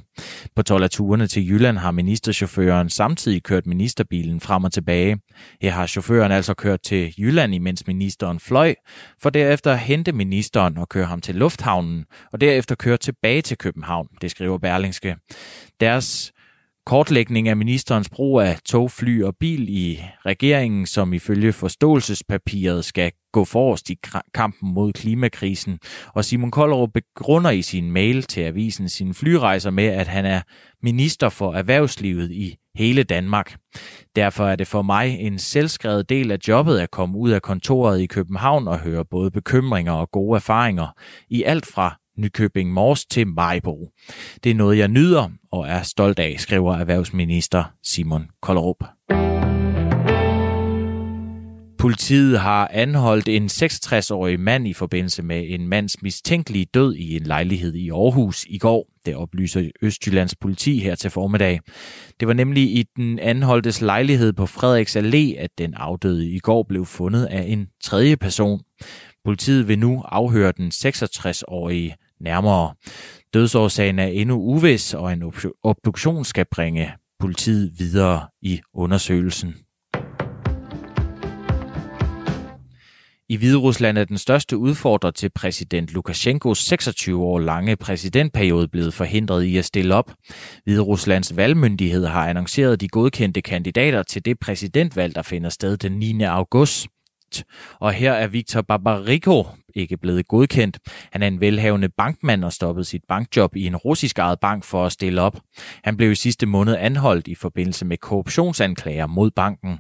På 0.56 0.62
12 0.62 0.84
af 0.84 0.90
turene 0.90 1.28
til 1.28 1.50
Jylland 1.50 1.78
har 1.78 1.92
ministerchaufføren 1.92 2.90
samtidig 2.90 3.44
kørt 3.44 3.66
ministerbilen 3.68 4.40
frem 4.40 4.64
og 4.64 4.74
tilbage. 4.74 5.18
Her 5.62 5.72
har 5.72 5.88
chaufføren 5.88 6.32
altså 6.32 6.54
kørt 6.54 6.82
til 6.82 7.14
Jylland, 7.18 7.56
imens 7.56 7.88
ministeren 7.88 8.40
fløj, 8.40 8.74
for 9.22 9.30
derefter 9.30 9.72
at 9.72 9.80
hente 9.80 10.12
ministeren 10.12 10.78
og 10.78 10.90
køre 10.90 11.06
ham 11.06 11.22
til 11.22 11.36
lufthavnen, 11.36 12.06
og 12.34 12.42
derefter 12.42 12.76
køre 12.76 12.98
tilbage 12.98 13.42
til 13.42 13.58
København, 13.58 14.08
det 14.22 14.32
skriver 14.32 14.58
Berlingske. 14.58 15.16
Deres 15.80 16.34
kortlægning 16.86 17.48
af 17.48 17.58
ministerens 17.58 18.10
brug 18.10 18.42
af 18.42 18.60
tog, 18.66 18.92
fly 18.92 19.24
og 19.24 19.36
bil 19.40 19.70
i 19.70 20.04
regeringen, 20.26 20.86
som 20.86 21.14
ifølge 21.14 21.54
forståelsespapiret 21.54 22.86
skal 22.86 23.12
gå 23.32 23.46
forrest 23.46 23.90
i 23.90 23.98
kampen 24.34 24.74
mod 24.74 24.94
klimakrisen. 24.94 25.80
Og 26.08 26.26
Simon 26.26 26.52
Kollerup 26.52 26.90
begrunder 26.94 27.52
i 27.52 27.62
sin 27.62 27.92
mail 27.92 28.24
til 28.24 28.42
avisen 28.42 28.90
sine 28.90 29.14
flyrejser 29.14 29.70
med, 29.72 29.86
at 29.86 30.08
han 30.08 30.26
er 30.26 30.42
minister 30.84 31.30
for 31.30 31.54
erhvervslivet 31.54 32.32
i 32.32 32.56
hele 32.76 33.04
Danmark. 33.04 33.56
Derfor 34.16 34.46
er 34.46 34.56
det 34.56 34.68
for 34.68 34.82
mig 34.82 35.20
en 35.20 35.40
selvskrevet 35.40 36.10
del 36.10 36.32
af 36.32 36.38
jobbet 36.48 36.80
at 36.80 36.92
komme 36.92 37.18
ud 37.18 37.32
af 37.32 37.42
kontoret 37.42 38.02
i 38.02 38.06
København 38.06 38.68
og 38.68 38.80
høre 38.80 39.06
både 39.06 39.32
bekymringer 39.32 39.94
og 39.94 40.12
gode 40.12 40.36
erfaringer 40.36 40.88
i 41.30 41.44
alt 41.44 41.66
fra 41.66 42.03
Nykøbing 42.18 42.74
Mors 42.74 43.06
til 43.06 43.28
Majbo. 43.28 43.90
Det 44.44 44.50
er 44.50 44.56
noget, 44.56 44.78
jeg 44.78 44.88
nyder 44.88 45.30
og 45.52 45.68
er 45.68 45.82
stolt 45.82 46.20
af, 46.20 46.36
skriver 46.38 46.76
erhvervsminister 46.76 47.64
Simon 47.84 48.28
Kollerup. 48.42 48.84
Politiet 51.84 52.40
har 52.40 52.70
anholdt 52.74 53.28
en 53.28 53.46
66-årig 53.46 54.40
mand 54.40 54.68
i 54.68 54.74
forbindelse 54.74 55.24
med 55.24 55.44
en 55.48 55.68
mands 55.68 56.02
mistænkelige 56.02 56.66
død 56.74 56.96
i 56.96 57.16
en 57.16 57.24
lejlighed 57.24 57.74
i 57.74 57.90
Aarhus 57.90 58.46
i 58.50 58.58
går. 58.58 58.88
Det 59.06 59.16
oplyser 59.16 59.70
Østjyllands 59.82 60.36
politi 60.36 60.80
her 60.80 60.96
til 60.96 61.10
formiddag. 61.10 61.60
Det 62.20 62.28
var 62.28 62.34
nemlig 62.34 62.64
i 62.64 62.84
den 62.96 63.20
anholdtes 63.20 63.82
lejlighed 63.82 64.34
på 64.34 64.46
Frederiks 64.46 64.98
Allé, 64.98 65.40
at 65.40 65.50
den 65.58 65.74
afdøde 65.74 66.30
i 66.30 66.40
går 66.40 66.64
blev 66.64 66.86
fundet 66.86 67.26
af 67.26 67.44
en 67.48 67.68
tredje 67.84 68.18
person. 68.18 68.62
Politiet 69.26 69.68
vil 69.68 69.80
nu 69.80 70.04
afhøre 70.06 70.54
den 70.58 70.68
66-årige 70.68 71.96
nærmere. 72.24 72.74
Dødsårsagen 73.34 74.00
er 74.00 74.08
endnu 74.08 74.36
uvis, 74.36 74.94
og 74.94 75.14
en 75.14 75.34
obduktion 75.64 76.26
skal 76.26 76.46
bringe 76.52 76.92
politiet 77.20 77.72
videre 77.80 78.28
i 78.42 78.62
undersøgelsen. 78.74 79.56
I 83.30 83.36
Hviderusland 83.36 83.98
er 83.98 84.06
den 84.06 84.18
største 84.18 84.58
udfordrer 84.58 85.12
til 85.12 85.30
præsident 85.30 85.94
Lukashenkos 85.94 86.58
26 86.58 87.24
år 87.24 87.40
lange 87.40 87.76
præsidentperiode 87.76 88.68
blevet 88.68 88.94
forhindret 88.94 89.44
i 89.44 89.58
at 89.58 89.66
stille 89.66 89.96
op. 89.96 90.12
Hvideruslands 90.64 91.38
valgmyndighed 91.38 92.06
har 92.06 92.28
annonceret 92.28 92.82
de 92.82 92.88
godkendte 92.88 93.42
kandidater 93.42 94.04
til 94.04 94.26
det 94.26 94.40
præsidentvalg, 94.40 95.16
der 95.16 95.22
finder 95.22 95.50
sted 95.50 95.78
den 95.78 95.92
9. 95.92 96.22
august. 96.24 96.88
Og 97.80 97.94
her 97.94 98.14
er 98.14 98.28
Victor 98.28 98.62
Barbariko, 98.62 99.46
ikke 99.76 99.98
blevet 99.98 100.28
godkendt. 100.28 100.80
Han 101.12 101.24
er 101.24 101.28
en 101.28 101.42
velhavende 101.42 101.90
bankmand 101.90 102.44
og 102.44 102.54
stoppede 102.54 102.86
sit 102.86 103.02
bankjob 103.08 103.56
i 103.56 103.66
en 103.66 103.76
russisk 103.76 104.20
ejet 104.20 104.40
bank 104.40 104.64
for 104.64 104.86
at 104.86 104.92
stille 104.92 105.22
op. 105.22 105.40
Han 105.84 105.98
blev 105.98 106.12
i 106.12 106.16
sidste 106.16 106.46
måned 106.46 106.78
anholdt 106.80 107.28
i 107.28 107.36
forbindelse 107.36 107.86
med 107.86 107.98
korruptionsanklager 107.98 109.08
mod 109.08 109.32
banken. 109.32 109.80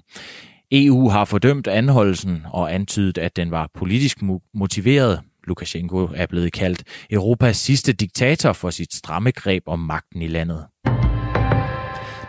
EU 0.71 1.09
har 1.09 1.25
fordømt 1.25 1.67
anholdelsen 1.67 2.41
og 2.51 2.73
antydet, 2.73 3.17
at 3.17 3.35
den 3.35 3.51
var 3.51 3.69
politisk 3.73 4.17
motiveret. 4.53 5.19
Lukashenko 5.47 6.09
er 6.15 6.25
blevet 6.25 6.53
kaldt 6.53 6.83
Europas 7.11 7.57
sidste 7.57 7.93
diktator 7.93 8.53
for 8.53 8.69
sit 8.69 8.93
stramme 8.93 9.31
greb 9.31 9.63
om 9.65 9.79
magten 9.79 10.21
i 10.21 10.27
landet. 10.27 10.65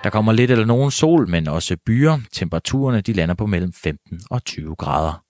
Der 0.05 0.11
kommer 0.11 0.33
lidt 0.33 0.50
eller 0.50 0.64
nogen 0.64 0.90
sol, 0.90 1.29
men 1.29 1.48
også 1.48 1.77
byer. 1.87 2.18
Temperaturerne 2.33 3.00
de 3.00 3.12
lander 3.12 3.35
på 3.35 3.46
mellem 3.46 3.72
15 3.72 4.20
og 4.31 4.44
20 4.44 4.77
grader. 4.77 5.24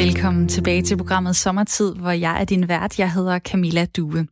Velkommen 0.00 0.48
tilbage 0.48 0.82
til 0.82 0.96
programmet 0.96 1.36
Sommertid, 1.36 1.94
hvor 1.94 2.10
jeg 2.10 2.40
er 2.40 2.44
din 2.44 2.68
vært. 2.68 2.98
Jeg 2.98 3.12
hedder 3.12 3.38
Camilla 3.38 3.84
Due. 3.84 4.26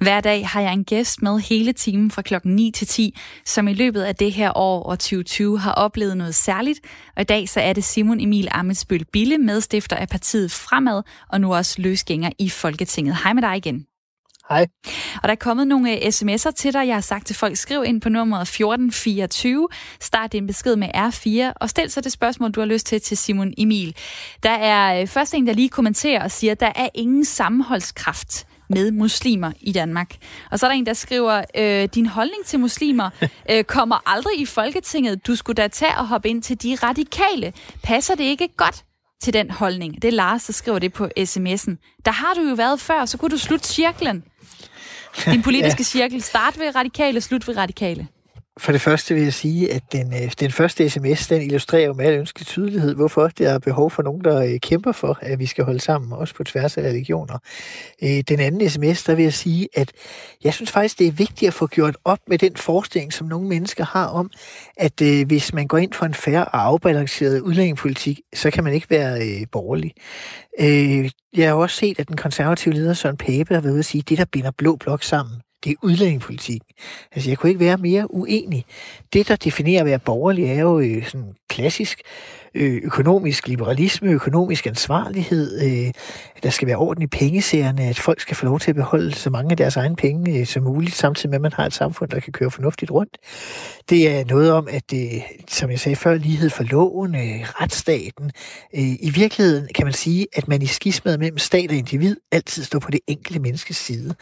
Hver 0.00 0.20
dag 0.20 0.48
har 0.48 0.60
jeg 0.60 0.72
en 0.72 0.84
gæst 0.84 1.22
med 1.22 1.40
hele 1.40 1.72
timen 1.72 2.10
fra 2.10 2.22
klokken 2.22 2.56
9 2.56 2.70
til 2.70 2.86
10, 2.86 3.18
som 3.44 3.68
i 3.68 3.74
løbet 3.74 4.02
af 4.02 4.14
det 4.14 4.32
her 4.32 4.58
år 4.58 4.82
og 4.82 4.98
2020 4.98 5.58
har 5.58 5.72
oplevet 5.72 6.16
noget 6.16 6.34
særligt. 6.34 6.80
Og 7.16 7.22
i 7.22 7.24
dag 7.24 7.48
så 7.48 7.60
er 7.60 7.72
det 7.72 7.84
Simon 7.84 8.20
Emil 8.20 8.48
Amitsbøl 8.50 9.04
Bille, 9.12 9.38
medstifter 9.38 9.96
af 9.96 10.08
partiet 10.08 10.50
Fremad, 10.52 11.02
og 11.28 11.40
nu 11.40 11.54
også 11.54 11.82
løsgænger 11.82 12.30
i 12.38 12.48
Folketinget. 12.48 13.16
Hej 13.22 13.32
med 13.32 13.42
dig 13.42 13.56
igen. 13.56 13.87
Hej. 14.48 14.66
Og 15.14 15.22
der 15.22 15.30
er 15.30 15.34
kommet 15.34 15.66
nogle 15.66 15.90
øh, 15.92 16.08
sms'er 16.08 16.50
til 16.50 16.72
dig. 16.72 16.86
Jeg 16.86 16.96
har 16.96 17.00
sagt 17.00 17.26
til 17.26 17.36
folk, 17.36 17.56
skriv 17.56 17.84
ind 17.86 18.00
på 18.00 18.08
nummeret 18.08 18.42
1424, 18.42 19.68
start 20.00 20.32
din 20.32 20.46
besked 20.46 20.76
med 20.76 20.88
R4, 20.94 21.52
og 21.60 21.70
stil 21.70 21.90
så 21.90 22.00
det 22.00 22.12
spørgsmål, 22.12 22.50
du 22.50 22.60
har 22.60 22.66
lyst 22.66 22.86
til 22.86 23.00
til 23.00 23.16
Simon 23.16 23.54
Emil. 23.58 23.96
Der 24.42 24.50
er 24.50 25.00
øh, 25.00 25.06
først 25.06 25.34
en, 25.34 25.46
der 25.46 25.52
lige 25.52 25.68
kommenterer 25.68 26.24
og 26.24 26.30
siger, 26.30 26.54
der 26.54 26.72
er 26.74 26.88
ingen 26.94 27.24
sammenholdskraft 27.24 28.46
med 28.70 28.90
muslimer 28.90 29.52
i 29.60 29.72
Danmark. 29.72 30.16
Og 30.50 30.58
så 30.58 30.66
er 30.66 30.70
der 30.70 30.76
en, 30.76 30.86
der 30.86 30.92
skriver, 30.92 31.44
øh, 31.56 31.88
din 31.94 32.06
holdning 32.06 32.44
til 32.44 32.60
muslimer 32.60 33.10
øh, 33.50 33.64
kommer 33.64 34.02
aldrig 34.06 34.40
i 34.40 34.46
Folketinget. 34.46 35.26
Du 35.26 35.36
skulle 35.36 35.62
da 35.62 35.68
tage 35.68 35.98
og 35.98 36.08
hoppe 36.08 36.28
ind 36.28 36.42
til 36.42 36.62
de 36.62 36.74
radikale. 36.82 37.52
Passer 37.82 38.14
det 38.14 38.24
ikke 38.24 38.48
godt 38.56 38.84
til 39.22 39.32
den 39.32 39.50
holdning? 39.50 40.02
Det 40.02 40.08
er 40.08 40.12
Lars, 40.12 40.44
der 40.44 40.52
skriver 40.52 40.78
det 40.78 40.92
på 40.92 41.08
sms'en. 41.18 42.00
Der 42.04 42.10
har 42.10 42.34
du 42.34 42.48
jo 42.48 42.54
været 42.54 42.80
før, 42.80 43.04
så 43.04 43.18
kunne 43.18 43.30
du 43.30 43.38
slutte 43.38 43.68
cirklen. 43.68 44.24
Din 45.24 45.42
politiske 45.42 45.80
ja. 45.84 45.84
cirkel. 45.84 46.22
Start 46.22 46.58
ved 46.58 46.74
radikale, 46.76 47.20
slut 47.20 47.48
ved 47.48 47.56
radikale. 47.56 48.08
For 48.58 48.72
det 48.72 48.80
første 48.80 49.14
vil 49.14 49.22
jeg 49.22 49.34
sige, 49.34 49.72
at 49.72 49.82
den, 49.92 50.14
øh, 50.14 50.32
den 50.40 50.50
første 50.50 50.90
sms, 50.90 51.28
den 51.28 51.42
illustrerer 51.42 51.86
jo 51.86 51.92
med 51.92 52.04
al 52.04 52.18
ønskelig 52.18 52.46
tydelighed, 52.46 52.94
hvorfor 52.94 53.28
der 53.28 53.50
er 53.50 53.58
behov 53.58 53.90
for 53.90 54.02
nogen, 54.02 54.24
der 54.24 54.42
øh, 54.42 54.60
kæmper 54.60 54.92
for, 54.92 55.18
at 55.22 55.38
vi 55.38 55.46
skal 55.46 55.64
holde 55.64 55.80
sammen, 55.80 56.12
også 56.12 56.34
på 56.34 56.44
tværs 56.44 56.76
af 56.76 56.82
religioner. 56.82 57.38
Øh, 58.02 58.20
den 58.28 58.40
anden 58.40 58.70
sms, 58.70 59.04
der 59.04 59.14
vil 59.14 59.22
jeg 59.22 59.32
sige, 59.32 59.68
at 59.74 59.92
jeg 60.44 60.54
synes 60.54 60.70
faktisk, 60.70 60.98
det 60.98 61.06
er 61.06 61.12
vigtigt 61.12 61.48
at 61.48 61.54
få 61.54 61.66
gjort 61.66 61.96
op 62.04 62.18
med 62.28 62.38
den 62.38 62.56
forestilling, 62.56 63.12
som 63.12 63.26
nogle 63.26 63.48
mennesker 63.48 63.84
har 63.84 64.06
om, 64.06 64.30
at 64.76 65.00
hvis 65.26 65.52
man 65.52 65.66
går 65.66 65.78
ind 65.78 65.92
for 65.92 66.06
en 66.06 66.14
færre 66.14 66.44
og 66.44 66.64
afbalanceret 66.64 67.40
udlændingepolitik, 67.40 68.20
så 68.34 68.50
kan 68.50 68.64
man 68.64 68.72
ikke 68.72 68.90
være 68.90 69.46
borgerlig. 69.52 69.92
Jeg 71.36 71.48
har 71.48 71.54
også 71.54 71.76
set, 71.76 72.00
at 72.00 72.08
den 72.08 72.16
konservative 72.16 72.74
leder 72.74 72.94
Søren 72.94 73.16
Pape 73.16 73.54
har 73.54 73.60
været 73.60 73.72
ude 73.72 73.78
at 73.78 73.84
sige, 73.84 74.02
at 74.02 74.08
det, 74.08 74.18
der 74.18 74.24
binder 74.24 74.50
blå 74.50 74.76
blok 74.76 75.02
sammen, 75.02 75.36
det 75.64 75.72
er 75.72 75.76
udlændingepolitik. 75.82 76.60
Altså, 77.12 77.30
jeg 77.30 77.38
kunne 77.38 77.50
ikke 77.50 77.64
være 77.64 77.76
mere 77.76 78.14
uenig. 78.14 78.64
Det, 79.12 79.28
der 79.28 79.36
definerer 79.36 79.80
at 79.80 79.86
være 79.86 79.98
borgerlig, 79.98 80.44
er 80.44 80.60
jo 80.60 80.80
øh, 80.80 81.06
sådan 81.06 81.34
klassisk 81.48 82.02
øh, 82.54 82.80
økonomisk 82.84 83.48
liberalisme, 83.48 84.10
økonomisk 84.10 84.66
ansvarlighed, 84.66 85.60
øh, 85.62 85.92
der 86.42 86.50
skal 86.50 86.68
være 86.68 86.76
orden 86.76 87.02
i 87.02 87.06
pengesagerne, 87.06 87.82
at 87.82 87.98
folk 87.98 88.20
skal 88.20 88.36
få 88.36 88.44
lov 88.44 88.60
til 88.60 88.70
at 88.70 88.76
beholde 88.76 89.14
så 89.14 89.30
mange 89.30 89.50
af 89.50 89.56
deres 89.56 89.76
egne 89.76 89.96
penge 89.96 90.40
øh, 90.40 90.46
som 90.46 90.62
muligt, 90.62 90.94
samtidig 90.94 91.30
med, 91.30 91.36
at 91.36 91.42
man 91.42 91.52
har 91.52 91.66
et 91.66 91.72
samfund, 91.72 92.10
der 92.10 92.20
kan 92.20 92.32
køre 92.32 92.50
fornuftigt 92.50 92.90
rundt. 92.90 93.18
Det 93.90 94.10
er 94.10 94.24
noget 94.24 94.52
om, 94.52 94.68
at 94.70 94.90
det, 94.90 95.22
som 95.48 95.70
jeg 95.70 95.80
sagde 95.80 95.96
før, 95.96 96.14
lighed 96.14 96.50
for 96.50 96.64
loven, 96.64 97.14
øh, 97.14 97.40
retsstaten. 97.60 98.30
Øh, 98.74 98.92
I 99.00 99.10
virkeligheden 99.14 99.68
kan 99.74 99.86
man 99.86 99.92
sige, 99.92 100.26
at 100.32 100.48
man 100.48 100.62
i 100.62 100.66
skismet 100.66 101.18
mellem 101.18 101.38
stat 101.38 101.70
og 101.70 101.76
individ 101.76 102.16
altid 102.32 102.64
står 102.64 102.78
på 102.78 102.90
det 102.90 103.00
enkelte 103.06 103.40
menneskes 103.40 103.76
side. 103.76 104.14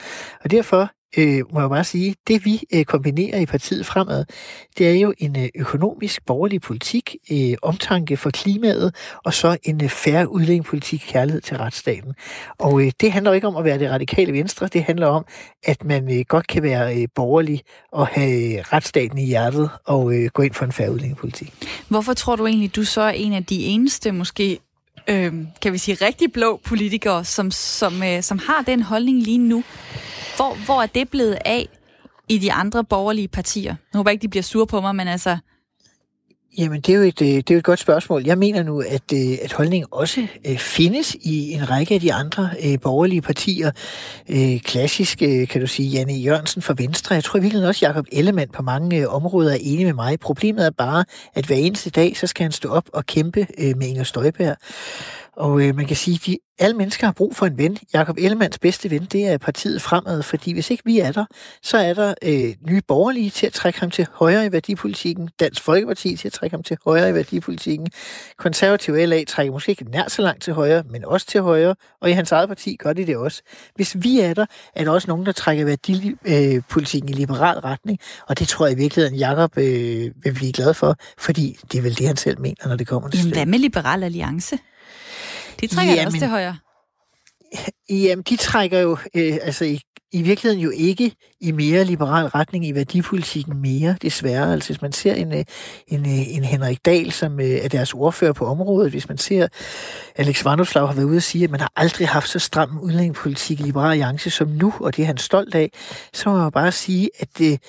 Og 0.45 0.51
derfor 0.51 0.91
øh, 1.19 1.43
må 1.53 1.61
jeg 1.61 1.69
bare 1.69 1.85
sige, 1.85 2.15
det 2.29 2.45
vi 2.45 2.63
øh, 2.75 2.85
kombinerer 2.85 3.39
i 3.39 3.47
partiet 3.47 3.87
fremad, 3.87 4.25
det 4.79 4.89
er 4.89 5.01
jo 5.01 5.15
en 5.19 5.39
øh, 5.39 5.49
økonomisk 5.55 6.27
borgerlig 6.27 6.61
politik, 6.61 7.17
øh, 7.33 7.55
omtanke 7.63 8.17
for 8.17 8.31
klimaet, 8.31 8.95
og 9.25 9.35
så 9.35 9.57
en 9.63 9.85
øh, 9.85 9.89
færre 9.89 10.29
udlændingepolitik, 10.29 11.05
kærlighed 11.09 11.41
til 11.41 11.57
retsstaten. 11.57 12.15
Og 12.59 12.83
øh, 12.83 12.93
det 13.01 13.13
handler 13.13 13.33
ikke 13.33 13.47
om 13.47 13.57
at 13.57 13.65
være 13.65 13.79
det 13.79 13.91
radikale 13.91 14.33
venstre, 14.33 14.67
det 14.67 14.83
handler 14.83 15.07
om, 15.07 15.25
at 15.65 15.85
man 15.85 16.19
øh, 16.19 16.25
godt 16.29 16.47
kan 16.47 16.63
være 16.63 16.97
øh, 16.97 17.09
borgerlig 17.15 17.63
og 17.93 18.07
have 18.07 18.59
øh, 18.59 18.65
retsstaten 18.73 19.19
i 19.19 19.27
hjertet 19.27 19.71
og 19.85 20.15
øh, 20.15 20.31
gå 20.31 20.43
ind 20.43 20.55
for 20.55 20.65
en 20.65 20.73
færre 20.73 20.93
udlændingepolitik. 20.93 21.53
Hvorfor 21.89 22.15
tror 22.15 22.37
du 22.37 22.47
egentlig, 22.47 22.77
du 22.77 22.85
så 22.85 23.01
er 23.01 23.11
en 23.11 23.33
af 23.33 23.45
de 23.45 23.65
eneste, 23.65 24.13
måske 24.13 24.59
øh, 25.09 25.33
kan 25.63 25.73
vi 25.73 25.79
sige, 25.79 26.07
rigtig 26.07 26.33
blå 26.33 26.61
politikere, 26.65 27.25
som, 27.25 27.51
som, 27.51 28.03
øh, 28.03 28.23
som 28.23 28.39
har 28.39 28.63
den 28.63 28.83
holdning 28.83 29.23
lige 29.23 29.39
nu? 29.39 29.65
Hvor, 30.37 30.65
hvor 30.65 30.83
er 30.83 30.87
det 30.87 31.09
blevet 31.09 31.39
af 31.45 31.69
i 32.29 32.39
de 32.39 32.53
andre 32.53 32.85
borgerlige 32.85 33.29
partier? 33.29 33.75
Jeg 33.93 33.99
håber 33.99 34.11
ikke, 34.11 34.23
de 34.23 34.29
bliver 34.29 34.43
sure 34.43 34.67
på 34.67 34.81
mig, 34.81 34.97
men 34.97 35.09
altså... 35.09 35.39
Jamen, 36.59 36.81
det 36.81 36.93
er, 36.93 36.97
jo 36.97 37.03
et, 37.03 37.23
øh, 37.23 37.29
det 37.29 37.51
er 37.51 37.55
jo 37.55 37.59
et 37.59 37.65
godt 37.65 37.79
spørgsmål. 37.79 38.25
Jeg 38.27 38.39
mener 38.39 38.63
nu, 38.63 38.81
at, 38.81 39.13
øh, 39.15 39.39
at 39.43 39.53
holdningen 39.53 39.89
også 39.91 40.27
øh, 40.47 40.59
findes 40.59 41.15
i 41.15 41.53
en 41.53 41.71
række 41.71 41.95
af 41.95 42.01
de 42.01 42.13
andre 42.13 42.51
borgerlige 42.83 43.23
partier. 43.23 43.71
Klassisk, 44.59 45.19
kan 45.19 45.61
du 45.61 45.67
sige, 45.67 45.89
Janne 45.89 46.13
Jørgensen 46.13 46.63
fra 46.63 46.75
Venstre. 46.79 47.15
Jeg 47.15 47.25
tror 47.25 47.41
virkelig 47.41 47.69
også, 47.69 47.87
Jacob 47.87 48.07
Ellemann 48.13 48.51
på 48.51 48.63
mange 48.63 49.09
områder 49.09 49.53
er 49.53 49.59
enig 49.61 49.87
med 49.87 49.95
mig. 49.95 50.21
Problemet 50.21 50.67
er 50.67 50.71
bare, 50.71 51.05
at 51.35 51.47
hver 51.47 51.57
eneste 51.57 51.91
dag, 51.91 52.17
så 52.17 52.27
skal 52.27 52.45
han 52.45 52.53
stå 52.53 52.69
op 52.69 52.89
og 52.93 53.07
kæmpe 53.07 53.47
med 53.59 53.87
Inger 53.87 54.05
Støjberg. 54.05 54.57
Og 55.37 55.63
øh, 55.63 55.77
man 55.77 55.87
kan 55.87 55.97
sige, 55.97 56.15
at 56.15 56.27
de, 56.27 56.39
alle 56.59 56.77
mennesker 56.77 57.07
har 57.07 57.13
brug 57.13 57.37
for 57.37 57.47
en 57.47 57.59
ven. 57.59 57.79
Jakob 57.95 58.17
Ellemanns 58.19 58.59
bedste 58.59 58.91
ven, 58.91 59.05
det 59.05 59.27
er 59.29 59.39
partiet 59.39 59.83
fremad, 59.83 60.23
fordi 60.23 60.53
hvis 60.53 60.71
ikke 60.71 60.83
vi 60.87 60.99
er 60.99 61.13
der, 61.13 61.25
så 61.63 61.79
er 61.79 61.95
der 61.95 62.15
øh, 62.23 62.55
nye 62.69 62.81
borgerlige 62.89 63.31
til 63.31 63.47
at 63.47 63.53
trække 63.53 63.81
ham 63.81 63.91
til 63.91 64.07
højre 64.13 64.47
i 64.47 64.53
værdipolitikken, 64.53 65.31
Dansk 65.41 65.63
Folkeparti 65.63 66.17
til 66.17 66.29
at 66.29 66.33
trække 66.33 66.57
ham 66.57 66.63
til 66.63 66.77
højre 66.85 67.11
i 67.11 67.15
værdipolitikken, 67.15 67.89
Konservativ 68.39 68.95
LA 68.95 69.25
trækker 69.25 69.53
måske 69.53 69.71
ikke 69.71 69.85
nær 69.85 70.09
så 70.09 70.23
langt 70.23 70.43
til 70.43 70.53
højre, 70.53 70.83
men 70.91 71.05
også 71.05 71.27
til 71.27 71.41
højre, 71.41 71.75
og 72.01 72.11
i 72.11 72.13
hans 72.13 72.33
eget 72.33 72.49
parti 72.49 72.77
gør 72.77 72.93
de 72.93 73.07
det 73.07 73.17
også. 73.17 73.43
Hvis 73.75 73.97
vi 73.99 74.21
er 74.21 74.35
der, 74.35 74.47
er 74.75 74.85
der 74.85 74.91
også 74.91 75.09
nogen, 75.09 75.27
der 75.27 75.33
trækker 75.33 75.65
værdipolitikken 75.65 77.11
i 77.11 77.13
liberal 77.13 77.59
retning, 77.59 77.99
og 78.29 78.39
det 78.39 78.49
tror 78.49 78.67
jeg 78.67 78.77
i 78.77 78.79
virkeligheden, 78.79 79.19
Jakob 79.19 79.59
øh, 79.59 79.65
vil 80.25 80.35
blive 80.35 80.53
glad 80.53 80.75
for, 80.75 80.97
fordi 81.19 81.59
det 81.73 81.79
er 81.79 81.83
vel 81.83 81.99
det, 81.99 82.07
han 82.07 82.17
selv 82.17 82.41
mener, 82.41 82.69
når 82.69 82.77
det 82.77 82.87
kommer 82.87 83.09
til 83.09 83.19
Jamen, 83.19 83.33
hvad 83.33 83.47
med 83.47 83.59
Liberal 83.59 84.03
Alliance? 84.03 84.59
De 85.61 85.67
trækker 85.67 85.95
jamen, 85.95 86.07
også 86.07 86.19
til 86.19 86.29
højre. 86.29 86.57
Jamen, 87.91 88.23
de 88.23 88.37
trækker 88.37 88.79
jo 88.79 88.97
øh, 89.15 89.39
altså 89.43 89.65
i, 89.65 89.81
i 90.13 90.23
virkeligheden 90.23 90.63
jo 90.63 90.71
ikke 90.71 91.13
i 91.41 91.53
mere 91.53 91.85
liberal 91.85 92.27
retning 92.27 92.67
i 92.67 92.75
værdipolitikken 92.75 93.61
mere, 93.61 93.97
desværre. 94.03 94.53
Altså 94.53 94.69
hvis 94.69 94.83
man 94.83 94.93
ser 94.93 95.15
en, 95.15 95.33
øh, 95.33 95.45
en, 95.89 96.01
øh, 96.01 96.37
en 96.37 96.45
Henrik 96.45 96.85
Dahl, 96.85 97.13
som 97.13 97.41
øh, 97.41 97.47
er 97.47 97.69
deres 97.69 97.95
ordfører 97.95 98.33
på 98.33 98.47
området, 98.47 98.91
hvis 98.91 99.09
man 99.09 99.19
ser 99.19 99.49
Alex 100.17 100.45
Vandoslav 100.45 100.87
har 100.87 100.95
været 100.95 101.07
ude 101.07 101.17
og 101.17 101.23
sige, 101.23 101.45
at 101.45 101.51
man 101.51 101.61
har 101.61 101.73
aldrig 101.77 102.09
haft 102.09 102.29
så 102.29 102.39
stram 102.39 102.79
udlændingepolitik 102.83 103.61
i 103.61 103.63
Liberal 103.63 103.91
Alliance 103.91 104.31
som 104.31 104.49
nu, 104.49 104.75
og 104.81 104.97
det 104.97 105.03
er 105.03 105.07
han 105.07 105.17
stolt 105.17 105.55
af, 105.55 105.71
så 106.13 106.31
må 106.31 106.37
man 106.37 106.53
bare 106.53 106.73
sige, 106.73 107.11
at 107.19 107.29
det, 107.39 107.61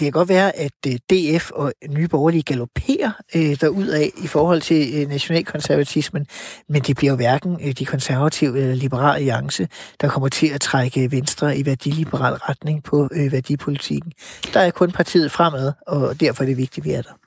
det 0.00 0.06
kan 0.06 0.12
godt 0.12 0.28
være, 0.28 0.56
at 0.56 0.72
øh, 0.86 0.94
DF 0.94 1.50
og 1.50 1.72
Nye 1.88 2.08
Borgerlige 2.08 2.42
galopperer 2.42 3.12
øh, 3.34 3.56
af 3.92 4.10
i 4.24 4.26
forhold 4.26 4.60
til 4.60 5.02
øh, 5.02 5.08
nationalkonservatismen, 5.08 6.26
men 6.68 6.82
det 6.82 6.96
bliver 6.96 7.12
jo 7.12 7.16
hverken 7.16 7.58
øh, 7.64 7.72
de 7.72 7.84
konservative 7.84 8.58
eller 8.58 8.74
liberale 8.74 9.16
alliance, 9.16 9.68
der 10.00 10.08
kommer 10.08 10.28
til 10.28 10.46
at 10.46 10.60
trække 10.60 11.10
Venstre 11.10 11.58
i 11.58 11.66
værdiliberal 11.66 12.34
retning 12.34 12.82
på 12.82 13.08
øh, 13.12 13.32
værdipolitikken. 13.32 14.12
Der 14.54 14.60
er 14.60 14.70
kun 14.70 14.92
partiet 14.92 15.32
fremad, 15.32 15.72
og 15.86 16.20
derfor 16.20 16.42
er 16.42 16.46
det 16.46 16.56
vigtigt, 16.56 16.84
at 16.86 16.90
vi 16.90 16.92
er 16.92 17.02
der. 17.02 17.19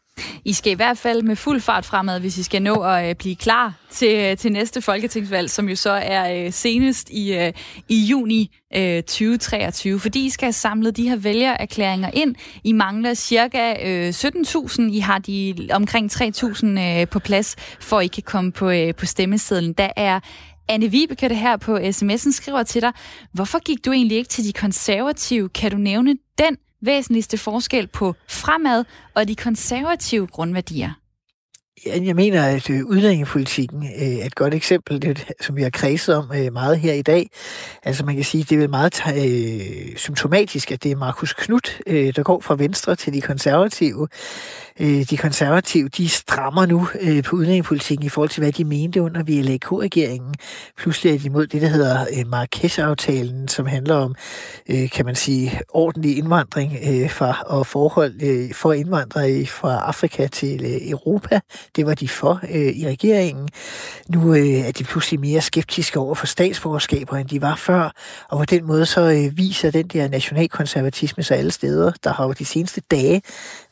I 0.45 0.54
skal 0.54 0.71
i 0.71 0.76
hvert 0.76 0.97
fald 0.97 1.21
med 1.21 1.36
fuld 1.36 1.62
fart 1.62 1.86
fremad, 1.86 2.19
hvis 2.19 2.38
I 2.38 2.43
skal 2.43 2.62
nå 2.62 2.76
at 2.76 3.10
øh, 3.10 3.15
blive 3.15 3.36
klar 3.36 3.73
til, 3.91 4.15
øh, 4.15 4.38
til 4.38 4.52
næste 4.52 4.82
folketingsvalg, 4.82 5.49
som 5.49 5.69
jo 5.69 5.76
så 5.76 5.91
er 5.91 6.45
øh, 6.45 6.54
senest 6.54 7.10
i, 7.10 7.34
øh, 7.34 7.54
i 7.89 7.95
juni 7.95 8.56
øh, 8.76 9.04
2023, 9.04 9.99
fordi 9.99 10.26
I 10.26 10.30
skal 10.30 10.45
have 10.45 10.54
samlet 10.54 10.97
de 10.97 11.10
her 11.10 11.15
vælgererklæringer 11.15 12.10
ind. 12.13 12.36
I 12.63 12.71
mangler 12.71 13.13
cirka 13.13 13.73
17.000. 14.10 14.82
I 14.82 14.99
har 14.99 15.19
de 15.19 15.56
omkring 15.71 16.12
3.000 16.12 17.06
på 17.06 17.19
plads, 17.19 17.56
for 17.80 17.99
I 17.99 18.08
kan 18.08 18.23
komme 18.23 18.52
på, 18.52 18.71
på 18.97 19.06
stemmesedlen. 19.06 19.73
Der 19.73 19.89
er 19.95 20.19
Anne 20.67 20.88
Vibeke, 20.88 21.30
det 21.30 21.38
her 21.38 21.58
på 21.58 21.78
sms'en, 21.78 22.32
skriver 22.32 22.63
til 22.63 22.82
dig, 22.82 22.91
hvorfor 23.34 23.60
gik 23.60 23.86
du 23.86 23.91
egentlig 23.91 24.17
ikke 24.17 24.30
til 24.30 24.43
de 24.43 24.54
konservative? 24.54 25.49
Kan 25.49 25.71
du 25.71 25.78
nævne 25.78 26.15
den 26.38 26.58
væsentligste 26.86 27.38
forskel 27.38 27.88
på 27.88 28.15
fremad 28.28 28.86
og 29.15 29.28
de 29.28 29.36
konservative 29.36 30.28
grundværdier? 30.28 30.93
Jeg 31.86 32.15
mener, 32.15 32.46
at 32.46 32.69
øh, 32.69 32.86
udlændingepolitikken 32.86 33.84
øh, 33.84 34.02
er 34.02 34.26
et 34.26 34.36
godt 34.36 34.54
eksempel, 34.54 35.02
det, 35.02 35.32
som 35.41 35.56
vi 35.56 35.62
har 35.62 35.69
kredset 35.69 36.15
om 36.15 36.32
øh, 36.36 36.54
meget 36.54 36.80
her 36.80 36.93
i 36.93 37.02
dag. 37.02 37.30
Altså 37.84 38.06
man 38.06 38.15
kan 38.15 38.24
sige, 38.24 38.41
at 38.41 38.50
det 38.50 38.56
er 38.56 38.60
vel 38.60 38.69
meget 38.69 38.93
symptomatisk, 40.00 40.72
at 40.72 40.84
det 40.84 40.91
er 40.91 40.96
Markus 40.96 41.34
Knudt, 41.34 41.82
der 41.88 42.24
går 42.24 42.39
fra 42.39 42.56
Venstre 42.56 42.96
til 42.96 43.13
de 43.13 43.22
konservative. 43.22 44.08
Øh, 44.80 45.06
de 45.10 45.18
konservative, 45.18 45.90
de 45.90 46.10
strammer 46.10 46.66
nu 46.66 46.88
øh, 47.02 47.24
på 47.24 47.36
udlændingepolitikken 47.36 48.06
i 48.06 48.10
forhold 48.10 48.30
til, 48.30 48.42
hvad 48.42 48.52
de 48.52 48.66
mente 48.66 49.02
under 49.02 49.24
VLAK-regeringen. 49.24 50.36
Pludselig 50.78 51.14
er 51.14 51.18
de 51.18 51.26
imod 51.26 51.48
det, 51.48 51.62
der 51.62 51.68
hedder 51.68 52.06
øh, 52.18 52.28
Marrakesh-aftalen, 52.28 53.48
som 53.48 53.66
handler 53.66 53.96
om, 53.96 54.16
kan 54.68 55.06
man 55.06 55.16
sige, 55.16 55.62
ordentlig 55.70 56.18
indvandring 56.18 56.72
fra, 57.12 57.44
og 57.46 57.68
forhold 57.68 58.54
for 58.54 58.74
indvandrere 58.74 59.46
fra 59.46 59.80
Afrika 59.80 60.28
til 60.28 60.90
Europa. 60.92 61.40
Det 61.76 61.86
var 61.86 61.94
de 61.94 62.08
for 62.08 62.40
øh, 62.50 62.78
i 62.78 62.88
regeringen. 62.88 63.50
Nu 64.10 64.34
øh, 64.34 64.67
er 64.67 64.71
de 64.71 64.84
pludselig 64.84 65.19
mere 65.19 65.42
skeptiske 65.42 66.00
over 66.00 66.15
for 66.15 66.26
statsborgerskaber, 66.26 67.17
end 67.17 67.30
de 67.30 67.42
var 67.42 67.56
før. 67.56 67.92
Og 68.30 68.38
på 68.38 68.46
den 68.46 68.65
måde 68.65 68.86
så 68.86 69.02
øh, 69.02 69.38
viser 69.38 69.71
den 69.71 69.88
der 69.88 70.08
nationalkonservatisme 70.08 71.24
sig 71.24 71.38
alle 71.38 71.52
steder. 71.52 71.92
Der 72.04 72.13
har 72.13 72.26
jo 72.26 72.32
de 72.32 72.46
seneste 72.46 72.82
dage 72.92 73.21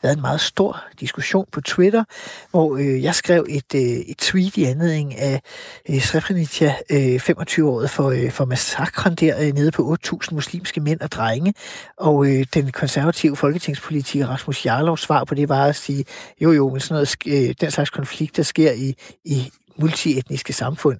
været 0.02 0.14
en 0.14 0.20
meget 0.20 0.40
stor 0.40 0.84
diskussion 1.00 1.46
på 1.52 1.60
Twitter, 1.60 2.04
hvor 2.50 2.76
øh, 2.76 3.02
jeg 3.02 3.14
skrev 3.14 3.46
et, 3.48 3.74
øh, 3.74 3.80
et 3.80 4.16
tweet 4.18 4.56
i 4.56 4.64
anledning 4.64 5.18
af 5.18 5.42
øh, 5.88 6.02
Srebrenica, 6.02 6.74
øh, 6.90 7.14
25-året 7.14 7.90
for, 7.90 8.10
øh, 8.10 8.30
for 8.30 8.44
massakren 8.44 9.14
der 9.14 9.46
øh, 9.46 9.52
nede 9.54 9.70
på 9.70 9.96
8.000 10.06 10.34
muslimske 10.34 10.80
mænd 10.80 11.00
og 11.00 11.12
drenge. 11.12 11.54
Og 11.96 12.26
øh, 12.26 12.46
den 12.54 12.72
konservative 12.72 13.36
folketingspolitiker 13.36 14.26
Rasmus 14.26 14.66
Jarlovs 14.66 15.00
svar 15.00 15.24
på 15.24 15.34
det 15.34 15.48
var 15.48 15.66
at 15.66 15.76
sige, 15.76 16.04
jo 16.40 16.52
jo, 16.52 16.68
men 16.68 16.80
sådan 16.80 16.94
noget, 16.94 17.16
øh, 17.26 17.54
den 17.60 17.70
slags 17.70 17.90
konflikter 17.90 18.42
sker 18.42 18.72
i, 18.72 18.94
i 19.24 19.50
multietniske 19.76 20.52
samfund. 20.52 20.98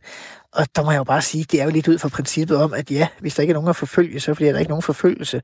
Og 0.52 0.66
der 0.76 0.82
må 0.84 0.90
jeg 0.90 0.98
jo 0.98 1.04
bare 1.04 1.22
sige, 1.22 1.44
det 1.44 1.60
er 1.60 1.64
jo 1.64 1.70
lidt 1.70 1.88
ud 1.88 1.98
fra 1.98 2.08
princippet 2.08 2.56
om, 2.56 2.72
at 2.72 2.90
ja, 2.90 3.08
hvis 3.20 3.34
der 3.34 3.42
ikke 3.42 3.50
er 3.50 3.54
nogen 3.54 3.68
at 3.68 3.76
forfølge, 3.76 4.20
så 4.20 4.34
bliver 4.34 4.52
der 4.52 4.58
ikke 4.58 4.70
nogen 4.70 4.82
forfølgelse. 4.82 5.42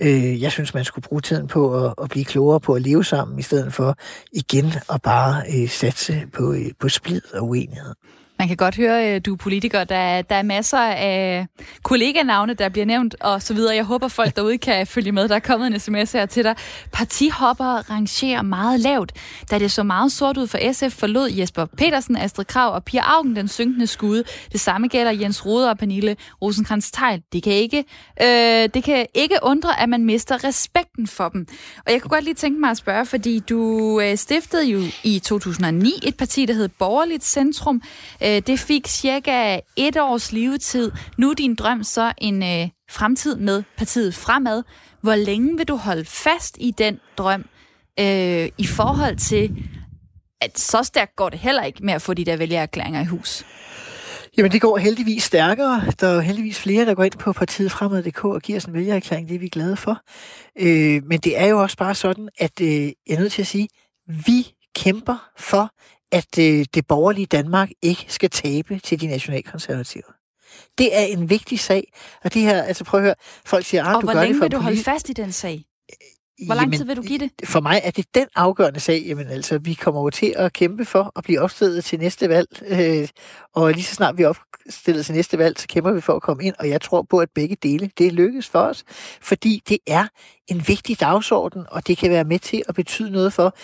Øh, 0.00 0.42
jeg 0.42 0.52
synes, 0.52 0.74
man 0.74 0.84
skulle 0.84 1.02
bruge 1.08 1.20
tiden 1.20 1.48
på 1.48 1.84
at, 1.84 1.94
at 2.02 2.10
blive 2.10 2.24
klogere 2.24 2.60
på 2.60 2.74
at 2.74 2.82
leve 2.82 3.04
sammen, 3.04 3.38
i 3.38 3.42
stedet 3.42 3.74
for 3.74 3.96
igen 4.32 4.72
at 4.92 5.02
bare 5.02 5.42
øh, 5.54 5.68
satse 5.68 6.22
på, 6.32 6.52
øh, 6.52 6.70
på 6.80 6.88
splid 6.88 7.34
og 7.34 7.48
uenighed. 7.48 7.94
Man 8.38 8.48
kan 8.48 8.56
godt 8.56 8.76
høre, 8.76 9.02
at 9.02 9.26
du 9.26 9.32
er 9.32 9.36
politiker. 9.36 9.84
Der, 9.84 10.22
der 10.22 10.34
er 10.34 10.42
masser 10.42 10.78
af 10.78 11.46
kolleganavne, 11.82 12.54
der 12.54 12.68
bliver 12.68 12.84
nævnt 12.84 13.16
og 13.20 13.42
så 13.42 13.54
videre. 13.54 13.74
Jeg 13.74 13.84
håber, 13.84 14.08
folk 14.08 14.36
derude 14.36 14.58
kan 14.58 14.86
følge 14.86 15.12
med. 15.12 15.28
Der 15.28 15.34
er 15.34 15.40
kommet 15.40 15.66
en 15.66 15.80
sms 15.80 16.12
her 16.12 16.26
til 16.26 16.44
dig. 16.44 16.54
Partihopper 16.92 17.90
rangerer 17.90 18.42
meget 18.42 18.80
lavt. 18.80 19.12
Da 19.50 19.58
det 19.58 19.72
så 19.72 19.82
meget 19.82 20.12
sort 20.12 20.36
ud 20.36 20.46
for 20.46 20.72
SF, 20.72 20.98
forlod 20.98 21.30
Jesper 21.30 21.64
Petersen, 21.64 22.16
Astrid 22.16 22.44
Krav 22.44 22.74
og 22.74 22.84
Pia 22.84 23.00
Augen 23.00 23.36
den 23.36 23.48
synkende 23.48 23.86
skude. 23.86 24.24
Det 24.52 24.60
samme 24.60 24.88
gælder 24.88 25.12
Jens 25.12 25.46
Rode 25.46 25.70
og 25.70 25.78
Pernille 25.78 26.16
rosenkrantz 26.42 26.90
teil 26.90 27.22
Det 27.32 27.42
kan 27.42 27.52
ikke, 27.52 27.84
øh, 28.22 28.68
det 28.74 28.84
kan 28.84 29.06
ikke 29.14 29.38
undre, 29.42 29.80
at 29.80 29.88
man 29.88 30.04
mister 30.04 30.44
respekten 30.44 31.06
for 31.06 31.28
dem. 31.28 31.46
Og 31.86 31.92
jeg 31.92 32.02
kunne 32.02 32.10
godt 32.10 32.24
lige 32.24 32.34
tænke 32.34 32.60
mig 32.60 32.70
at 32.70 32.76
spørge, 32.76 33.06
fordi 33.06 33.38
du 33.38 34.00
øh, 34.00 34.16
stiftede 34.16 34.64
jo 34.64 34.80
i 35.04 35.18
2009 35.18 35.92
et 36.02 36.16
parti, 36.16 36.46
der 36.46 36.54
hed 36.54 36.68
Borgerligt 36.68 37.24
Centrum. 37.24 37.82
Øh, 38.22 38.25
Øh, 38.26 38.42
det 38.46 38.58
fik 38.58 38.86
cirka 38.86 39.60
et 39.76 39.96
års 39.96 40.32
levetid. 40.32 40.92
Nu 41.18 41.30
er 41.30 41.34
din 41.34 41.54
drøm 41.54 41.82
så 41.82 42.12
en 42.18 42.42
øh, 42.42 42.68
fremtid 42.90 43.36
med 43.36 43.62
partiet 43.76 44.14
fremad. 44.14 44.62
Hvor 45.02 45.14
længe 45.14 45.56
vil 45.56 45.68
du 45.68 45.76
holde 45.76 46.04
fast 46.04 46.56
i 46.60 46.70
den 46.70 47.00
drøm 47.16 47.44
øh, 48.00 48.48
i 48.58 48.66
forhold 48.66 49.16
til, 49.16 49.68
at 50.40 50.58
så 50.58 50.82
stærkt 50.82 51.16
går 51.16 51.28
det 51.28 51.38
heller 51.38 51.62
ikke 51.62 51.84
med 51.84 51.94
at 51.94 52.02
få 52.02 52.14
de 52.14 52.24
der 52.24 52.36
vælgererklæringer 52.36 53.00
i 53.00 53.04
hus? 53.04 53.44
Jamen, 54.38 54.52
det 54.52 54.60
går 54.60 54.78
heldigvis 54.78 55.22
stærkere. 55.22 55.82
Der 56.00 56.08
er 56.08 56.20
heldigvis 56.20 56.58
flere, 56.58 56.86
der 56.86 56.94
går 56.94 57.04
ind 57.04 57.18
på 57.18 57.32
partiet 57.32 57.72
fremad.dk 57.72 58.24
og 58.24 58.42
giver 58.42 58.56
os 58.56 58.64
en 58.64 58.74
vælgererklæring. 58.74 59.28
Det 59.28 59.34
er 59.34 59.38
vi 59.38 59.48
glade 59.48 59.76
for. 59.76 60.00
Øh, 60.58 61.02
men 61.04 61.20
det 61.20 61.40
er 61.40 61.46
jo 61.46 61.62
også 61.62 61.76
bare 61.76 61.94
sådan, 61.94 62.28
at 62.38 62.60
øh, 62.60 62.82
jeg 62.82 62.94
er 63.10 63.18
nødt 63.18 63.32
til 63.32 63.42
at 63.42 63.46
sige, 63.46 63.68
vi 64.26 64.52
kæmper 64.76 65.30
for, 65.38 65.70
at 66.12 66.38
øh, 66.38 66.64
det 66.74 66.86
borgerlige 66.86 67.26
Danmark 67.26 67.70
ikke 67.82 68.06
skal 68.08 68.30
tabe 68.30 68.78
til 68.78 69.00
de 69.00 69.06
nationalkonservative. 69.06 70.02
Det 70.78 70.96
er 70.96 71.04
en 71.04 71.30
vigtig 71.30 71.60
sag, 71.60 71.92
og 72.24 72.34
det 72.34 72.42
her, 72.42 72.62
altså 72.62 72.84
prøv 72.84 73.00
at 73.00 73.04
høre, 73.04 73.14
folk 73.44 73.64
siger, 73.64 73.84
ah, 73.84 73.94
du 73.94 74.00
hvor 74.00 74.12
gør 74.12 74.20
længe 74.20 74.34
det 74.34 74.38
for 74.38 74.44
vil 74.44 74.52
du 74.52 74.58
holde 74.58 74.82
fast 74.84 75.08
i 75.08 75.12
den 75.12 75.32
sag? 75.32 75.64
Hvor 76.46 76.54
lang 76.54 76.72
tid 76.72 76.84
vil 76.84 76.96
du 76.96 77.02
give 77.02 77.18
det? 77.18 77.30
For 77.44 77.60
mig 77.60 77.80
er 77.84 77.90
det 77.90 78.14
den 78.14 78.26
afgørende 78.34 78.80
sag. 78.80 79.02
Jamen 79.06 79.28
altså, 79.28 79.58
vi 79.58 79.74
kommer 79.74 80.00
over 80.00 80.10
til 80.10 80.34
at 80.36 80.52
kæmpe 80.52 80.84
for 80.84 81.12
at 81.16 81.24
blive 81.24 81.40
opstillet 81.40 81.84
til 81.84 81.98
næste 81.98 82.28
valg. 82.28 82.48
Øh, 82.68 83.08
og 83.54 83.72
lige 83.72 83.84
så 83.84 83.94
snart 83.94 84.18
vi 84.18 84.22
er 84.22 84.28
opstillet 84.28 85.06
til 85.06 85.14
næste 85.14 85.38
valg, 85.38 85.58
så 85.58 85.66
kæmper 85.68 85.92
vi 85.92 86.00
for 86.00 86.12
at 86.12 86.22
komme 86.22 86.44
ind. 86.44 86.54
Og 86.58 86.68
jeg 86.68 86.80
tror 86.80 87.02
på, 87.02 87.18
at 87.18 87.28
begge 87.34 87.56
dele, 87.62 87.90
det 87.98 88.12
lykkes 88.12 88.48
for 88.48 88.58
os. 88.58 88.84
Fordi 89.20 89.62
det 89.68 89.78
er 89.86 90.06
en 90.48 90.68
vigtig 90.68 91.00
dagsorden, 91.00 91.64
og 91.70 91.86
det 91.86 91.98
kan 91.98 92.10
være 92.10 92.24
med 92.24 92.38
til 92.38 92.62
at 92.68 92.74
betyde 92.74 93.10
noget 93.10 93.32
for, 93.32 93.56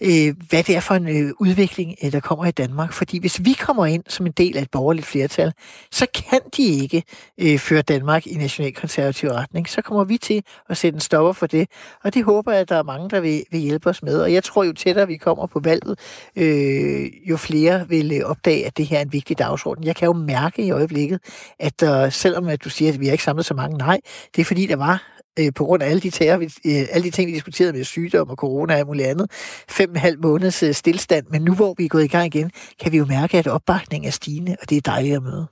øh, 0.00 0.34
hvad 0.48 0.62
det 0.62 0.76
er 0.76 0.80
for 0.80 0.94
en 0.94 1.08
øh, 1.08 1.32
udvikling, 1.40 1.94
øh, 2.04 2.12
der 2.12 2.20
kommer 2.20 2.44
i 2.46 2.50
Danmark. 2.50 2.92
Fordi 2.92 3.18
hvis 3.18 3.44
vi 3.44 3.52
kommer 3.52 3.86
ind 3.86 4.02
som 4.08 4.26
en 4.26 4.32
del 4.32 4.56
af 4.56 4.62
et 4.62 4.70
borgerligt 4.70 5.06
flertal, 5.06 5.52
så 5.90 6.06
kan 6.14 6.40
de 6.56 6.62
ikke 6.62 7.02
øh, 7.40 7.58
føre 7.58 7.82
Danmark 7.82 8.26
i 8.26 8.34
nationalkonservativ 8.34 9.28
retning. 9.28 9.68
Så 9.68 9.82
kommer 9.82 10.04
vi 10.04 10.18
til 10.18 10.42
at 10.68 10.76
sætte 10.76 10.96
en 10.96 11.00
stopper 11.00 11.32
for 11.32 11.46
det, 11.46 11.68
og 12.04 12.13
det 12.14 12.24
håber 12.24 12.52
jeg, 12.52 12.60
at 12.60 12.68
der 12.68 12.76
er 12.76 12.82
mange, 12.82 13.10
der 13.10 13.20
vil, 13.20 13.44
vil 13.50 13.60
hjælpe 13.60 13.88
os 13.88 14.02
med. 14.02 14.20
Og 14.20 14.32
jeg 14.32 14.44
tror 14.44 14.64
jo 14.64 14.72
tættere 14.72 15.06
vi 15.06 15.16
kommer 15.16 15.46
på 15.46 15.60
valget, 15.60 15.98
øh, 16.36 17.06
jo 17.30 17.36
flere 17.36 17.88
vil 17.88 18.12
øh, 18.12 18.30
opdage, 18.30 18.66
at 18.66 18.76
det 18.76 18.86
her 18.86 18.98
er 18.98 19.02
en 19.02 19.12
vigtig 19.12 19.38
dagsorden. 19.38 19.84
Jeg 19.84 19.96
kan 19.96 20.06
jo 20.06 20.12
mærke 20.12 20.62
i 20.62 20.70
øjeblikket, 20.70 21.20
at 21.58 21.82
øh, 21.82 22.12
selvom 22.12 22.48
at 22.48 22.64
du 22.64 22.70
siger, 22.70 22.92
at 22.92 23.00
vi 23.00 23.06
har 23.06 23.12
ikke 23.12 23.24
samlet 23.24 23.46
så 23.46 23.54
mange, 23.54 23.78
nej, 23.78 24.00
det 24.36 24.40
er 24.40 24.44
fordi, 24.44 24.66
der 24.66 24.76
var 24.76 25.14
øh, 25.38 25.52
på 25.54 25.64
grund 25.64 25.82
af 25.82 25.88
alle 25.88 26.00
de, 26.00 26.10
tager, 26.10 26.36
vi, 26.36 26.44
øh, 26.44 26.86
alle 26.90 27.04
de 27.04 27.10
ting, 27.10 27.28
vi 27.28 27.34
diskuterede 27.34 27.72
med 27.72 27.84
sygdom 27.84 28.30
og 28.30 28.36
corona 28.36 28.72
og 28.72 28.78
alt 28.78 28.86
muligt 28.86 29.08
andet. 29.08 29.30
Fem 29.68 29.90
og 29.94 30.00
halv 30.00 30.18
måneds 30.22 30.62
øh, 30.62 30.74
stillstand, 30.74 31.26
men 31.30 31.42
nu 31.42 31.54
hvor 31.54 31.74
vi 31.78 31.84
er 31.84 31.88
gået 31.88 32.04
i 32.04 32.08
gang 32.08 32.26
igen, 32.26 32.50
kan 32.80 32.92
vi 32.92 32.96
jo 32.96 33.04
mærke, 33.04 33.38
at 33.38 33.46
opbakningen 33.46 34.08
er 34.08 34.12
stigende, 34.12 34.56
og 34.62 34.70
det 34.70 34.76
er 34.76 34.80
dejligt 34.80 35.16
at 35.16 35.22
møde. 35.22 35.46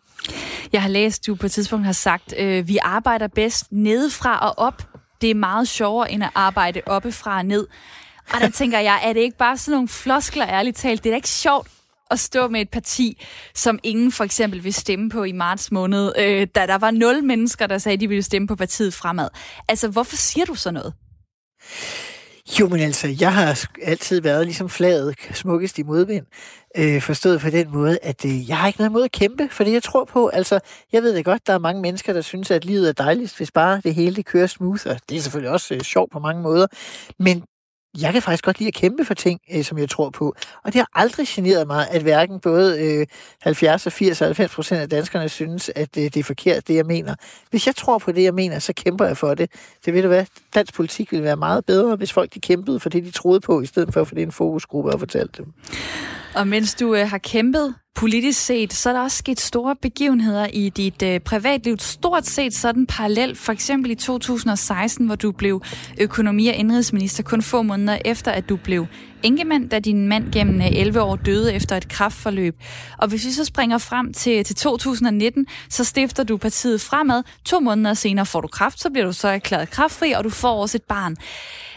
Jeg 0.72 0.82
har 0.82 0.88
læst, 0.88 1.26
du 1.26 1.34
på 1.34 1.46
et 1.46 1.52
tidspunkt 1.52 1.86
har 1.86 1.92
sagt, 1.92 2.34
øh, 2.38 2.68
vi 2.68 2.78
arbejder 2.82 3.28
bedst 3.28 3.64
nedefra 3.70 4.38
og 4.48 4.66
op. 4.66 4.91
Det 5.22 5.30
er 5.30 5.34
meget 5.34 5.68
sjovere 5.68 6.12
end 6.12 6.24
at 6.24 6.30
arbejde 6.34 6.80
oppefra 6.86 7.36
og 7.36 7.46
ned. 7.46 7.66
Og 8.34 8.40
der 8.40 8.50
tænker 8.50 8.78
jeg, 8.78 9.00
er 9.04 9.12
det 9.12 9.20
ikke 9.20 9.36
bare 9.36 9.56
sådan 9.56 9.72
nogle 9.72 9.88
floskler, 9.88 10.48
ærligt 10.48 10.76
talt? 10.76 11.04
Det 11.04 11.10
er 11.10 11.12
da 11.12 11.16
ikke 11.16 11.28
sjovt 11.28 11.68
at 12.10 12.20
stå 12.20 12.48
med 12.48 12.60
et 12.60 12.70
parti, 12.70 13.22
som 13.54 13.78
ingen 13.82 14.12
for 14.12 14.24
eksempel 14.24 14.64
vil 14.64 14.74
stemme 14.74 15.10
på 15.10 15.24
i 15.24 15.32
marts 15.32 15.72
måned, 15.72 16.12
øh, 16.18 16.46
da 16.54 16.66
der 16.66 16.78
var 16.78 16.90
nul 16.90 17.24
mennesker, 17.24 17.66
der 17.66 17.78
sagde, 17.78 17.94
at 17.94 18.00
de 18.00 18.08
ville 18.08 18.22
stemme 18.22 18.48
på 18.48 18.56
partiet 18.56 18.94
fremad. 18.94 19.28
Altså, 19.68 19.88
hvorfor 19.88 20.16
siger 20.16 20.44
du 20.44 20.54
så 20.54 20.70
noget? 20.70 20.94
Jo, 22.60 22.68
men 22.68 22.80
altså, 22.80 23.16
jeg 23.20 23.34
har 23.34 23.64
altid 23.82 24.20
været 24.20 24.46
ligesom 24.46 24.68
flaget 24.68 25.14
smukkest 25.32 25.78
i 25.78 25.82
modvind. 25.82 26.26
Øh, 26.76 27.02
forstået 27.02 27.40
på 27.40 27.50
den 27.50 27.70
måde, 27.72 27.98
at 28.02 28.24
øh, 28.24 28.48
jeg 28.48 28.58
har 28.58 28.66
ikke 28.66 28.78
noget 28.78 28.92
mod 28.92 29.04
at 29.04 29.12
kæmpe, 29.12 29.48
for 29.50 29.64
det 29.64 29.72
jeg 29.72 29.82
tror 29.82 30.04
på, 30.04 30.28
altså, 30.28 30.60
jeg 30.92 31.02
ved 31.02 31.14
det 31.16 31.24
godt, 31.24 31.46
der 31.46 31.52
er 31.52 31.58
mange 31.58 31.82
mennesker, 31.82 32.12
der 32.12 32.20
synes, 32.20 32.50
at 32.50 32.64
livet 32.64 32.88
er 32.88 32.92
dejligst, 32.92 33.36
hvis 33.36 33.50
bare 33.50 33.80
det 33.84 33.94
hele 33.94 34.16
det 34.16 34.26
kører 34.26 34.46
smooth, 34.46 34.86
og 34.86 34.96
det 35.08 35.16
er 35.16 35.20
selvfølgelig 35.20 35.50
også 35.50 35.74
øh, 35.74 35.80
sjovt 35.80 36.12
på 36.12 36.18
mange 36.18 36.42
måder, 36.42 36.66
men 37.18 37.44
jeg 38.00 38.12
kan 38.12 38.22
faktisk 38.22 38.44
godt 38.44 38.58
lide 38.58 38.68
at 38.68 38.74
kæmpe 38.74 39.04
for 39.04 39.14
ting, 39.14 39.40
øh, 39.54 39.64
som 39.64 39.78
jeg 39.78 39.90
tror 39.90 40.10
på. 40.10 40.34
Og 40.64 40.72
det 40.72 40.74
har 40.74 40.88
aldrig 40.94 41.26
generet 41.28 41.66
mig, 41.66 41.88
at 41.90 42.02
hverken 42.02 42.40
både 42.40 42.80
øh, 42.80 43.06
70 43.42 43.86
og 43.86 43.92
80 43.92 44.20
og 44.20 44.26
90 44.26 44.54
procent 44.54 44.80
af 44.80 44.88
danskerne 44.88 45.28
synes, 45.28 45.70
at 45.76 45.96
øh, 45.96 46.04
det 46.04 46.16
er 46.16 46.24
forkert, 46.24 46.68
det 46.68 46.74
jeg 46.74 46.86
mener. 46.86 47.14
Hvis 47.50 47.66
jeg 47.66 47.76
tror 47.76 47.98
på 47.98 48.12
det, 48.12 48.22
jeg 48.22 48.34
mener, 48.34 48.58
så 48.58 48.72
kæmper 48.72 49.06
jeg 49.06 49.16
for 49.16 49.34
det. 49.34 49.50
Det 49.84 49.94
ved 49.94 50.02
du 50.02 50.08
hvad, 50.08 50.26
dansk 50.54 50.74
politik 50.74 51.12
ville 51.12 51.24
være 51.24 51.36
meget 51.36 51.64
bedre, 51.64 51.96
hvis 51.96 52.12
folk 52.12 52.34
de 52.34 52.40
kæmpede 52.40 52.80
for 52.80 52.88
det, 52.88 53.04
de 53.04 53.10
troede 53.10 53.40
på, 53.40 53.60
i 53.60 53.66
stedet 53.66 53.92
for 53.92 54.00
at 54.00 54.08
få 54.08 54.14
det 54.14 54.22
en 54.22 54.32
fokusgruppe 54.32 54.90
og 54.90 54.98
fortalt 54.98 55.38
dem. 55.38 55.52
Og 56.34 56.48
mens 56.48 56.74
du 56.74 56.94
øh, 56.94 57.08
har 57.08 57.18
kæmpet 57.18 57.74
politisk 57.94 58.40
set, 58.46 58.72
så 58.72 58.88
er 58.88 58.92
der 58.92 59.00
også 59.00 59.16
sket 59.16 59.40
store 59.40 59.76
begivenheder 59.76 60.46
i 60.46 60.68
dit 60.68 61.02
øh, 61.02 61.20
privatliv. 61.20 61.78
Stort 61.78 62.26
set 62.26 62.54
sådan 62.54 62.86
parallelt, 62.86 63.38
for 63.38 63.52
eksempel 63.52 63.90
i 63.90 63.94
2016, 63.94 65.06
hvor 65.06 65.14
du 65.14 65.32
blev 65.32 65.62
økonomi- 66.00 66.48
og 66.48 66.54
indrigsminister 66.54 67.22
kun 67.22 67.42
få 67.42 67.62
måneder 67.62 67.98
efter, 68.04 68.30
at 68.30 68.48
du 68.48 68.56
blev 68.56 68.86
enkemand, 69.22 69.70
da 69.70 69.78
din 69.78 70.08
mand 70.08 70.32
gennem 70.32 70.60
øh, 70.60 70.66
11 70.72 71.02
år 71.02 71.16
døde 71.16 71.54
efter 71.54 71.76
et 71.76 71.88
kraftforløb. 71.88 72.56
Og 72.98 73.08
hvis 73.08 73.26
vi 73.26 73.30
så 73.30 73.44
springer 73.44 73.78
frem 73.78 74.12
til, 74.12 74.44
til 74.44 74.56
2019, 74.56 75.46
så 75.68 75.84
stifter 75.84 76.24
du 76.24 76.36
partiet 76.36 76.80
fremad. 76.80 77.22
To 77.44 77.60
måneder 77.60 77.94
senere 77.94 78.26
får 78.26 78.40
du 78.40 78.48
kraft, 78.48 78.80
så 78.80 78.90
bliver 78.90 79.06
du 79.06 79.12
så 79.12 79.28
erklæret 79.28 79.70
kraftfri, 79.70 80.12
og 80.12 80.24
du 80.24 80.30
får 80.30 80.60
også 80.62 80.78
et 80.78 80.84
barn. 80.88 81.16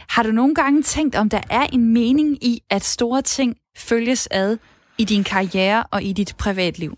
Har 0.10 0.24
du 0.24 0.32
nogle 0.32 0.56
gange 0.56 0.84
tænkt, 0.84 1.16
om 1.16 1.30
der 1.30 1.42
er 1.50 1.68
en 1.74 1.94
mening 1.94 2.44
i, 2.44 2.62
at 2.70 2.84
store 2.84 3.22
ting 3.22 3.56
følges 3.78 4.28
ad 4.32 4.58
i 4.98 5.04
din 5.04 5.24
karriere 5.24 5.84
og 5.92 6.04
i 6.04 6.14
dit 6.14 6.36
privatliv? 6.38 6.98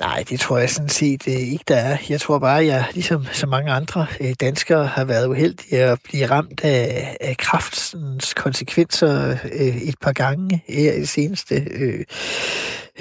Nej, 0.00 0.24
det 0.30 0.40
tror 0.40 0.58
jeg 0.58 0.70
sådan 0.70 0.88
set 0.88 1.28
øh, 1.28 1.34
ikke, 1.34 1.64
der 1.68 1.76
er. 1.76 1.96
Jeg 2.08 2.20
tror 2.20 2.38
bare, 2.38 2.60
at 2.60 2.66
jeg, 2.66 2.86
ligesom 2.94 3.26
så 3.32 3.46
mange 3.46 3.72
andre 3.72 4.06
øh, 4.20 4.34
danskere, 4.40 4.86
har 4.86 5.04
været 5.04 5.26
uheldig 5.26 5.72
at 5.72 5.98
blive 6.04 6.26
ramt 6.26 6.60
af, 6.64 7.16
af 7.20 7.36
kraftens 7.36 8.34
konsekvenser 8.34 9.36
øh, 9.52 9.76
et 9.76 9.94
par 10.00 10.12
gange 10.12 10.62
her 10.68 10.92
i 10.92 11.00
de 11.00 11.06
seneste, 11.06 11.54
øh, 11.70 12.04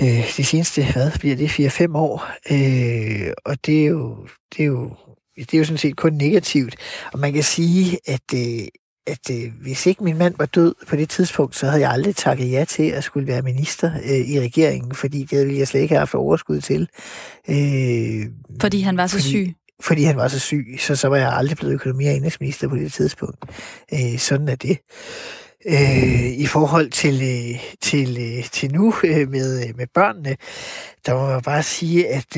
øh, 0.01 0.35
de 0.37 0.43
seneste, 0.43 0.91
hvad 0.93 1.11
bliver 1.19 1.35
det, 1.35 1.49
4-5 1.49 1.97
år. 1.97 2.27
Øh, 2.51 3.31
og 3.45 3.65
det 3.65 3.81
er 3.81 3.87
jo, 3.87 4.27
det 4.57 4.63
er 4.63 4.67
jo 4.67 4.95
det 5.37 5.53
er 5.53 5.57
jo 5.57 5.65
sådan 5.65 5.77
set 5.77 5.95
kun 5.97 6.13
negativt. 6.13 6.75
Og 7.13 7.19
man 7.19 7.33
kan 7.33 7.43
sige, 7.43 7.99
at, 8.05 8.33
øh, 8.35 8.67
at 9.07 9.29
øh, 9.31 9.51
hvis 9.61 9.85
ikke 9.85 10.03
min 10.03 10.17
mand 10.17 10.35
var 10.37 10.45
død 10.45 10.75
på 10.87 10.95
det 10.95 11.09
tidspunkt, 11.09 11.55
så 11.55 11.65
havde 11.65 11.81
jeg 11.81 11.91
aldrig 11.91 12.15
takket 12.15 12.51
ja 12.51 12.65
til 12.65 12.83
at 12.83 13.03
skulle 13.03 13.27
være 13.27 13.41
minister 13.41 13.91
øh, 13.95 14.29
i 14.29 14.39
regeringen, 14.39 14.95
fordi 14.95 15.23
det 15.23 15.45
ville 15.45 15.59
jeg 15.59 15.67
slet 15.67 15.81
ikke 15.81 15.93
have 15.93 15.99
haft 15.99 16.15
overskud 16.15 16.61
til. 16.61 16.87
Øh, 17.49 18.25
fordi 18.61 18.79
han 18.79 18.97
var 18.97 19.07
så 19.07 19.11
fordi, 19.11 19.29
syg? 19.29 19.53
Fordi 19.81 20.03
han 20.03 20.17
var 20.17 20.27
så 20.27 20.39
syg, 20.39 20.65
så, 20.79 20.95
så 20.95 21.07
var 21.07 21.17
jeg 21.17 21.33
aldrig 21.33 21.57
blevet 21.57 21.73
økonomi- 21.73 22.07
og 22.07 22.13
indrigsminister 22.13 22.67
på 22.67 22.75
det 22.75 22.93
tidspunkt. 22.93 23.37
Øh, 23.93 24.17
sådan 24.17 24.49
er 24.49 24.55
det. 24.55 24.77
Øh, 25.67 26.25
I 26.25 26.45
forhold 26.45 26.89
til, 26.89 27.13
øh, 27.13 27.59
til, 27.81 28.17
øh, 28.19 28.49
til 28.49 28.73
nu 28.73 28.93
øh, 29.03 29.29
med, 29.29 29.73
med 29.73 29.87
børnene, 29.93 30.35
der 31.05 31.13
må 31.13 31.27
man 31.27 31.41
bare 31.41 31.63
sige, 31.63 32.07
at, 32.07 32.37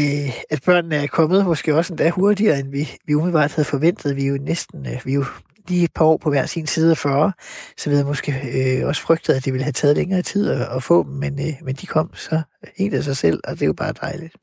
at 0.50 0.62
børnene 0.66 0.96
er 0.96 1.08
kommet 1.08 1.46
måske 1.46 1.76
også 1.76 1.94
endda 1.94 2.10
hurtigere, 2.10 2.60
end 2.60 2.72
vi, 2.72 2.90
vi 3.08 3.14
umiddelbart 3.14 3.54
havde 3.54 3.66
forventet. 3.66 4.16
Vi 4.16 4.24
er 4.24 4.28
jo 4.28 4.38
næsten, 4.42 4.88
vi 5.06 5.12
er 5.12 5.16
jo 5.16 5.26
lige 5.70 5.84
et 5.84 5.94
par 5.94 6.06
år 6.06 6.18
på 6.18 6.30
hver 6.30 6.46
sin 6.46 6.68
side 6.68 6.92
af 6.92 6.98
40, 6.98 7.32
så 7.78 7.90
vi 7.90 7.96
jeg 7.96 8.06
måske 8.06 8.32
øh, 8.54 8.88
også 8.88 9.02
frygtet, 9.02 9.34
at 9.34 9.46
det 9.46 9.54
ville 9.54 9.64
have 9.64 9.72
taget 9.72 9.98
længere 9.98 10.22
tid 10.22 10.50
at, 10.50 10.68
at 10.76 10.84
få 10.84 11.04
dem, 11.04 11.12
men, 11.12 11.48
øh, 11.48 11.54
men 11.64 11.76
de 11.76 11.86
kom 11.86 12.10
så 12.16 12.42
helt 12.78 12.94
af 12.94 13.04
sig 13.04 13.18
selv, 13.18 13.40
og 13.44 13.54
det 13.54 13.62
er 13.62 13.66
jo 13.66 13.74
bare 13.74 13.94
dejligt. 14.02 14.34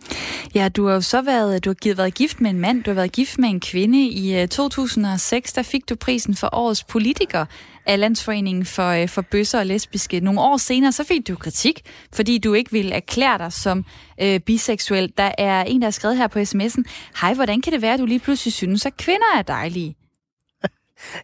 Ja, 0.55 0.69
du 0.69 0.87
har 0.87 0.95
jo 0.95 1.01
så 1.01 1.23
været, 1.23 1.65
du 1.65 1.71
har 1.71 1.75
givet, 1.75 1.99
været 1.99 2.15
gift 2.15 2.41
med 2.41 2.51
en 2.51 2.61
mand, 2.61 2.85
du 2.85 2.91
har 2.91 2.95
været 2.95 3.13
gift 3.13 3.39
med 3.39 3.49
en 3.49 3.61
kvinde. 3.61 4.09
I 4.09 4.41
øh, 4.41 4.49
2006, 4.49 5.53
der 5.53 5.63
fik 5.63 5.89
du 5.89 5.97
prisen 5.97 6.35
for 6.35 6.49
årets 6.53 6.85
politiker 6.85 7.45
af 7.87 8.01
Landsforeningen 8.01 8.65
for, 8.65 8.89
øh, 8.89 9.09
for 9.09 9.23
bøsser 9.23 9.59
og 9.59 9.67
lesbiske. 9.67 10.21
Nogle 10.21 10.41
år 10.41 10.57
senere, 10.57 10.93
så 10.93 11.05
fik 11.05 11.29
du 11.29 11.37
kritik, 11.37 11.83
fordi 12.13 12.39
du 12.39 12.55
ikke 12.55 12.73
ville 12.73 12.95
erklære 12.95 13.39
dig 13.39 13.53
som 13.53 13.85
øh, 14.23 14.41
biseksuel. 14.41 15.13
Der 15.19 15.31
er 15.39 15.63
en, 15.63 15.81
der 15.81 15.87
har 15.87 15.91
skrevet 15.91 16.17
her 16.17 16.27
på 16.27 16.39
sms'en, 16.39 16.83
hej, 17.21 17.35
hvordan 17.35 17.61
kan 17.61 17.73
det 17.73 17.83
være, 17.83 17.95
at 17.95 18.01
du 18.01 18.07
lige 18.07 18.21
pludselig 18.21 18.53
synes, 18.53 18.87
at 18.87 18.97
kvinder 18.97 19.39
er 19.39 19.43
dejlige? 19.43 19.97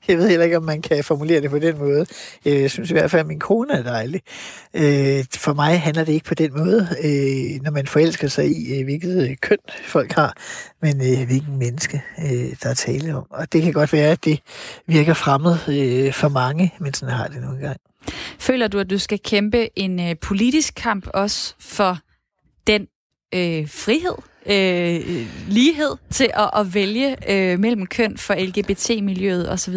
Jeg 0.09 0.19
ved 0.19 0.29
heller 0.29 0.45
ikke, 0.45 0.57
om 0.57 0.63
man 0.63 0.83
kan 0.83 1.05
formulere 1.05 1.41
det 1.41 1.51
på 1.51 1.59
den 1.59 1.79
måde. 1.79 2.07
Øh, 2.47 2.61
jeg 2.61 2.71
synes 2.71 2.91
i 2.91 2.93
hvert 2.93 3.11
fald, 3.11 3.21
at 3.21 3.27
min 3.27 3.39
kone 3.39 3.73
er 3.73 3.83
dejlig. 3.83 4.21
Øh, 4.75 5.25
for 5.37 5.53
mig 5.53 5.81
handler 5.81 6.05
det 6.05 6.13
ikke 6.13 6.27
på 6.27 6.35
den 6.35 6.53
måde, 6.57 6.89
øh, 7.05 7.63
når 7.63 7.71
man 7.71 7.87
forelsker 7.87 8.29
sig 8.29 8.47
i, 8.47 8.83
hvilket 8.83 9.41
køn 9.41 9.59
folk 9.85 10.13
har, 10.13 10.37
men 10.83 10.97
hvilken 11.27 11.59
menneske, 11.59 12.03
der 12.63 12.71
er 12.71 12.75
tale 12.75 13.17
om. 13.17 13.27
Og 13.31 13.53
det 13.53 13.63
kan 13.63 13.73
godt 13.73 13.93
være, 13.93 14.11
at 14.11 14.25
det 14.25 14.41
virker 14.87 15.15
fremmed 15.15 16.13
for 16.13 16.29
mange, 16.29 16.75
men 16.81 16.95
sådan 16.95 17.15
har 17.15 17.27
det 17.27 17.41
nogle 17.43 17.59
gange. 17.59 17.79
Føler 18.39 18.69
du, 18.69 18.79
at 18.79 18.91
du 18.91 18.99
skal 18.99 19.19
kæmpe 19.19 19.79
en 19.79 20.17
politisk 20.17 20.75
kamp 20.77 21.07
også 21.15 21.55
for 21.59 21.99
den 22.67 22.87
øh, 23.35 23.69
frihed, 23.69 24.15
øh, 24.47 25.27
lighed 25.49 25.97
til 26.11 26.31
at, 26.35 26.51
at 26.57 26.75
vælge 26.75 27.17
øh, 27.33 27.59
mellem 27.59 27.87
køn 27.87 28.19
for 28.19 28.35
LGBT-miljøet 28.35 29.51
osv.? 29.51 29.75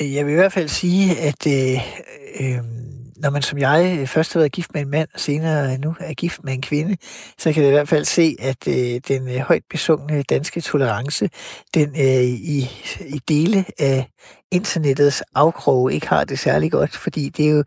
Jeg 0.00 0.26
vil 0.26 0.32
i 0.32 0.36
hvert 0.36 0.52
fald 0.52 0.68
sige, 0.68 1.18
at 1.18 1.46
øh, 1.46 1.80
øh, 2.40 2.58
når 3.24 3.30
man 3.30 3.42
som 3.42 3.58
jeg 3.58 3.96
øh, 4.00 4.06
først 4.06 4.32
har 4.32 4.40
været 4.40 4.52
gift 4.52 4.74
med 4.74 4.82
en 4.82 4.90
mand, 4.90 5.08
og 5.14 5.20
senere 5.20 5.78
nu 5.78 5.94
er 6.00 6.14
gift 6.14 6.44
med 6.44 6.52
en 6.52 6.62
kvinde, 6.62 6.96
så 7.38 7.52
kan 7.52 7.62
jeg 7.62 7.70
i 7.70 7.74
hvert 7.74 7.88
fald 7.88 8.04
se, 8.04 8.36
at 8.38 8.68
øh, 8.68 9.00
den 9.08 9.28
øh, 9.28 9.36
højt 9.36 9.62
besungne 9.70 10.22
danske 10.22 10.60
tolerance, 10.60 11.30
den 11.74 11.88
øh, 11.88 12.24
i, 12.24 12.70
i 13.00 13.20
dele 13.28 13.64
af 13.78 14.08
internettets 14.52 15.22
afkroge 15.34 15.94
ikke 15.94 16.08
har 16.08 16.24
det 16.24 16.38
særlig 16.38 16.72
godt, 16.72 16.96
fordi 16.96 17.28
det 17.28 17.46
er 17.46 17.50
jo, 17.50 17.64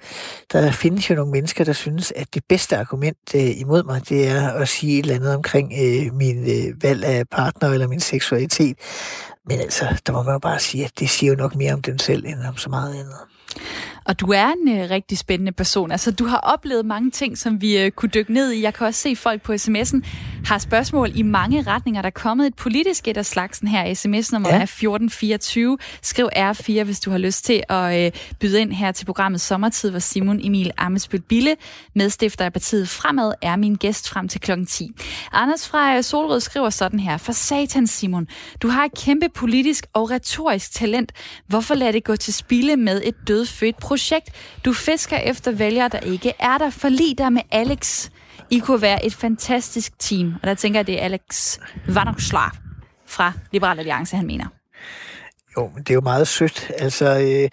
der 0.51 0.71
findes 0.71 1.09
jo 1.09 1.15
nogle 1.15 1.31
mennesker, 1.31 1.63
der 1.63 1.73
synes, 1.73 2.13
at 2.15 2.33
det 2.33 2.43
bedste 2.49 2.77
argument 2.77 3.17
øh, 3.35 3.59
imod 3.59 3.83
mig, 3.83 4.09
det 4.09 4.27
er 4.27 4.49
at 4.51 4.67
sige 4.67 4.99
et 4.99 5.03
eller 5.03 5.15
andet 5.15 5.35
omkring 5.35 5.73
øh, 5.81 6.13
min 6.13 6.37
øh, 6.43 6.83
valg 6.83 7.03
af 7.03 7.27
partner 7.31 7.69
eller 7.69 7.87
min 7.87 7.99
seksualitet. 7.99 8.77
Men 9.49 9.59
altså, 9.59 10.01
der 10.07 10.13
må 10.13 10.23
man 10.23 10.33
jo 10.33 10.39
bare 10.39 10.59
sige, 10.59 10.85
at 10.85 10.91
det 10.99 11.09
siger 11.09 11.31
jo 11.31 11.37
nok 11.37 11.55
mere 11.55 11.73
om 11.73 11.81
dem 11.81 11.97
selv, 11.97 12.25
end 12.25 12.39
om 12.47 12.57
så 12.57 12.69
meget 12.69 12.93
andet. 12.93 13.17
Og 14.07 14.19
du 14.19 14.25
er 14.25 14.45
en 14.45 14.79
øh, 14.79 14.89
rigtig 14.89 15.17
spændende 15.17 15.51
person. 15.51 15.91
Altså, 15.91 16.11
du 16.11 16.25
har 16.25 16.37
oplevet 16.37 16.85
mange 16.85 17.11
ting, 17.11 17.37
som 17.37 17.61
vi 17.61 17.77
øh, 17.77 17.91
kunne 17.91 18.09
dykke 18.09 18.33
ned 18.33 18.51
i. 18.51 18.61
Jeg 18.61 18.73
kan 18.73 18.87
også 18.87 19.01
se 19.01 19.15
folk 19.15 19.41
på 19.41 19.53
sms'en 19.53 20.01
har 20.47 20.57
spørgsmål 20.57 21.11
i 21.15 21.21
mange 21.21 21.61
retninger. 21.61 22.01
Der 22.01 22.07
er 22.07 22.11
kommet 22.11 22.47
et 22.47 22.55
politisk 22.55 23.07
et 23.07 23.17
af 23.17 23.25
slagsen 23.25 23.67
her. 23.67 23.93
SMS-nummer 23.93 24.49
ja. 24.49 24.55
er 24.55 24.63
1424. 24.63 25.77
Skriv 26.01 26.29
R4, 26.35 26.83
hvis 26.83 26.99
du 26.99 27.11
har 27.11 27.17
lyst 27.17 27.45
til 27.45 27.63
at 27.69 28.13
uh, 28.13 28.19
byde 28.39 28.61
ind 28.61 28.71
her 28.73 28.91
til 28.91 29.05
programmet 29.05 29.41
Sommertid, 29.41 29.89
hvor 29.89 29.99
Simon 29.99 30.39
Emil 30.43 30.71
Amesbøl 30.77 31.21
Bille, 31.21 31.55
medstifter 31.95 32.45
af 32.45 32.53
partiet 32.53 32.89
Fremad, 32.89 33.33
er 33.41 33.55
min 33.55 33.75
gæst 33.75 34.09
frem 34.09 34.27
til 34.27 34.41
klokken 34.41 34.65
10. 34.65 34.91
Anders 35.31 35.67
fra 35.67 36.01
Solrød 36.01 36.39
skriver 36.39 36.69
sådan 36.69 36.99
her. 36.99 37.17
For 37.17 37.31
satan, 37.31 37.87
Simon, 37.87 38.27
du 38.61 38.67
har 38.67 38.85
et 38.85 38.93
kæmpe 38.93 39.29
politisk 39.29 39.85
og 39.93 40.11
retorisk 40.11 40.73
talent. 40.73 41.11
Hvorfor 41.47 41.75
lade 41.75 41.93
det 41.93 42.03
gå 42.03 42.15
til 42.15 42.33
spilde 42.33 42.77
med 42.77 43.01
et 43.05 43.15
dødfødt 43.27 43.77
projekt. 43.77 44.29
Du 44.65 44.73
fisker 44.73 45.17
efter 45.17 45.51
vælgere, 45.51 45.87
der 45.87 45.99
ikke 45.99 46.33
er 46.39 46.57
der. 46.57 46.69
Forlig 46.69 47.17
dig 47.17 47.33
med 47.33 47.41
Alex. 47.51 48.09
I 48.49 48.59
kunne 48.59 48.81
være 48.81 49.05
et 49.05 49.13
fantastisk 49.13 49.99
team. 49.99 50.33
Og 50.41 50.47
der 50.47 50.53
tænker 50.53 50.79
jeg, 50.79 50.87
det 50.87 51.01
er 51.01 51.05
Alex 51.05 51.57
Vanokslav 51.87 52.51
fra 53.05 53.33
Liberal 53.51 53.79
Alliance, 53.79 54.15
han 54.15 54.27
mener. 54.27 54.45
Jo, 55.57 55.71
men 55.75 55.83
det 55.83 55.89
er 55.89 55.93
jo 55.93 56.01
meget 56.01 56.27
sødt. 56.27 56.71
Altså, 56.77 57.05
øh, 57.05 57.49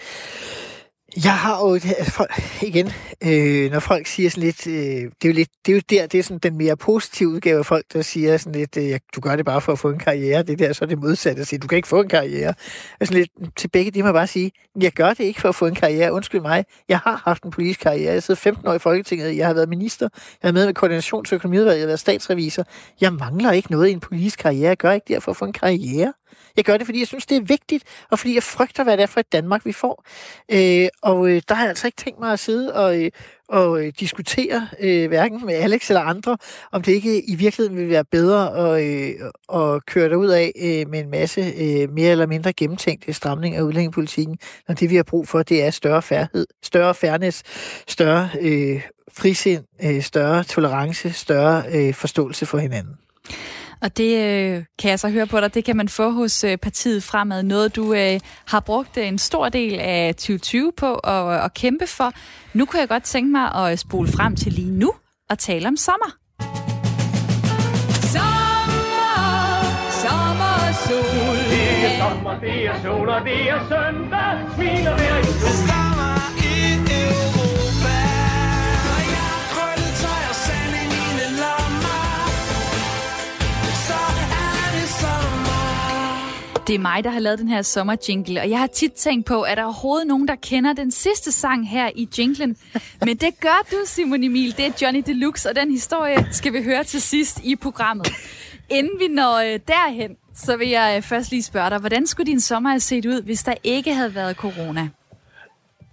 jeg 1.16 1.36
har 1.36 1.60
jo, 1.60 1.74
altså, 1.74 2.26
igen, 2.62 2.90
øh, 3.24 3.70
når 3.72 3.80
folk 3.80 4.06
siger 4.06 4.30
sådan 4.30 4.42
lidt, 4.42 4.66
øh, 4.66 4.74
det 4.74 5.24
er 5.24 5.28
jo 5.28 5.32
lidt, 5.32 5.48
det 5.66 5.72
er 5.72 5.76
jo 5.76 5.82
der, 5.90 6.06
det 6.06 6.18
er 6.18 6.22
sådan 6.22 6.38
den 6.38 6.58
mere 6.58 6.76
positive 6.76 7.28
udgave 7.28 7.58
af 7.58 7.66
folk, 7.66 7.84
der 7.92 8.02
siger 8.02 8.36
sådan 8.36 8.52
lidt, 8.52 8.76
øh, 8.76 9.00
du 9.16 9.20
gør 9.20 9.36
det 9.36 9.44
bare 9.44 9.60
for 9.60 9.72
at 9.72 9.78
få 9.78 9.90
en 9.90 9.98
karriere, 9.98 10.42
det 10.42 10.58
der, 10.58 10.72
så 10.72 10.84
er 10.84 10.88
det 10.88 10.98
modsatte. 10.98 11.40
At 11.40 11.46
sige, 11.46 11.58
du 11.58 11.66
kan 11.66 11.76
ikke 11.76 11.88
få 11.88 12.00
en 12.00 12.08
karriere. 12.08 12.54
Og 13.00 13.06
sådan 13.06 13.18
lidt, 13.18 13.56
til 13.56 13.68
begge 13.68 13.90
de 13.90 14.02
må 14.02 14.08
jeg 14.08 14.14
bare 14.14 14.26
sige, 14.26 14.52
jeg 14.80 14.92
gør 14.92 15.08
det 15.08 15.24
ikke 15.24 15.40
for 15.40 15.48
at 15.48 15.54
få 15.54 15.66
en 15.66 15.74
karriere, 15.74 16.12
undskyld 16.12 16.40
mig, 16.40 16.64
jeg 16.88 16.98
har 16.98 17.22
haft 17.24 17.42
en 17.42 17.50
politisk 17.50 17.80
karriere, 17.80 18.12
jeg 18.12 18.22
sidder 18.22 18.40
15 18.40 18.68
år 18.68 18.74
i 18.74 18.78
Folketinget, 18.78 19.36
jeg 19.36 19.46
har 19.46 19.54
været 19.54 19.68
minister, 19.68 20.08
jeg 20.42 20.48
har 20.48 20.52
med 20.52 20.66
med 20.66 20.74
koordinationsøkonomiudvalget, 20.74 21.78
jeg 21.78 21.82
har 21.82 21.86
været 21.86 22.00
statsrevisor, 22.00 22.64
jeg 23.00 23.12
mangler 23.12 23.52
ikke 23.52 23.70
noget 23.70 23.88
i 23.88 23.92
en 23.92 24.00
politisk 24.00 24.38
karriere, 24.38 24.68
jeg 24.68 24.76
gør 24.76 24.92
ikke 24.92 25.14
det 25.14 25.22
for 25.22 25.30
at 25.30 25.36
få 25.36 25.44
en 25.44 25.52
karriere. 25.52 26.12
Jeg 26.56 26.64
gør 26.64 26.76
det, 26.76 26.86
fordi 26.86 26.98
jeg 26.98 27.06
synes, 27.06 27.26
det 27.26 27.36
er 27.36 27.42
vigtigt, 27.42 27.84
og 28.10 28.18
fordi 28.18 28.34
jeg 28.34 28.42
frygter, 28.42 28.84
hvad 28.84 28.96
det 28.96 29.02
er 29.02 29.06
for 29.06 29.20
et 29.20 29.32
Danmark, 29.32 29.66
vi 29.66 29.72
får. 29.72 30.04
Øh, 30.52 30.88
og 31.02 31.28
øh, 31.28 31.42
der 31.48 31.54
har 31.54 31.62
jeg 31.62 31.68
altså 31.68 31.86
ikke 31.86 31.96
tænkt 31.96 32.20
mig 32.20 32.32
at 32.32 32.38
sidde 32.38 32.74
og, 32.74 33.02
øh, 33.02 33.10
og 33.48 33.84
øh, 33.84 33.92
diskutere, 34.00 34.68
øh, 34.80 35.08
hverken 35.08 35.46
med 35.46 35.54
Alex 35.54 35.90
eller 35.90 36.00
andre, 36.00 36.36
om 36.72 36.82
det 36.82 36.92
ikke 36.92 37.30
i 37.30 37.34
virkeligheden 37.34 37.76
vil 37.78 37.88
være 37.88 38.04
bedre 38.04 38.76
at, 38.76 38.84
øh, 38.84 39.14
at 39.54 39.86
køre 39.86 40.08
derud 40.08 40.28
af 40.28 40.52
øh, 40.62 40.90
med 40.90 41.00
en 41.00 41.10
masse 41.10 41.40
øh, 41.40 41.92
mere 41.92 42.10
eller 42.10 42.26
mindre 42.26 42.52
gennemtænkte 42.52 43.12
stramning 43.12 43.56
af 43.56 43.62
udlændingepolitikken, 43.62 44.38
når 44.68 44.74
det 44.74 44.90
vi 44.90 44.96
har 44.96 45.02
brug 45.02 45.28
for, 45.28 45.42
det 45.42 45.62
er 45.62 45.70
større 45.70 46.02
færdighed, 46.02 46.46
større 46.62 46.94
fairness, 46.94 47.42
større 47.88 48.28
øh, 48.40 48.82
frisind, 49.12 49.64
øh, 49.84 50.02
større 50.02 50.44
tolerance, 50.44 51.12
større 51.12 51.62
øh, 51.72 51.94
forståelse 51.94 52.46
for 52.46 52.58
hinanden. 52.58 52.94
Og 53.84 53.96
det 53.96 54.16
øh, 54.24 54.64
kan 54.78 54.90
jeg 54.90 54.98
så 54.98 55.08
høre 55.08 55.26
på 55.26 55.40
dig, 55.40 55.54
det 55.54 55.64
kan 55.64 55.76
man 55.76 55.88
få 55.88 56.10
hos 56.10 56.44
øh, 56.44 56.56
partiet 56.56 57.02
fremad. 57.02 57.42
Noget, 57.42 57.76
du 57.76 57.94
øh, 57.94 58.20
har 58.46 58.60
brugt 58.60 58.98
en 58.98 59.18
stor 59.18 59.48
del 59.48 59.80
af 59.80 60.14
2020 60.14 60.72
på 60.76 60.94
at, 60.94 61.44
at 61.44 61.54
kæmpe 61.54 61.86
for. 61.86 62.12
Nu 62.52 62.64
kunne 62.64 62.80
jeg 62.80 62.88
godt 62.88 63.02
tænke 63.02 63.30
mig 63.30 63.54
at 63.54 63.78
spole 63.78 64.08
frem 64.08 64.36
til 64.36 64.52
lige 64.52 64.70
nu 64.70 64.92
og 65.30 65.38
tale 65.38 65.68
om 65.68 65.76
sommer. 65.76 66.10
Sommer, 68.14 69.14
sommer, 70.02 70.72
sol. 70.86 71.36
Det 71.50 71.84
er 71.84 72.08
sommer, 72.08 72.40
det 72.40 72.66
er 72.66 72.82
sol, 72.82 73.08
og 73.08 73.24
det 73.24 73.50
er 73.50 73.58
søndag. 73.68 74.54
Smiler 74.54 74.96
hver 74.96 75.18
i 75.18 75.93
Det 86.66 86.74
er 86.74 86.78
mig, 86.78 87.04
der 87.04 87.10
har 87.10 87.20
lavet 87.20 87.38
den 87.38 87.48
her 87.48 87.62
sommerjingle, 87.62 88.40
og 88.40 88.50
jeg 88.50 88.58
har 88.58 88.66
tit 88.66 88.92
tænkt 88.92 89.26
på, 89.26 89.42
at 89.42 89.56
der 89.56 89.64
overhovedet 89.64 90.06
nogen, 90.06 90.28
der 90.28 90.34
kender 90.34 90.72
den 90.72 90.90
sidste 90.90 91.32
sang 91.32 91.70
her 91.70 91.90
i 91.94 92.08
jinglen. 92.18 92.56
Men 93.00 93.16
det 93.16 93.40
gør 93.40 93.66
du, 93.70 93.76
Simon 93.86 94.24
Emil. 94.24 94.56
Det 94.56 94.66
er 94.66 94.70
Johnny 94.82 95.02
Deluxe, 95.06 95.48
og 95.48 95.56
den 95.56 95.70
historie 95.70 96.28
skal 96.32 96.52
vi 96.52 96.62
høre 96.62 96.84
til 96.84 97.02
sidst 97.02 97.40
i 97.44 97.56
programmet. 97.56 98.08
Inden 98.70 99.00
vi 99.00 99.08
når 99.08 99.36
øh, 99.36 99.60
derhen, 99.68 100.16
så 100.34 100.56
vil 100.56 100.68
jeg 100.68 100.94
øh, 100.96 101.02
først 101.02 101.30
lige 101.30 101.42
spørge 101.42 101.70
dig, 101.70 101.78
hvordan 101.78 102.06
skulle 102.06 102.26
din 102.32 102.40
sommer 102.40 102.70
have 102.70 102.80
set 102.80 103.06
ud, 103.06 103.22
hvis 103.22 103.42
der 103.42 103.54
ikke 103.64 103.94
havde 103.94 104.14
været 104.14 104.36
corona? 104.36 104.88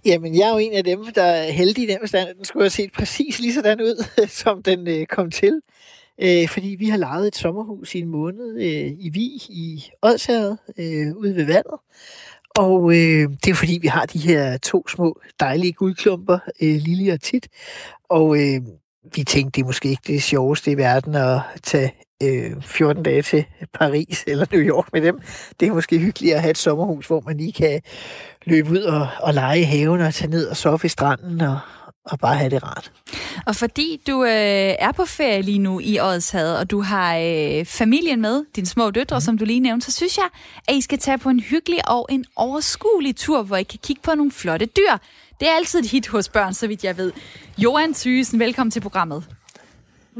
Jamen, 0.04 0.38
jeg 0.38 0.48
er 0.48 0.52
jo 0.52 0.58
en 0.58 0.72
af 0.72 0.84
dem, 0.84 1.12
der 1.14 1.22
er 1.22 1.52
heldig 1.52 1.84
i 1.84 1.86
den 1.86 1.98
forstand, 2.00 2.28
at 2.28 2.36
den 2.36 2.44
skulle 2.44 2.62
have 2.62 2.70
set 2.70 2.92
præcis 2.92 3.38
lige 3.38 3.54
sådan 3.54 3.80
ud, 3.80 4.04
som 4.42 4.62
den 4.62 4.88
øh, 4.88 5.06
kom 5.06 5.30
til 5.30 5.60
øh, 6.18 6.48
fordi 6.48 6.76
vi 6.78 6.88
har 6.88 6.96
lejet 6.96 7.26
et 7.26 7.36
sommerhus 7.36 7.94
i 7.94 7.98
en 7.98 8.08
måned 8.08 8.56
øh, 8.56 8.90
i 8.98 9.10
Vi 9.12 9.24
i 9.48 9.90
Odsherred, 10.02 10.56
øh, 10.78 11.16
ude 11.16 11.36
ved 11.36 11.44
vandet. 11.44 11.78
Og 12.56 12.90
øh, 12.90 13.30
det 13.44 13.50
er 13.50 13.54
fordi, 13.54 13.78
vi 13.82 13.88
har 13.88 14.06
de 14.06 14.18
her 14.18 14.58
to 14.58 14.88
små 14.88 15.20
dejlige 15.40 15.72
guldklumper, 15.72 16.38
øh, 16.62 16.76
Lille 16.76 17.12
og 17.12 17.20
Tit. 17.20 17.48
Og 18.08 18.36
øh, 18.36 18.60
vi 19.14 19.24
tænkte, 19.24 19.56
det 19.56 19.62
er 19.62 19.66
måske 19.66 19.88
ikke 19.88 20.02
det 20.06 20.22
sjoveste 20.22 20.70
i 20.70 20.76
verden 20.76 21.14
at 21.14 21.40
tage 21.62 21.94
øh, 22.22 22.62
14 22.62 23.02
dage 23.02 23.22
til 23.22 23.44
Paris 23.74 24.24
eller 24.26 24.46
New 24.52 24.60
York 24.60 24.92
med 24.92 25.00
dem. 25.00 25.20
Det 25.60 25.68
er 25.68 25.72
måske 25.72 25.98
hyggeligt 25.98 26.34
at 26.34 26.40
have 26.40 26.50
et 26.50 26.58
sommerhus, 26.58 27.06
hvor 27.06 27.20
man 27.20 27.36
lige 27.36 27.52
kan 27.52 27.80
løbe 28.44 28.70
ud 28.70 28.82
og, 28.82 29.08
og 29.20 29.34
lege 29.34 29.60
i 29.60 29.62
haven 29.62 30.00
og 30.00 30.14
tage 30.14 30.30
ned 30.30 30.46
og 30.46 30.56
sove 30.56 30.78
i 30.84 30.88
stranden 30.88 31.40
og, 31.40 31.58
og 32.04 32.18
bare 32.18 32.36
have 32.36 32.50
det 32.50 32.62
rart. 32.62 32.92
Og 33.46 33.56
fordi 33.56 34.00
du 34.06 34.24
øh, 34.24 34.74
er 34.78 34.92
på 34.96 35.04
ferie 35.04 35.42
lige 35.42 35.58
nu 35.58 35.80
i 35.80 36.00
Odshavet, 36.00 36.58
og 36.58 36.70
du 36.70 36.80
har 36.80 37.16
øh, 37.16 37.64
familien 37.64 38.20
med, 38.20 38.44
dine 38.56 38.66
små 38.66 38.90
døtre, 38.90 39.16
mm. 39.16 39.20
som 39.20 39.38
du 39.38 39.44
lige 39.44 39.60
nævnte, 39.60 39.86
så 39.86 39.92
synes 39.92 40.18
jeg, 40.18 40.28
at 40.68 40.74
I 40.74 40.80
skal 40.80 40.98
tage 40.98 41.18
på 41.18 41.28
en 41.28 41.40
hyggelig 41.40 41.78
og 41.88 42.06
en 42.10 42.24
overskuelig 42.36 43.16
tur, 43.16 43.42
hvor 43.42 43.56
I 43.56 43.62
kan 43.62 43.78
kigge 43.82 44.02
på 44.02 44.14
nogle 44.14 44.32
flotte 44.32 44.66
dyr. 44.66 44.96
Det 45.40 45.48
er 45.48 45.54
altid 45.56 45.80
et 45.80 45.90
hit 45.90 46.08
hos 46.08 46.28
børn, 46.28 46.54
så 46.54 46.66
vidt 46.68 46.84
jeg 46.84 46.96
ved. 46.96 47.12
Johan 47.58 47.94
Thysen, 47.94 48.40
velkommen 48.40 48.70
til 48.70 48.80
programmet. 48.80 49.24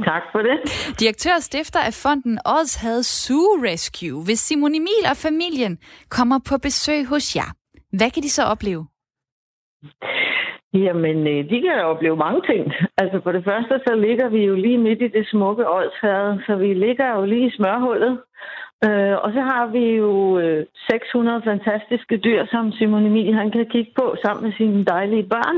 Tak 0.05 0.23
for 0.33 0.39
det. 0.39 0.57
Direktør 1.01 1.35
og 1.35 1.43
stifter 1.43 1.81
af 1.81 1.95
fonden 1.95 2.39
Odshavet 2.45 3.07
Zoo 3.07 3.65
Rescue. 3.65 4.25
Hvis 4.25 4.41
Simon 4.41 4.75
Emil 4.75 5.05
og 5.11 5.17
familien 5.17 5.79
kommer 6.09 6.39
på 6.39 6.59
besøg 6.59 7.07
hos 7.07 7.37
jer, 7.37 7.53
hvad 7.97 8.11
kan 8.11 8.23
de 8.23 8.31
så 8.31 8.43
opleve? 8.43 8.87
Jamen, 10.75 11.27
øh, 11.27 11.51
de 11.51 11.61
kan 11.61 11.85
opleve 11.85 12.17
mange 12.17 12.43
ting. 12.51 12.73
Altså 12.99 13.21
for 13.23 13.33
det 13.33 13.45
første, 13.45 13.81
så 13.87 13.95
ligger 13.95 14.29
vi 14.29 14.45
jo 14.45 14.55
lige 14.55 14.79
midt 14.79 15.03
i 15.03 15.09
det 15.09 15.29
smukke 15.29 15.71
Odshavet, 15.71 16.43
så 16.47 16.57
vi 16.57 16.75
ligger 16.75 17.17
jo 17.17 17.25
lige 17.25 17.47
i 17.47 17.57
smørhullet. 17.57 18.19
Øh, 18.87 19.17
og 19.25 19.33
så 19.33 19.41
har 19.41 19.67
vi 19.67 19.85
jo 20.03 20.39
øh, 20.39 20.67
600 20.91 21.43
fantastiske 21.45 22.17
dyr, 22.17 22.47
som 22.47 22.73
Simon 22.73 23.07
Emil 23.07 23.35
han 23.35 23.51
kan 23.51 23.67
kigge 23.67 23.93
på 23.97 24.17
sammen 24.25 24.45
med 24.45 24.53
sine 24.53 24.85
dejlige 24.85 25.29
børn. 25.35 25.57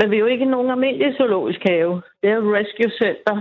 Men 0.00 0.10
vi 0.10 0.16
er 0.16 0.20
jo 0.20 0.34
ikke 0.34 0.44
nogen 0.54 0.70
almindelig 0.70 1.16
zoologisk 1.16 1.60
have. 1.68 2.02
Det 2.22 2.30
er 2.30 2.36
jo 2.36 2.54
rescue 2.56 2.90
center, 3.02 3.36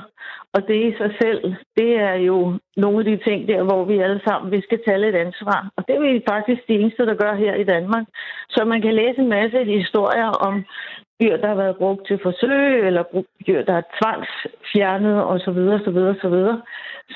og 0.53 0.67
det 0.67 0.75
i 0.75 0.97
sig 0.97 1.11
selv, 1.21 1.55
det 1.77 1.91
er 2.09 2.13
jo 2.29 2.59
nogle 2.77 2.99
af 2.99 3.05
de 3.05 3.17
ting 3.27 3.47
der, 3.47 3.63
hvor 3.63 3.83
vi 3.85 3.97
alle 3.97 4.21
sammen 4.27 4.51
vi 4.51 4.61
skal 4.61 4.79
tage 4.87 5.01
lidt 5.01 5.15
ansvar. 5.15 5.69
Og 5.77 5.83
det 5.87 5.95
er 5.95 5.99
vi 5.99 6.29
faktisk 6.29 6.61
de 6.67 6.73
eneste, 6.73 7.05
der 7.05 7.15
gør 7.23 7.33
her 7.35 7.53
i 7.55 7.63
Danmark. 7.63 8.05
Så 8.49 8.65
man 8.65 8.81
kan 8.81 8.93
læse 8.93 9.19
en 9.19 9.29
masse 9.29 9.63
historier 9.63 10.29
om 10.47 10.65
dyr, 11.21 11.37
der 11.37 11.47
har 11.47 11.55
været 11.55 11.77
brugt 11.77 12.07
til 12.07 12.19
forsøg, 12.23 12.87
eller 12.87 13.03
dyr, 13.47 13.61
der 13.63 13.73
er 13.73 13.89
tvangsfjernet 13.97 15.17
osv. 15.33 15.59
osv. 15.77 15.97
osv. 16.13 16.37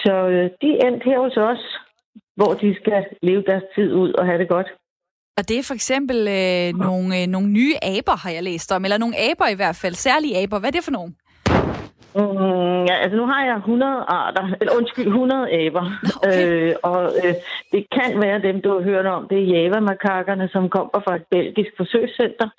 Så 0.03 0.13
øh, 0.33 0.49
de 0.61 0.69
endte 0.85 1.09
her 1.09 1.19
hos 1.19 1.37
os, 1.37 1.63
hvor 2.35 2.51
de 2.61 2.75
skal 2.75 3.05
leve 3.21 3.43
deres 3.49 3.63
tid 3.75 3.93
ud 3.93 4.13
og 4.13 4.25
have 4.25 4.39
det 4.39 4.49
godt. 4.49 4.69
Og 5.37 5.49
det 5.49 5.57
er 5.59 5.63
for 5.63 5.73
eksempel 5.73 6.17
øh, 6.37 6.69
nogle, 6.87 7.21
øh, 7.21 7.27
nogle 7.27 7.49
nye 7.49 7.75
aber, 7.81 8.15
har 8.23 8.29
jeg 8.29 8.43
læst 8.43 8.71
om, 8.71 8.83
eller 8.83 8.97
nogle 8.97 9.15
aber 9.29 9.47
i 9.47 9.55
hvert 9.55 9.75
fald, 9.75 9.93
særlige 9.93 10.37
aber. 10.37 10.59
Hvad 10.59 10.69
er 10.69 10.77
det 10.77 10.83
for 10.83 10.91
nogle? 10.91 11.13
Mm, 12.15 12.83
ja, 12.89 12.95
altså 13.03 13.15
nu 13.17 13.25
har 13.25 13.45
jeg 13.45 13.55
100 13.55 13.91
arter, 14.07 14.45
eller 14.59 14.73
undskyld, 14.79 15.07
100 15.07 15.51
aber. 15.61 15.85
Okay. 16.17 16.69
Øh, 16.69 16.73
og 16.83 17.03
øh, 17.23 17.33
det 17.71 17.81
kan 17.97 18.11
være 18.25 18.39
dem, 18.47 18.61
du 18.61 18.69
har 18.75 18.83
hørt 18.91 19.05
om. 19.05 19.27
Det 19.29 19.37
er 19.39 19.51
Java-makakerne, 19.53 20.47
som 20.55 20.69
kommer 20.69 20.99
fra 21.05 21.15
et 21.15 21.25
belgisk 21.31 21.71
forsøgscenter. 21.77 22.49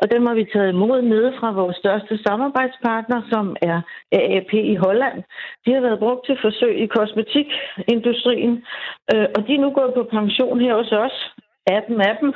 Og 0.00 0.10
dem 0.12 0.26
har 0.26 0.34
vi 0.34 0.44
taget 0.52 0.72
imod 0.72 1.02
nede 1.02 1.32
fra 1.40 1.50
vores 1.60 1.76
største 1.76 2.22
samarbejdspartner, 2.26 3.20
som 3.32 3.56
er 3.62 3.78
AAP 4.12 4.52
i 4.72 4.74
Holland. 4.74 5.18
De 5.64 5.72
har 5.72 5.80
været 5.80 5.98
brugt 5.98 6.26
til 6.26 6.36
forsøg 6.42 6.74
i 6.84 6.86
kosmetikindustrien, 6.86 8.54
øh, 9.14 9.26
og 9.36 9.40
de 9.46 9.54
er 9.54 9.62
nu 9.64 9.70
gået 9.78 9.92
på 9.94 10.02
pension 10.16 10.60
her 10.60 10.74
hos 10.74 10.92
os 10.92 11.16
af 11.66 11.82
dem 11.88 12.00
af 12.00 12.16
dem. 12.20 12.32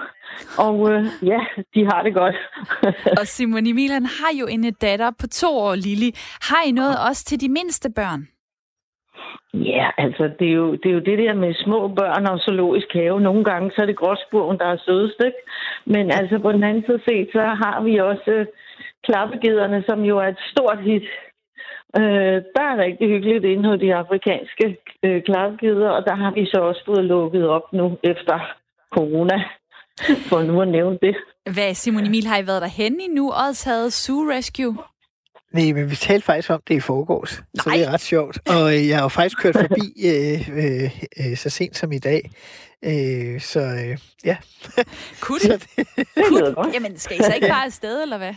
Og 0.59 0.93
øh, 0.93 1.05
ja, 1.23 1.41
de 1.75 1.85
har 1.85 2.03
det 2.03 2.15
godt. 2.15 2.37
og 3.21 3.27
Simon 3.27 3.67
Emil, 3.67 3.91
han 3.91 4.07
har 4.07 4.33
jo 4.41 4.47
en 4.47 4.75
datter 4.75 5.11
på 5.21 5.27
to 5.27 5.49
år, 5.59 5.75
Lili. 5.75 6.11
Har 6.49 6.63
I 6.69 6.73
noget 6.73 6.97
også 7.09 7.25
til 7.25 7.41
de 7.41 7.49
mindste 7.49 7.91
børn? 7.91 8.29
Ja, 9.55 9.91
altså 9.99 10.31
det 10.39 10.49
er, 10.49 10.53
jo, 10.53 10.73
det 10.73 10.87
er 10.87 10.95
jo 10.95 11.07
det 11.11 11.19
der 11.19 11.35
med 11.35 11.55
små 11.55 11.89
børn 11.89 12.27
og 12.27 12.39
zoologisk 12.39 12.87
have. 12.93 13.21
Nogle 13.21 13.45
gange 13.45 13.71
så 13.71 13.83
er 13.83 13.87
det 13.87 13.97
gråspuren, 13.97 14.59
der 14.59 14.67
er 14.67 14.85
sødest, 14.87 15.21
ikke? 15.25 15.39
Men 15.85 16.11
altså 16.11 16.39
på 16.39 16.53
den 16.53 16.65
anden 16.65 16.85
side 16.87 17.01
set, 17.05 17.29
så 17.33 17.41
har 17.41 17.83
vi 17.83 17.97
også 17.97 18.31
øh, 18.31 18.47
klappegederne, 19.05 19.85
som 19.89 20.01
jo 20.05 20.19
er 20.19 20.29
et 20.29 20.41
stort 20.53 20.81
hit. 20.83 21.07
Øh, 21.97 22.39
der 22.57 22.65
er 22.73 22.83
rigtig 22.87 23.09
hyggeligt 23.09 23.45
inde 23.45 23.69
hos 23.69 23.81
de 23.81 23.95
afrikanske 23.95 24.77
øh, 25.03 25.23
klappegeder, 25.23 25.91
og 25.91 26.05
der 26.07 26.15
har 26.15 26.31
vi 26.31 26.47
så 26.47 26.59
også 26.61 26.83
fået 26.87 27.05
lukket 27.05 27.49
op 27.49 27.73
nu 27.73 27.99
efter 28.03 28.55
corona, 28.95 29.37
for 30.29 30.43
nu 30.43 30.63
at 30.63 30.69
nævne 30.69 30.99
det. 31.03 31.17
Hvad, 31.55 31.75
Simon 31.75 32.07
Emil, 32.07 32.27
har 32.27 32.39
I 32.39 32.47
været 32.47 32.63
derhen 32.63 33.01
i 33.01 33.07
nu? 33.07 33.33
havde 33.65 33.91
Zoo 33.91 34.31
Rescue? 34.31 34.77
Nej, 35.53 35.73
men 35.73 35.91
vi 35.91 35.97
talte 35.97 36.25
faktisk 36.25 36.51
om 36.51 36.61
det 36.69 36.75
i 36.75 36.81
forgårs, 36.81 37.43
Nej. 37.55 37.63
så 37.63 37.71
det 37.71 37.89
er 37.89 37.93
ret 37.93 38.01
sjovt. 38.01 38.39
Og 38.49 38.75
øh, 38.75 38.89
jeg 38.89 38.97
har 38.97 39.03
jo 39.03 39.09
faktisk 39.09 39.39
kørt 39.43 39.55
forbi 39.55 39.93
øh, 40.11 40.49
øh, 40.49 40.91
øh, 41.21 41.37
så 41.37 41.51
sent 41.51 41.77
som 41.77 41.93
i 41.93 41.99
dag. 41.99 42.31
Øh, 42.85 43.41
så 43.41 43.61
øh, 43.61 43.99
ja. 44.25 44.37
Kunne 45.21 45.41
det? 45.53 45.67
Kunne, 46.29 46.75
jamen, 46.75 46.99
skal 46.99 47.21
I 47.21 47.23
så 47.23 47.33
ikke 47.35 47.49
bare 47.49 47.65
afsted, 47.65 48.03
eller 48.03 48.19
hvad? 48.19 48.35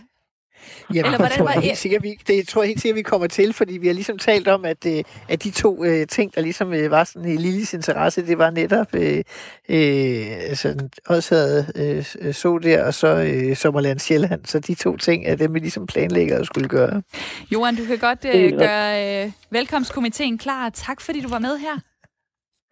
Jamen, 0.93 1.05
Eller 1.05 1.17
hvordan 1.17 1.45
var 1.45 1.59
helt 1.59 1.77
sikkert, 1.77 2.03
vi, 2.03 2.19
det 2.27 2.47
tror 2.47 2.61
jeg 2.61 2.67
helt 2.67 2.81
sikkert, 2.81 2.95
vi 2.95 3.01
kommer 3.01 3.27
til, 3.27 3.53
fordi 3.53 3.77
vi 3.77 3.87
har 3.87 3.93
ligesom 3.93 4.17
talt 4.17 4.47
om, 4.47 4.65
at, 4.65 4.85
øh, 4.85 5.03
at 5.29 5.43
de 5.43 5.51
to 5.51 5.83
øh, 5.83 6.07
ting, 6.07 6.35
der 6.35 6.41
ligesom 6.41 6.73
øh, 6.73 6.91
var 6.91 7.03
sådan 7.03 7.29
i 7.29 7.37
Lillis 7.37 7.73
interesse, 7.73 8.25
det 8.25 8.37
var 8.37 8.49
netop 8.49 8.87
øh, 8.93 9.23
øh, 9.69 10.25
altså, 10.49 10.89
også 11.05 11.35
havde 11.35 11.71
øh, 11.75 12.33
så 12.33 12.59
der, 12.63 12.83
og 12.83 12.93
så 12.93 13.07
øh, 13.07 13.55
Sommerland 13.55 13.99
Sjælland. 13.99 14.45
Så 14.45 14.59
de 14.59 14.75
to 14.75 14.97
ting 14.97 15.25
er 15.25 15.35
dem, 15.35 15.53
vi 15.53 15.59
ligesom 15.59 15.87
planlægger 15.87 16.39
at 16.39 16.45
skulle 16.45 16.67
gøre. 16.67 17.01
Johan, 17.51 17.75
du 17.75 17.85
kan 17.85 17.97
godt 17.97 18.25
øh, 18.35 18.57
gøre 18.57 19.23
øh, 19.25 19.31
velkomstkomiteen 19.51 20.37
klar. 20.37 20.69
Tak, 20.69 21.01
fordi 21.01 21.21
du 21.21 21.29
var 21.29 21.39
med 21.39 21.57
her. 21.57 21.79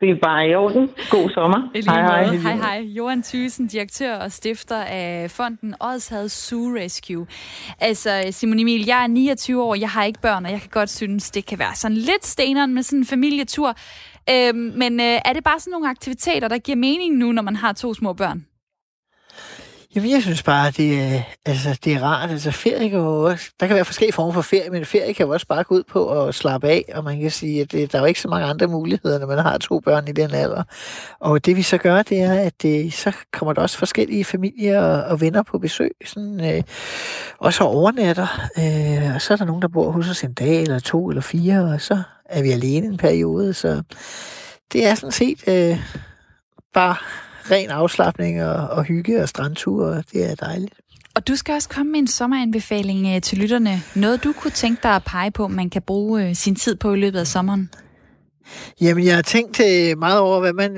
Det 0.02 0.10
er 0.10 0.16
bare 0.24 0.50
i 0.50 0.56
orden. 0.56 0.90
God 1.10 1.30
sommer. 1.30 1.70
Hej, 1.86 2.02
hej. 2.02 2.36
hej, 2.36 2.56
hej. 2.56 2.80
Johan 2.80 3.24
Thysen, 3.24 3.68
direktør 3.68 4.16
og 4.16 4.32
stifter 4.32 4.84
af 4.84 5.32
fonden 5.32 5.76
Odshavet 5.80 6.32
Zoo 6.32 6.76
Rescue. 6.76 7.28
Altså, 7.80 8.24
Simon 8.32 8.60
Emil, 8.60 8.86
jeg 8.86 9.04
er 9.04 9.08
29 9.08 9.64
år, 9.64 9.76
jeg 9.76 9.90
har 9.90 10.04
ikke 10.04 10.22
børn, 10.22 10.46
og 10.46 10.52
jeg 10.52 10.62
kan 10.62 10.70
godt 10.70 10.90
synes, 10.90 11.32
det 11.32 11.46
kan 11.46 11.60
være 11.60 11.76
sådan 11.76 11.98
lidt 11.98 12.26
steneren 12.26 12.74
med 12.74 12.84
sådan 12.84 13.00
en 13.00 13.06
familietur. 13.06 13.76
Øhm, 14.30 14.58
men 14.58 15.00
øh, 15.00 15.20
er 15.26 15.34
det 15.34 15.44
bare 15.44 15.60
sådan 15.60 15.72
nogle 15.72 15.90
aktiviteter, 15.90 16.48
der 16.48 16.58
giver 16.58 16.76
mening 16.76 17.18
nu, 17.18 17.32
når 17.32 17.42
man 17.42 17.56
har 17.56 17.74
to 17.74 17.94
små 17.94 18.14
børn? 18.14 18.46
Jamen, 19.96 20.12
jeg 20.12 20.22
synes 20.22 20.44
bare, 20.44 20.72
det 20.72 21.02
er, 21.02 21.22
altså, 21.46 21.80
det 21.84 21.94
er 21.94 22.04
rart. 22.04 22.32
Altså, 22.32 22.52
ferie 22.52 22.90
kan 22.90 23.00
jo 23.00 23.24
også, 23.24 23.52
der 23.60 23.68
kan 23.68 23.76
være 23.76 23.86
forskellige 23.86 24.14
former 24.14 24.34
for 24.34 24.42
ferie, 24.42 24.70
men 24.70 24.86
ferie 24.86 25.14
kan 25.14 25.26
jo 25.26 25.34
også 25.34 25.48
bare 25.48 25.64
gå 25.64 25.76
ud 25.76 25.84
på 25.84 26.24
at 26.24 26.36
slappe 26.36 26.68
af, 26.68 26.86
og 26.94 27.04
man 27.04 27.20
kan 27.20 27.32
sige, 27.32 27.62
at 27.62 27.72
det, 27.72 27.92
der 27.92 27.98
er 27.98 28.02
jo 28.02 28.06
ikke 28.06 28.22
så 28.22 28.28
mange 28.28 28.46
andre 28.46 28.68
muligheder, 28.68 29.20
når 29.20 29.28
man 29.28 29.38
har 29.38 29.58
to 29.58 29.80
børn 29.80 30.08
i 30.08 30.12
den 30.12 30.34
alder. 30.34 30.64
Og 31.20 31.46
det 31.46 31.56
vi 31.56 31.62
så 31.62 31.78
gør, 31.78 32.02
det 32.02 32.22
er, 32.22 32.34
at 32.34 32.62
det, 32.62 32.94
så 32.94 33.12
kommer 33.34 33.54
der 33.54 33.62
også 33.62 33.78
forskellige 33.78 34.26
familier 34.26 34.82
og, 34.82 35.04
og 35.04 35.22
venner 35.22 35.44
på 35.44 35.58
besøg, 35.58 35.92
sådan, 36.06 36.56
øh, 36.56 36.64
også 37.40 37.64
overnatter. 37.64 38.28
Øh, 38.58 39.16
og 39.16 39.22
så 39.22 39.34
er 39.34 39.38
der 39.38 39.46
nogen, 39.46 39.62
der 39.62 39.68
bor 39.68 39.92
hos 39.92 40.10
os 40.10 40.24
en 40.24 40.34
dag, 40.34 40.62
eller 40.62 40.80
to, 40.80 41.10
eller 41.10 41.22
fire, 41.22 41.74
og 41.74 41.82
så 41.82 42.02
er 42.26 42.42
vi 42.42 42.52
alene 42.52 42.88
en 42.88 42.98
periode, 42.98 43.54
så 43.54 43.84
det 44.74 44.88
er 44.88 44.96
sådan 44.96 45.12
set 45.12 45.48
øh, 45.48 45.80
bare 46.74 46.96
ren 47.52 47.70
afslappning 47.70 48.44
og, 48.44 48.68
og 48.68 48.84
hygge 48.84 49.22
og 49.22 49.30
strandture, 49.30 50.04
det 50.14 50.32
er 50.32 50.36
dejligt. 50.36 50.74
Og 51.16 51.28
du 51.28 51.36
skal 51.36 51.54
også 51.54 51.70
komme 51.70 51.92
med 51.92 52.00
en 52.00 52.08
sommeranbefaling 52.08 53.16
øh, 53.16 53.22
til 53.22 53.38
lytterne. 53.38 53.82
Noget, 53.96 54.24
du 54.24 54.34
kunne 54.34 54.52
tænke 54.52 54.80
dig 54.84 54.92
at 54.92 55.04
pege 55.04 55.32
på, 55.32 55.48
man 55.48 55.70
kan 55.70 55.82
bruge 55.82 56.30
øh, 56.30 56.36
sin 56.36 56.56
tid 56.56 56.76
på 56.76 56.94
i 56.94 56.98
løbet 56.98 57.20
af 57.20 57.28
sommeren? 57.28 57.70
Jamen, 58.82 59.06
jeg 59.06 59.16
har 59.16 59.22
tænkt 59.22 59.60
øh, 59.60 59.98
meget 59.98 60.20
over, 60.20 60.40
hvad, 60.40 60.54
man, 60.54 60.72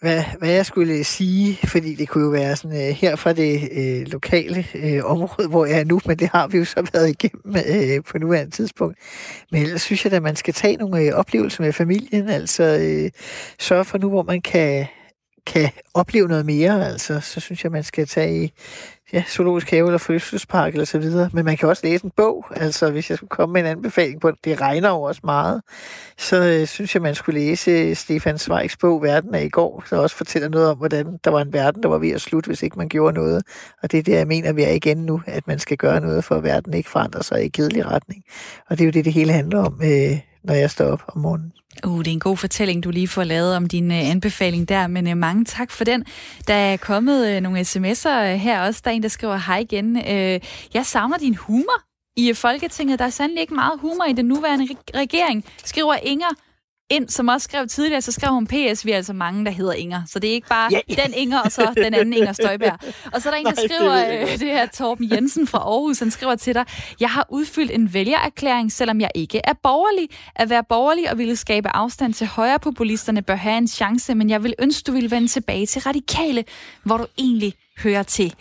hvad, 0.00 0.24
hvad 0.38 0.50
jeg 0.50 0.66
skulle 0.66 1.04
sige, 1.04 1.58
fordi 1.64 1.94
det 1.94 2.08
kunne 2.08 2.24
jo 2.24 2.30
være 2.30 2.56
sådan 2.56 2.94
her 2.94 3.16
fra 3.16 3.32
det 3.32 3.68
øh, 3.72 4.12
lokale 4.12 4.66
øh, 4.74 5.04
område, 5.04 5.48
hvor 5.48 5.66
jeg 5.66 5.80
er 5.80 5.84
nu, 5.84 6.00
men 6.06 6.18
det 6.18 6.28
har 6.28 6.48
vi 6.48 6.58
jo 6.58 6.64
så 6.64 6.86
været 6.92 7.08
igennem 7.08 7.56
øh, 7.68 8.04
på 8.04 8.18
nuværende 8.18 8.50
tidspunkt. 8.50 8.98
Men 9.52 9.62
ellers 9.62 9.82
synes 9.82 10.04
jeg, 10.04 10.12
at 10.12 10.22
man 10.22 10.36
skal 10.36 10.54
tage 10.54 10.76
nogle 10.76 11.14
oplevelser 11.14 11.62
med 11.62 11.72
familien, 11.72 12.28
altså 12.28 12.64
sørge 13.58 13.84
for 13.84 13.98
nu, 13.98 14.08
hvor 14.08 14.22
man 14.22 14.40
kan 14.40 14.86
kan 15.46 15.70
opleve 15.94 16.28
noget 16.28 16.46
mere, 16.46 16.88
altså, 16.88 17.20
så 17.20 17.40
synes 17.40 17.64
jeg, 17.64 17.72
man 17.72 17.82
skal 17.82 18.06
tage 18.06 18.44
i 18.44 18.52
ja, 19.12 19.24
zoologisk 19.28 19.70
have 19.70 19.86
eller 19.86 19.98
fødselspark 19.98 20.72
eller 20.72 20.84
så 20.84 20.98
videre. 20.98 21.30
Men 21.32 21.44
man 21.44 21.56
kan 21.56 21.68
også 21.68 21.86
læse 21.86 22.04
en 22.04 22.12
bog, 22.16 22.46
altså 22.56 22.90
hvis 22.90 23.10
jeg 23.10 23.16
skulle 23.16 23.28
komme 23.28 23.52
med 23.52 23.60
en 23.60 23.66
anbefaling 23.66 24.20
på, 24.20 24.32
det 24.44 24.60
regner 24.60 24.88
over 24.88 25.08
os 25.08 25.22
meget, 25.24 25.62
så 26.18 26.42
øh, 26.42 26.66
synes 26.66 26.94
jeg, 26.94 27.02
man 27.02 27.14
skulle 27.14 27.40
læse 27.40 27.70
øh, 27.70 27.96
Stefan 27.96 28.38
Zweigs 28.38 28.76
bog, 28.76 29.02
Verden 29.02 29.34
af 29.34 29.44
i 29.44 29.48
går, 29.48 29.84
der 29.90 29.98
også 29.98 30.16
fortæller 30.16 30.48
noget 30.48 30.68
om, 30.68 30.76
hvordan 30.78 31.18
der 31.24 31.30
var 31.30 31.40
en 31.40 31.52
verden, 31.52 31.82
der 31.82 31.88
var 31.88 31.98
ved 31.98 32.10
at 32.10 32.20
slutte, 32.20 32.48
hvis 32.48 32.62
ikke 32.62 32.78
man 32.78 32.88
gjorde 32.88 33.14
noget. 33.14 33.42
Og 33.82 33.92
det 33.92 33.98
er 33.98 34.02
det, 34.02 34.12
jeg 34.12 34.26
mener, 34.26 34.52
vi 34.52 34.62
er 34.62 34.72
igen 34.72 34.98
nu, 34.98 35.22
at 35.26 35.46
man 35.46 35.58
skal 35.58 35.76
gøre 35.76 36.00
noget, 36.00 36.24
for 36.24 36.34
at 36.34 36.42
verden 36.42 36.74
ikke 36.74 36.90
forandrer 36.90 37.22
sig 37.22 37.44
i 37.44 37.48
kedelig 37.48 37.86
retning. 37.86 38.24
Og 38.70 38.78
det 38.78 38.84
er 38.84 38.86
jo 38.86 38.92
det, 38.92 39.04
det 39.04 39.12
hele 39.12 39.32
handler 39.32 39.58
om. 39.58 39.80
Øh, 39.84 40.31
når 40.44 40.54
jeg 40.54 40.70
står 40.70 40.84
op 40.84 41.02
om 41.08 41.20
morgenen. 41.20 41.52
Uh, 41.86 41.98
det 41.98 42.06
er 42.06 42.12
en 42.12 42.20
god 42.20 42.36
fortælling, 42.36 42.84
du 42.84 42.90
lige 42.90 43.08
får 43.08 43.24
lavet 43.24 43.56
om 43.56 43.68
din 43.68 43.90
uh, 43.90 44.10
anbefaling 44.10 44.68
der, 44.68 44.86
men 44.86 45.06
uh, 45.06 45.16
mange 45.16 45.44
tak 45.44 45.70
for 45.70 45.84
den. 45.84 46.04
Der 46.48 46.54
er 46.54 46.76
kommet 46.76 47.36
uh, 47.36 47.42
nogle 47.42 47.60
sms'er 47.60 48.32
uh, 48.32 48.40
her 48.40 48.60
også. 48.60 48.80
Der 48.84 48.90
er 48.90 48.94
en, 48.94 49.02
der 49.02 49.08
skriver 49.08 49.36
hej 49.36 49.58
igen. 49.58 49.96
Uh, 49.96 50.40
jeg 50.74 50.86
savner 50.86 51.18
din 51.18 51.34
humor 51.34 51.82
i 52.16 52.32
Folketinget. 52.32 52.98
Der 52.98 53.04
er 53.04 53.10
sandelig 53.10 53.40
ikke 53.40 53.54
meget 53.54 53.80
humor 53.80 54.04
i 54.04 54.12
den 54.12 54.24
nuværende 54.24 54.68
regering, 54.94 55.44
skriver 55.64 55.94
Inger 55.94 56.34
ind, 56.92 57.08
som 57.08 57.28
også 57.28 57.44
skrev 57.44 57.66
tidligere, 57.66 58.02
så 58.02 58.12
skrev 58.12 58.32
hun 58.32 58.46
PS, 58.46 58.84
vi 58.84 58.90
er 58.90 58.96
altså 58.96 59.12
mange, 59.12 59.44
der 59.44 59.50
hedder 59.50 59.72
Inger. 59.72 60.02
Så 60.06 60.18
det 60.18 60.30
er 60.30 60.34
ikke 60.34 60.48
bare 60.48 60.72
yeah. 60.72 61.06
den 61.06 61.14
Inger, 61.14 61.40
og 61.40 61.52
så 61.52 61.72
den 61.76 61.94
anden 61.94 62.12
Inger 62.12 62.32
Støjberg. 62.32 62.78
Og 63.12 63.22
så 63.22 63.28
er 63.28 63.32
der 63.34 63.40
en, 63.40 63.46
der 63.46 63.62
skriver, 63.68 63.94
det, 63.94 64.32
øh, 64.32 64.38
det 64.38 64.48
her 64.48 64.66
Torben 64.66 65.12
Jensen 65.12 65.46
fra 65.46 65.58
Aarhus, 65.58 65.98
han 65.98 66.10
skriver 66.10 66.34
til 66.34 66.54
dig, 66.54 66.64
jeg 67.00 67.10
har 67.10 67.26
udfyldt 67.28 67.70
en 67.70 67.94
vælgererklæring, 67.94 68.72
selvom 68.72 69.00
jeg 69.00 69.10
ikke 69.14 69.40
er 69.44 69.52
borgerlig. 69.62 70.08
At 70.36 70.50
være 70.50 70.64
borgerlig 70.64 71.10
og 71.10 71.18
ville 71.18 71.36
skabe 71.36 71.76
afstand 71.76 72.14
til 72.14 72.26
højre 72.26 72.58
populisterne 72.58 73.22
bør 73.22 73.34
have 73.34 73.58
en 73.58 73.68
chance, 73.68 74.14
men 74.14 74.30
jeg 74.30 74.42
vil 74.42 74.54
ønske, 74.58 74.82
du 74.86 74.92
vil 74.92 75.10
vende 75.10 75.28
tilbage 75.28 75.66
til 75.66 75.82
radikale, 75.82 76.44
hvor 76.82 76.96
du 76.96 77.06
egentlig 77.18 77.54
hører 77.82 78.02
til. 78.02 78.34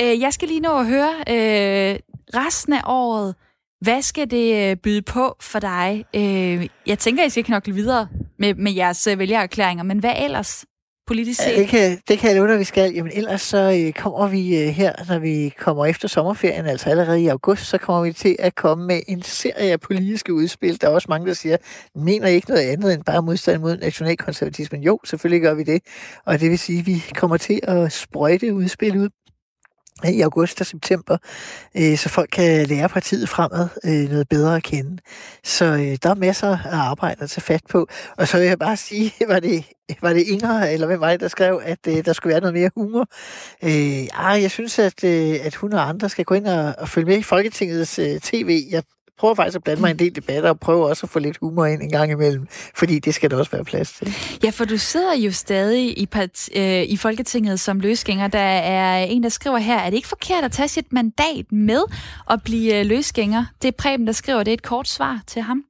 Øh, 0.00 0.20
jeg 0.20 0.32
skal 0.32 0.48
lige 0.48 0.60
nå 0.60 0.78
at 0.78 0.86
høre 0.86 1.10
øh, 1.28 1.98
resten 2.34 2.72
af 2.72 2.82
året, 2.86 3.34
hvad 3.80 4.02
skal 4.02 4.30
det 4.30 4.70
øh, 4.70 4.76
byde 4.76 5.02
på 5.02 5.36
for 5.40 5.58
dig? 5.58 6.04
Øh, 6.14 6.68
jeg 6.86 6.98
tænker, 6.98 7.24
I 7.24 7.30
skal 7.30 7.44
knokle 7.44 7.74
videre 7.74 8.08
med, 8.38 8.54
med 8.54 8.72
jeres 8.72 9.06
øh, 9.06 9.18
vælgererklæringer, 9.18 9.84
men 9.84 9.98
hvad 9.98 10.14
ellers? 10.16 10.64
politisk 11.06 11.42
set? 11.42 11.52
Ja, 11.52 11.60
det, 11.60 11.68
kan, 11.68 11.98
det 12.08 12.18
kan 12.18 12.30
jeg 12.30 12.36
love 12.36 12.48
dig, 12.48 12.58
vi 12.58 12.64
skal. 12.64 12.92
Jamen 12.94 13.12
ellers 13.14 13.42
så 13.42 13.82
øh, 13.86 13.92
kommer 13.92 14.26
vi 14.26 14.58
øh, 14.58 14.68
her, 14.68 14.92
når 15.08 15.18
vi 15.18 15.54
kommer 15.58 15.86
efter 15.86 16.08
sommerferien, 16.08 16.66
altså 16.66 16.90
allerede 16.90 17.22
i 17.22 17.26
august, 17.26 17.64
så 17.64 17.78
kommer 17.78 18.02
vi 18.02 18.12
til 18.12 18.36
at 18.38 18.54
komme 18.54 18.86
med 18.86 19.00
en 19.08 19.22
serie 19.22 19.72
af 19.72 19.80
politiske 19.80 20.34
udspil. 20.34 20.80
Der 20.80 20.86
er 20.86 20.92
også 20.92 21.06
mange, 21.08 21.26
der 21.26 21.34
siger, 21.34 21.56
mener 21.94 22.26
ikke 22.26 22.48
noget 22.48 22.62
andet 22.62 22.94
end 22.94 23.04
bare 23.04 23.22
modstand 23.22 23.60
mod 23.60 23.76
nationalkonservatismen. 23.76 24.82
Jo, 24.82 25.00
selvfølgelig 25.04 25.42
gør 25.42 25.54
vi 25.54 25.62
det. 25.62 25.82
Og 26.24 26.40
det 26.40 26.50
vil 26.50 26.58
sige, 26.58 26.78
at 26.78 26.86
vi 26.86 27.04
kommer 27.14 27.36
til 27.36 27.60
at 27.62 27.92
sprøjte 27.92 28.54
udspil 28.54 28.96
ud 28.98 29.08
i 30.04 30.20
august 30.20 30.60
og 30.60 30.66
september, 30.66 31.16
øh, 31.76 31.96
så 31.96 32.08
folk 32.08 32.28
kan 32.32 32.66
lære 32.66 32.88
partiet 32.88 33.28
fremad 33.28 33.68
øh, 33.84 34.10
noget 34.10 34.28
bedre 34.28 34.56
at 34.56 34.62
kende. 34.62 34.98
Så 35.44 35.64
øh, 35.64 35.98
der 36.02 36.10
er 36.10 36.14
masser 36.14 36.48
af 36.48 36.76
arbejde 36.76 37.22
at 37.22 37.30
tage 37.30 37.42
fat 37.42 37.62
på. 37.70 37.88
Og 38.16 38.28
så 38.28 38.38
vil 38.38 38.46
jeg 38.46 38.58
bare 38.58 38.76
sige, 38.76 39.12
var 39.32 39.40
det, 39.40 39.64
var 40.02 40.12
det 40.12 40.22
Inger, 40.22 40.64
eller 40.64 40.86
hvem 40.86 41.00
var 41.00 41.10
det, 41.10 41.20
der 41.20 41.28
skrev, 41.28 41.60
at 41.64 41.78
øh, 41.88 42.04
der 42.04 42.12
skulle 42.12 42.32
være 42.32 42.40
noget 42.40 42.54
mere 42.54 42.70
humor? 42.76 43.06
Øh, 43.64 44.42
jeg 44.42 44.50
synes, 44.50 44.78
at, 44.78 45.04
øh, 45.04 45.34
at 45.42 45.54
hun 45.54 45.72
og 45.72 45.88
andre 45.88 46.08
skal 46.08 46.24
gå 46.24 46.34
ind 46.34 46.46
og, 46.46 46.74
og 46.78 46.88
følge 46.88 47.06
med 47.06 47.18
i 47.18 47.22
Folketingets 47.22 47.98
øh, 47.98 48.20
tv. 48.20 48.62
Jeg 48.70 48.82
prøver 49.18 49.34
faktisk 49.34 49.56
at 49.56 49.64
blande 49.64 49.80
mig 49.80 49.90
en 49.90 49.98
del 49.98 50.16
debatter, 50.16 50.50
og 50.50 50.60
prøver 50.60 50.88
også 50.88 51.06
at 51.06 51.10
få 51.10 51.18
lidt 51.18 51.36
humor 51.40 51.66
ind 51.66 51.82
en 51.82 51.90
gang 51.90 52.10
imellem, 52.10 52.46
fordi 52.74 52.98
det 52.98 53.14
skal 53.14 53.30
der 53.30 53.36
også 53.36 53.50
være 53.50 53.64
plads 53.64 53.92
til. 53.92 54.14
Ja, 54.44 54.50
for 54.50 54.64
du 54.64 54.78
sidder 54.78 55.14
jo 55.14 55.32
stadig 55.32 55.98
i, 55.98 56.06
part, 56.06 56.48
øh, 56.56 56.82
i 56.82 56.96
Folketinget 56.96 57.60
som 57.60 57.80
løsgænger. 57.80 58.28
Der 58.28 58.38
er 58.38 59.04
en, 59.04 59.22
der 59.22 59.28
skriver 59.28 59.58
her, 59.58 59.78
er 59.78 59.90
det 59.90 59.96
ikke 59.96 60.08
forkert 60.08 60.44
at 60.44 60.52
tage 60.52 60.68
sit 60.68 60.92
mandat 60.92 61.52
med 61.52 61.82
og 62.26 62.42
blive 62.42 62.80
øh, 62.80 62.86
løsgænger? 62.86 63.44
Det 63.62 63.68
er 63.68 63.72
Preben, 63.72 64.06
der 64.06 64.12
skriver, 64.12 64.38
det 64.42 64.48
er 64.48 64.54
et 64.54 64.62
kort 64.62 64.88
svar 64.88 65.20
til 65.26 65.42
ham. 65.42 65.64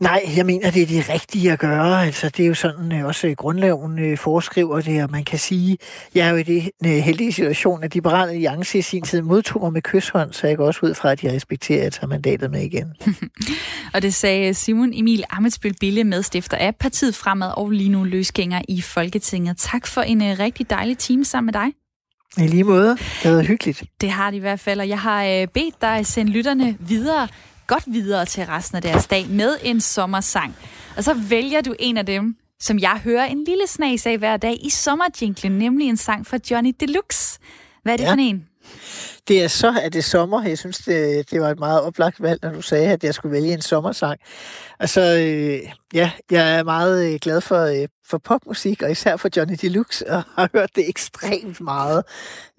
Nej, 0.00 0.22
jeg 0.36 0.46
mener, 0.46 0.70
det 0.70 0.82
er 0.82 0.86
det 0.86 1.08
rigtige 1.10 1.52
at 1.52 1.58
gøre. 1.58 2.06
Altså, 2.06 2.28
det 2.28 2.42
er 2.44 2.46
jo 2.46 2.54
sådan, 2.54 2.92
øh, 2.92 3.04
også 3.04 3.34
grundloven 3.36 3.98
øh, 3.98 4.18
foreskriver 4.18 4.80
det, 4.80 5.02
og 5.02 5.10
man 5.10 5.24
kan 5.24 5.38
sige, 5.38 5.78
jeg 6.14 6.26
er 6.26 6.30
jo 6.30 6.36
i 6.36 6.42
det 6.42 6.70
øh, 6.86 6.90
heldige 6.90 7.32
situation, 7.32 7.84
at 7.84 7.94
Liberale 7.94 8.30
Alliance 8.30 8.78
i 8.78 8.82
sin 8.82 9.02
tid 9.02 9.22
modtog 9.22 9.62
mig 9.62 9.72
med 9.72 9.82
kysshånd, 9.82 10.32
så 10.32 10.46
jeg 10.46 10.56
går 10.56 10.66
også 10.66 10.80
ud 10.82 10.94
fra, 10.94 11.12
at 11.12 11.24
jeg 11.24 11.32
respekterer 11.32 11.86
at 11.86 11.92
tage 11.92 12.06
mandatet 12.06 12.50
med 12.50 12.62
igen. 12.62 12.92
og 13.94 14.02
det 14.02 14.14
sagde 14.14 14.54
Simon 14.54 14.90
Emil 14.94 15.24
Amitsbøl 15.30 15.74
Bille, 15.80 16.04
medstifter 16.04 16.56
af 16.56 16.76
Partiet 16.76 17.14
Fremad 17.14 17.52
og 17.56 17.70
lige 17.70 17.90
nu 17.90 18.04
løsgænger 18.04 18.62
i 18.68 18.80
Folketinget. 18.80 19.56
Tak 19.58 19.86
for 19.86 20.00
en 20.00 20.38
rigtig 20.38 20.70
dejlig 20.70 20.98
time 20.98 21.24
sammen 21.24 21.46
med 21.46 21.52
dig. 21.52 21.72
I 22.44 22.48
lige 22.48 22.64
måde. 22.64 22.90
Det 22.90 23.22
har 23.22 23.30
været 23.30 23.46
hyggeligt. 23.46 23.82
Det 24.00 24.10
har 24.10 24.30
det 24.30 24.36
i 24.36 24.40
hvert 24.40 24.60
fald, 24.60 24.80
og 24.80 24.88
jeg 24.88 25.00
har 25.00 25.46
bedt 25.46 25.80
dig 25.80 26.06
sende 26.06 26.32
lytterne 26.32 26.76
videre 26.80 27.28
godt 27.66 27.84
videre 27.86 28.24
til 28.24 28.46
resten 28.46 28.76
af 28.76 28.82
deres 28.82 29.06
dag 29.06 29.26
med 29.28 29.56
en 29.62 29.80
sommersang. 29.80 30.56
Og 30.96 31.04
så 31.04 31.14
vælger 31.14 31.60
du 31.60 31.74
en 31.78 31.96
af 31.96 32.06
dem, 32.06 32.36
som 32.60 32.78
jeg 32.78 33.00
hører 33.04 33.24
en 33.24 33.44
lille 33.44 33.66
snas 33.66 34.06
af 34.06 34.18
hver 34.18 34.36
dag 34.36 34.56
i 34.66 34.70
sommerjinklen, 34.70 35.58
nemlig 35.58 35.88
en 35.88 35.96
sang 35.96 36.26
fra 36.26 36.38
Johnny 36.50 36.74
Deluxe. 36.80 37.38
Hvad 37.82 37.92
er 37.92 37.96
det 37.96 38.04
ja. 38.04 38.10
for 38.10 38.16
en? 38.18 38.48
Det 39.28 39.42
er 39.42 39.48
så, 39.48 39.80
at 39.82 39.92
det 39.92 39.98
er 39.98 40.02
sommer. 40.02 40.42
Jeg 40.42 40.58
synes, 40.58 40.78
det, 40.78 41.30
det 41.30 41.40
var 41.40 41.50
et 41.50 41.58
meget 41.58 41.82
oplagt 41.82 42.22
valg, 42.22 42.38
når 42.42 42.50
du 42.50 42.62
sagde, 42.62 42.92
at 42.92 43.04
jeg 43.04 43.14
skulle 43.14 43.32
vælge 43.32 43.52
en 43.52 43.62
sommersang. 43.62 44.20
Altså, 44.80 45.00
øh, 45.00 45.70
ja, 45.94 46.10
jeg 46.30 46.58
er 46.58 46.62
meget 46.62 47.12
øh, 47.12 47.18
glad 47.22 47.40
for, 47.40 47.60
øh, 47.60 47.88
for 48.06 48.18
popmusik, 48.18 48.82
og 48.82 48.90
især 48.90 49.16
for 49.16 49.28
Johnny 49.36 49.54
Deluxe, 49.62 50.10
og 50.10 50.22
har 50.36 50.48
hørt 50.52 50.76
det 50.76 50.88
ekstremt 50.88 51.60
meget. 51.60 52.02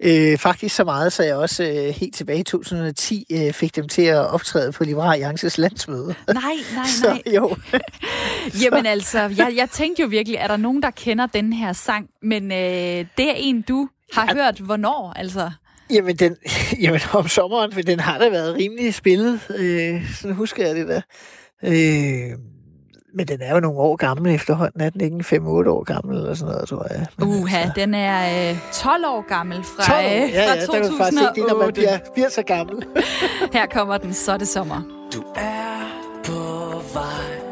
Øh, 0.02 0.38
faktisk 0.38 0.74
så 0.74 0.84
meget, 0.84 1.12
så 1.12 1.22
jeg 1.22 1.36
også 1.36 1.64
øh, 1.64 1.94
helt 1.94 2.14
tilbage 2.14 2.40
i 2.40 2.42
2010 2.42 3.26
øh, 3.32 3.52
fik 3.52 3.76
dem 3.76 3.88
til 3.88 4.02
at 4.02 4.26
optræde 4.26 4.72
på 4.72 4.84
Liberal 4.84 5.12
Alliances 5.12 5.58
landsmøde. 5.58 6.14
Nej, 6.26 6.34
nej, 6.34 6.54
nej. 6.74 6.86
så, 6.86 7.20
jo. 7.34 7.56
Jamen 8.62 8.86
altså, 8.86 9.18
jeg, 9.18 9.52
jeg 9.56 9.70
tænkte 9.70 10.02
jo 10.02 10.08
virkelig, 10.08 10.36
er 10.36 10.46
der 10.46 10.56
nogen, 10.56 10.82
der 10.82 10.90
kender 10.90 11.26
den 11.26 11.52
her 11.52 11.72
sang? 11.72 12.08
Men 12.22 12.52
øh, 12.52 13.06
det 13.16 13.28
er 13.28 13.34
en, 13.36 13.62
du 13.62 13.88
har 14.12 14.26
ja. 14.28 14.34
hørt 14.34 14.58
hvornår, 14.58 15.12
altså? 15.16 15.50
Jamen, 15.90 16.16
den, 16.16 16.36
jamen 16.82 17.00
om 17.12 17.28
sommeren, 17.28 17.72
for 17.72 17.80
den 17.80 18.00
har 18.00 18.18
da 18.18 18.28
været 18.28 18.54
rimelig 18.54 18.94
spillet. 18.94 19.40
Øh, 19.58 20.14
sådan 20.14 20.36
husker 20.36 20.66
jeg 20.66 20.76
det 20.76 20.88
der. 20.88 21.00
Øh, 21.64 22.38
men 23.16 23.28
den 23.28 23.42
er 23.42 23.54
jo 23.54 23.60
nogle 23.60 23.78
år 23.78 23.96
gammel 23.96 24.34
efterhånden. 24.34 24.80
Er 24.80 24.90
den 24.90 25.00
ikke 25.00 25.36
5-8 25.36 25.40
år 25.48 25.84
gammel 25.84 26.16
eller 26.16 26.34
sådan 26.34 26.52
noget, 26.52 26.68
tror 26.68 26.86
jeg. 26.90 27.06
Men 27.18 27.28
Uha, 27.28 27.58
altså. 27.58 27.72
den 27.76 27.94
er 27.94 28.50
øh, 28.50 28.58
12 28.72 29.04
år 29.06 29.28
gammel 29.28 29.64
fra, 29.64 29.82
12 29.82 29.98
år? 29.98 30.10
Ja, 30.10 30.50
fra 30.50 30.54
ja, 30.54 30.66
2008. 30.66 30.72
Der 30.72 30.88
kan 30.88 30.98
faktisk 30.98 31.22
ikke 31.22 31.40
det, 31.40 31.52
når 31.52 31.64
man 31.64 31.72
bliver, 31.72 31.98
bliver 32.14 32.28
så 32.28 32.42
gammel. 32.42 32.84
Her 33.56 33.66
kommer 33.66 33.98
den, 33.98 34.14
så 34.14 34.32
er 34.32 34.36
det 34.36 34.48
sommer. 34.48 34.82
Du 35.14 35.22
er 35.34 35.76
på 36.24 36.82
vej 36.94 37.46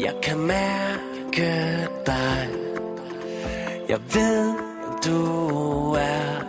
Jeg 0.00 0.14
kan 0.22 0.38
mærke 0.38 1.88
dig 2.06 2.48
Jeg 3.88 3.98
ved, 4.14 4.52
du 5.06 5.92
er 5.92 6.44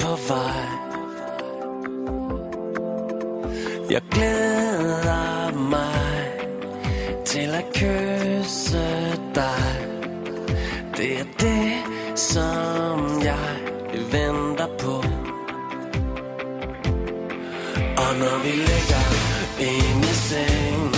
på 0.00 0.08
vej 0.28 0.68
Jeg 3.90 4.02
glæder 4.10 5.52
mig 5.52 6.07
til 7.38 7.54
at 7.54 7.64
kysse 7.74 8.86
dig. 9.34 9.74
Det 10.96 11.20
er 11.20 11.24
det, 11.40 11.72
som 12.16 13.22
jeg 13.22 13.50
venter 14.12 14.68
på. 14.78 14.96
Og 18.02 18.12
når 18.22 18.36
vi 18.44 18.52
ligger 18.70 19.04
inde 19.60 20.08
i 20.12 20.16
seng 20.28 20.94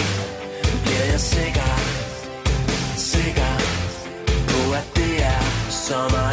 Bliver 0.84 1.04
jeg 1.12 1.20
sikker, 1.20 1.72
sikker 2.96 3.52
På 4.48 4.72
at 4.74 4.86
det 4.96 5.22
er 5.22 5.70
sommer. 5.70 6.29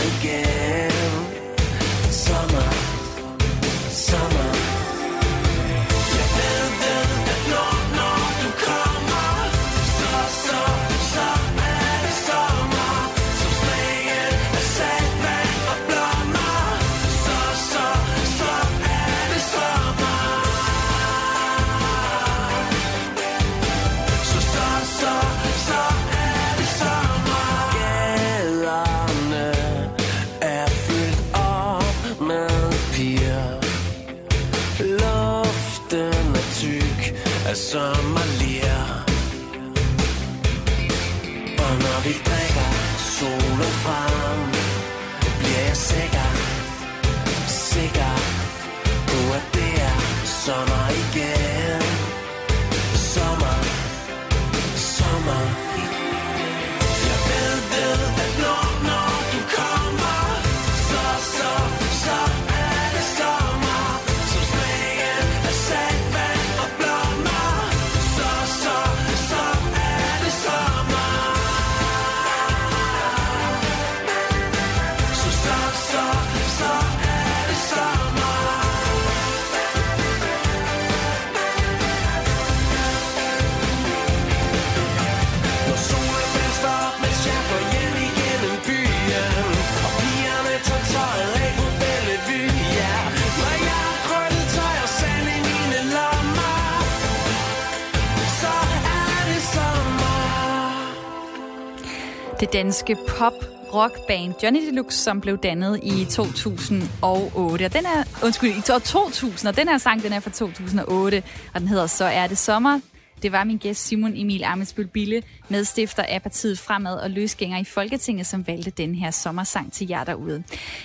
Danske 102.58 102.98
pop 103.08 103.34
rockband 103.74 104.34
Johnny 104.44 104.68
Deluxe, 104.68 104.98
som 104.98 105.22
blev 105.22 105.38
dannet 105.38 105.80
i 105.84 106.06
2008. 106.06 107.66
Og 107.66 107.74
den 107.74 107.86
er, 107.86 108.24
undskyld, 108.24 108.58
i 108.58 108.62
2000, 108.62 109.50
og 109.50 109.58
den 109.58 109.68
her 109.68 109.78
sang, 109.78 110.04
den 110.04 110.14
er 110.14 110.20
fra 110.20 110.30
2008, 110.30 111.24
og 111.54 111.60
den 111.60 111.68
hedder 111.68 111.88
Så 111.88 112.06
er 112.06 112.28
det 112.28 112.38
sommer. 112.38 112.80
Det 113.22 113.32
var 113.32 113.44
min 113.44 113.58
gæst 113.58 113.88
Simon 113.88 114.14
Emil 114.16 114.44
Amitsbøl 114.44 114.88
Bille, 114.88 115.24
medstifter 115.50 116.04
af 116.04 116.22
partiet 116.22 116.60
Fremad 116.60 117.00
og 117.00 117.10
løsgænger 117.10 117.58
i 117.58 117.64
Folketinget, 117.64 118.28
som 118.28 118.48
valgte 118.48 118.72
den 118.72 118.96
her 118.96 119.12
sommersang 119.12 119.74
til 119.74 119.88
jer 119.88 120.04
derude. 120.04 120.44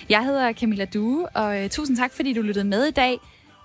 Jeg 0.09 0.23
hedder 0.23 0.53
Camilla 0.53 0.85
Due, 0.85 1.27
og 1.29 1.63
øh, 1.63 1.69
tusind 1.69 1.97
tak, 1.97 2.13
fordi 2.13 2.33
du 2.33 2.41
lyttede 2.41 2.65
med 2.65 2.85
i 2.85 2.91
dag. 2.91 3.19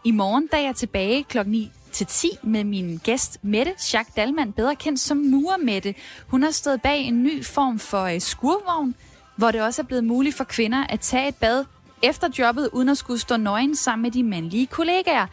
I 0.05 0.11
morgen, 0.11 0.49
da 0.53 0.57
jeg 0.57 0.69
er 0.69 0.73
tilbage 0.73 1.25
klokken 1.25 1.53
9 1.53 1.71
til 1.93 2.07
10 2.07 2.29
med 2.43 2.65
min 2.65 3.01
gæst 3.05 3.39
Mette 3.43 3.73
Jacques 3.93 4.15
Dalman, 4.17 4.53
bedre 4.53 4.77
kendt 4.77 5.01
som 5.01 5.17
Mure 5.17 5.59
Mette. 5.59 5.95
Hun 6.27 6.43
har 6.43 6.51
stået 6.51 6.83
bag 6.83 7.01
en 7.01 7.23
ny 7.23 7.45
form 7.45 7.79
for 7.79 8.03
øh, 8.03 8.21
skurvogn, 8.21 8.95
hvor 9.37 9.51
det 9.51 9.63
også 9.63 9.83
er 9.83 9.87
blevet 9.87 10.05
muligt 10.05 10.37
for 10.37 10.45
kvinder 10.45 10.85
at 10.89 11.01
tage 11.01 11.29
et 11.29 11.37
bad 11.37 11.65
efter 12.03 12.29
jobbet, 12.39 12.69
uden 12.73 12.89
at 12.89 12.99
skulle 12.99 13.21
stå 13.21 13.37
nøgen 13.37 13.77
sammen 13.77 14.03
med 14.03 14.11
de 14.11 14.23
mandlige 14.23 14.67
kollegaer. 14.67 15.27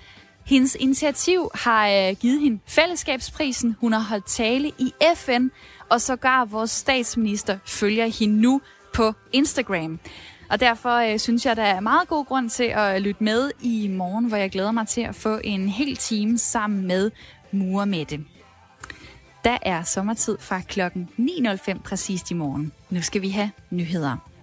Hendes 0.46 0.78
initiativ 0.80 1.52
har 1.54 1.90
øh, 1.90 2.16
givet 2.16 2.42
hende 2.42 2.60
fællesskabsprisen. 2.68 3.76
Hun 3.80 3.94
har 3.94 4.00
holdt 4.00 4.26
tale 4.26 4.72
i 4.80 4.94
FN, 5.16 5.48
og 5.90 6.02
sågar 6.02 6.46
vores 6.46 6.72
statsminister 6.72 7.58
følger 7.66 8.08
hende 8.08 8.42
nu 8.42 8.62
på 8.94 9.14
Instagram. 9.34 10.00
Og 10.50 10.60
derfor 10.60 11.14
øh, 11.14 11.20
synes 11.20 11.46
jeg, 11.46 11.56
der 11.56 11.64
er 11.64 11.80
meget 11.80 12.08
god 12.08 12.26
grund 12.26 12.50
til 12.50 12.64
at 12.64 13.02
lytte 13.02 13.24
med 13.24 13.52
i 13.62 13.88
morgen, 13.88 14.26
hvor 14.26 14.38
jeg 14.38 14.52
glæder 14.52 14.72
mig 14.72 14.88
til 14.88 15.02
at 15.02 15.16
få 15.16 15.40
en 15.44 15.70
hel 15.70 15.96
time 15.96 16.38
sammen 16.38 16.88
med 16.88 17.12
Murmette. 17.52 18.20
Der 19.44 19.58
er 19.62 19.84
sommertid 19.84 20.38
fra 20.40 20.62
klokken 20.62 21.10
9.05 21.20 21.82
præcist 21.82 22.32
i 22.32 22.34
morgen. 22.34 22.72
Nu 22.90 23.02
skal 23.02 23.22
vi 23.22 23.30
have 23.30 23.52
nyheder. 23.70 24.35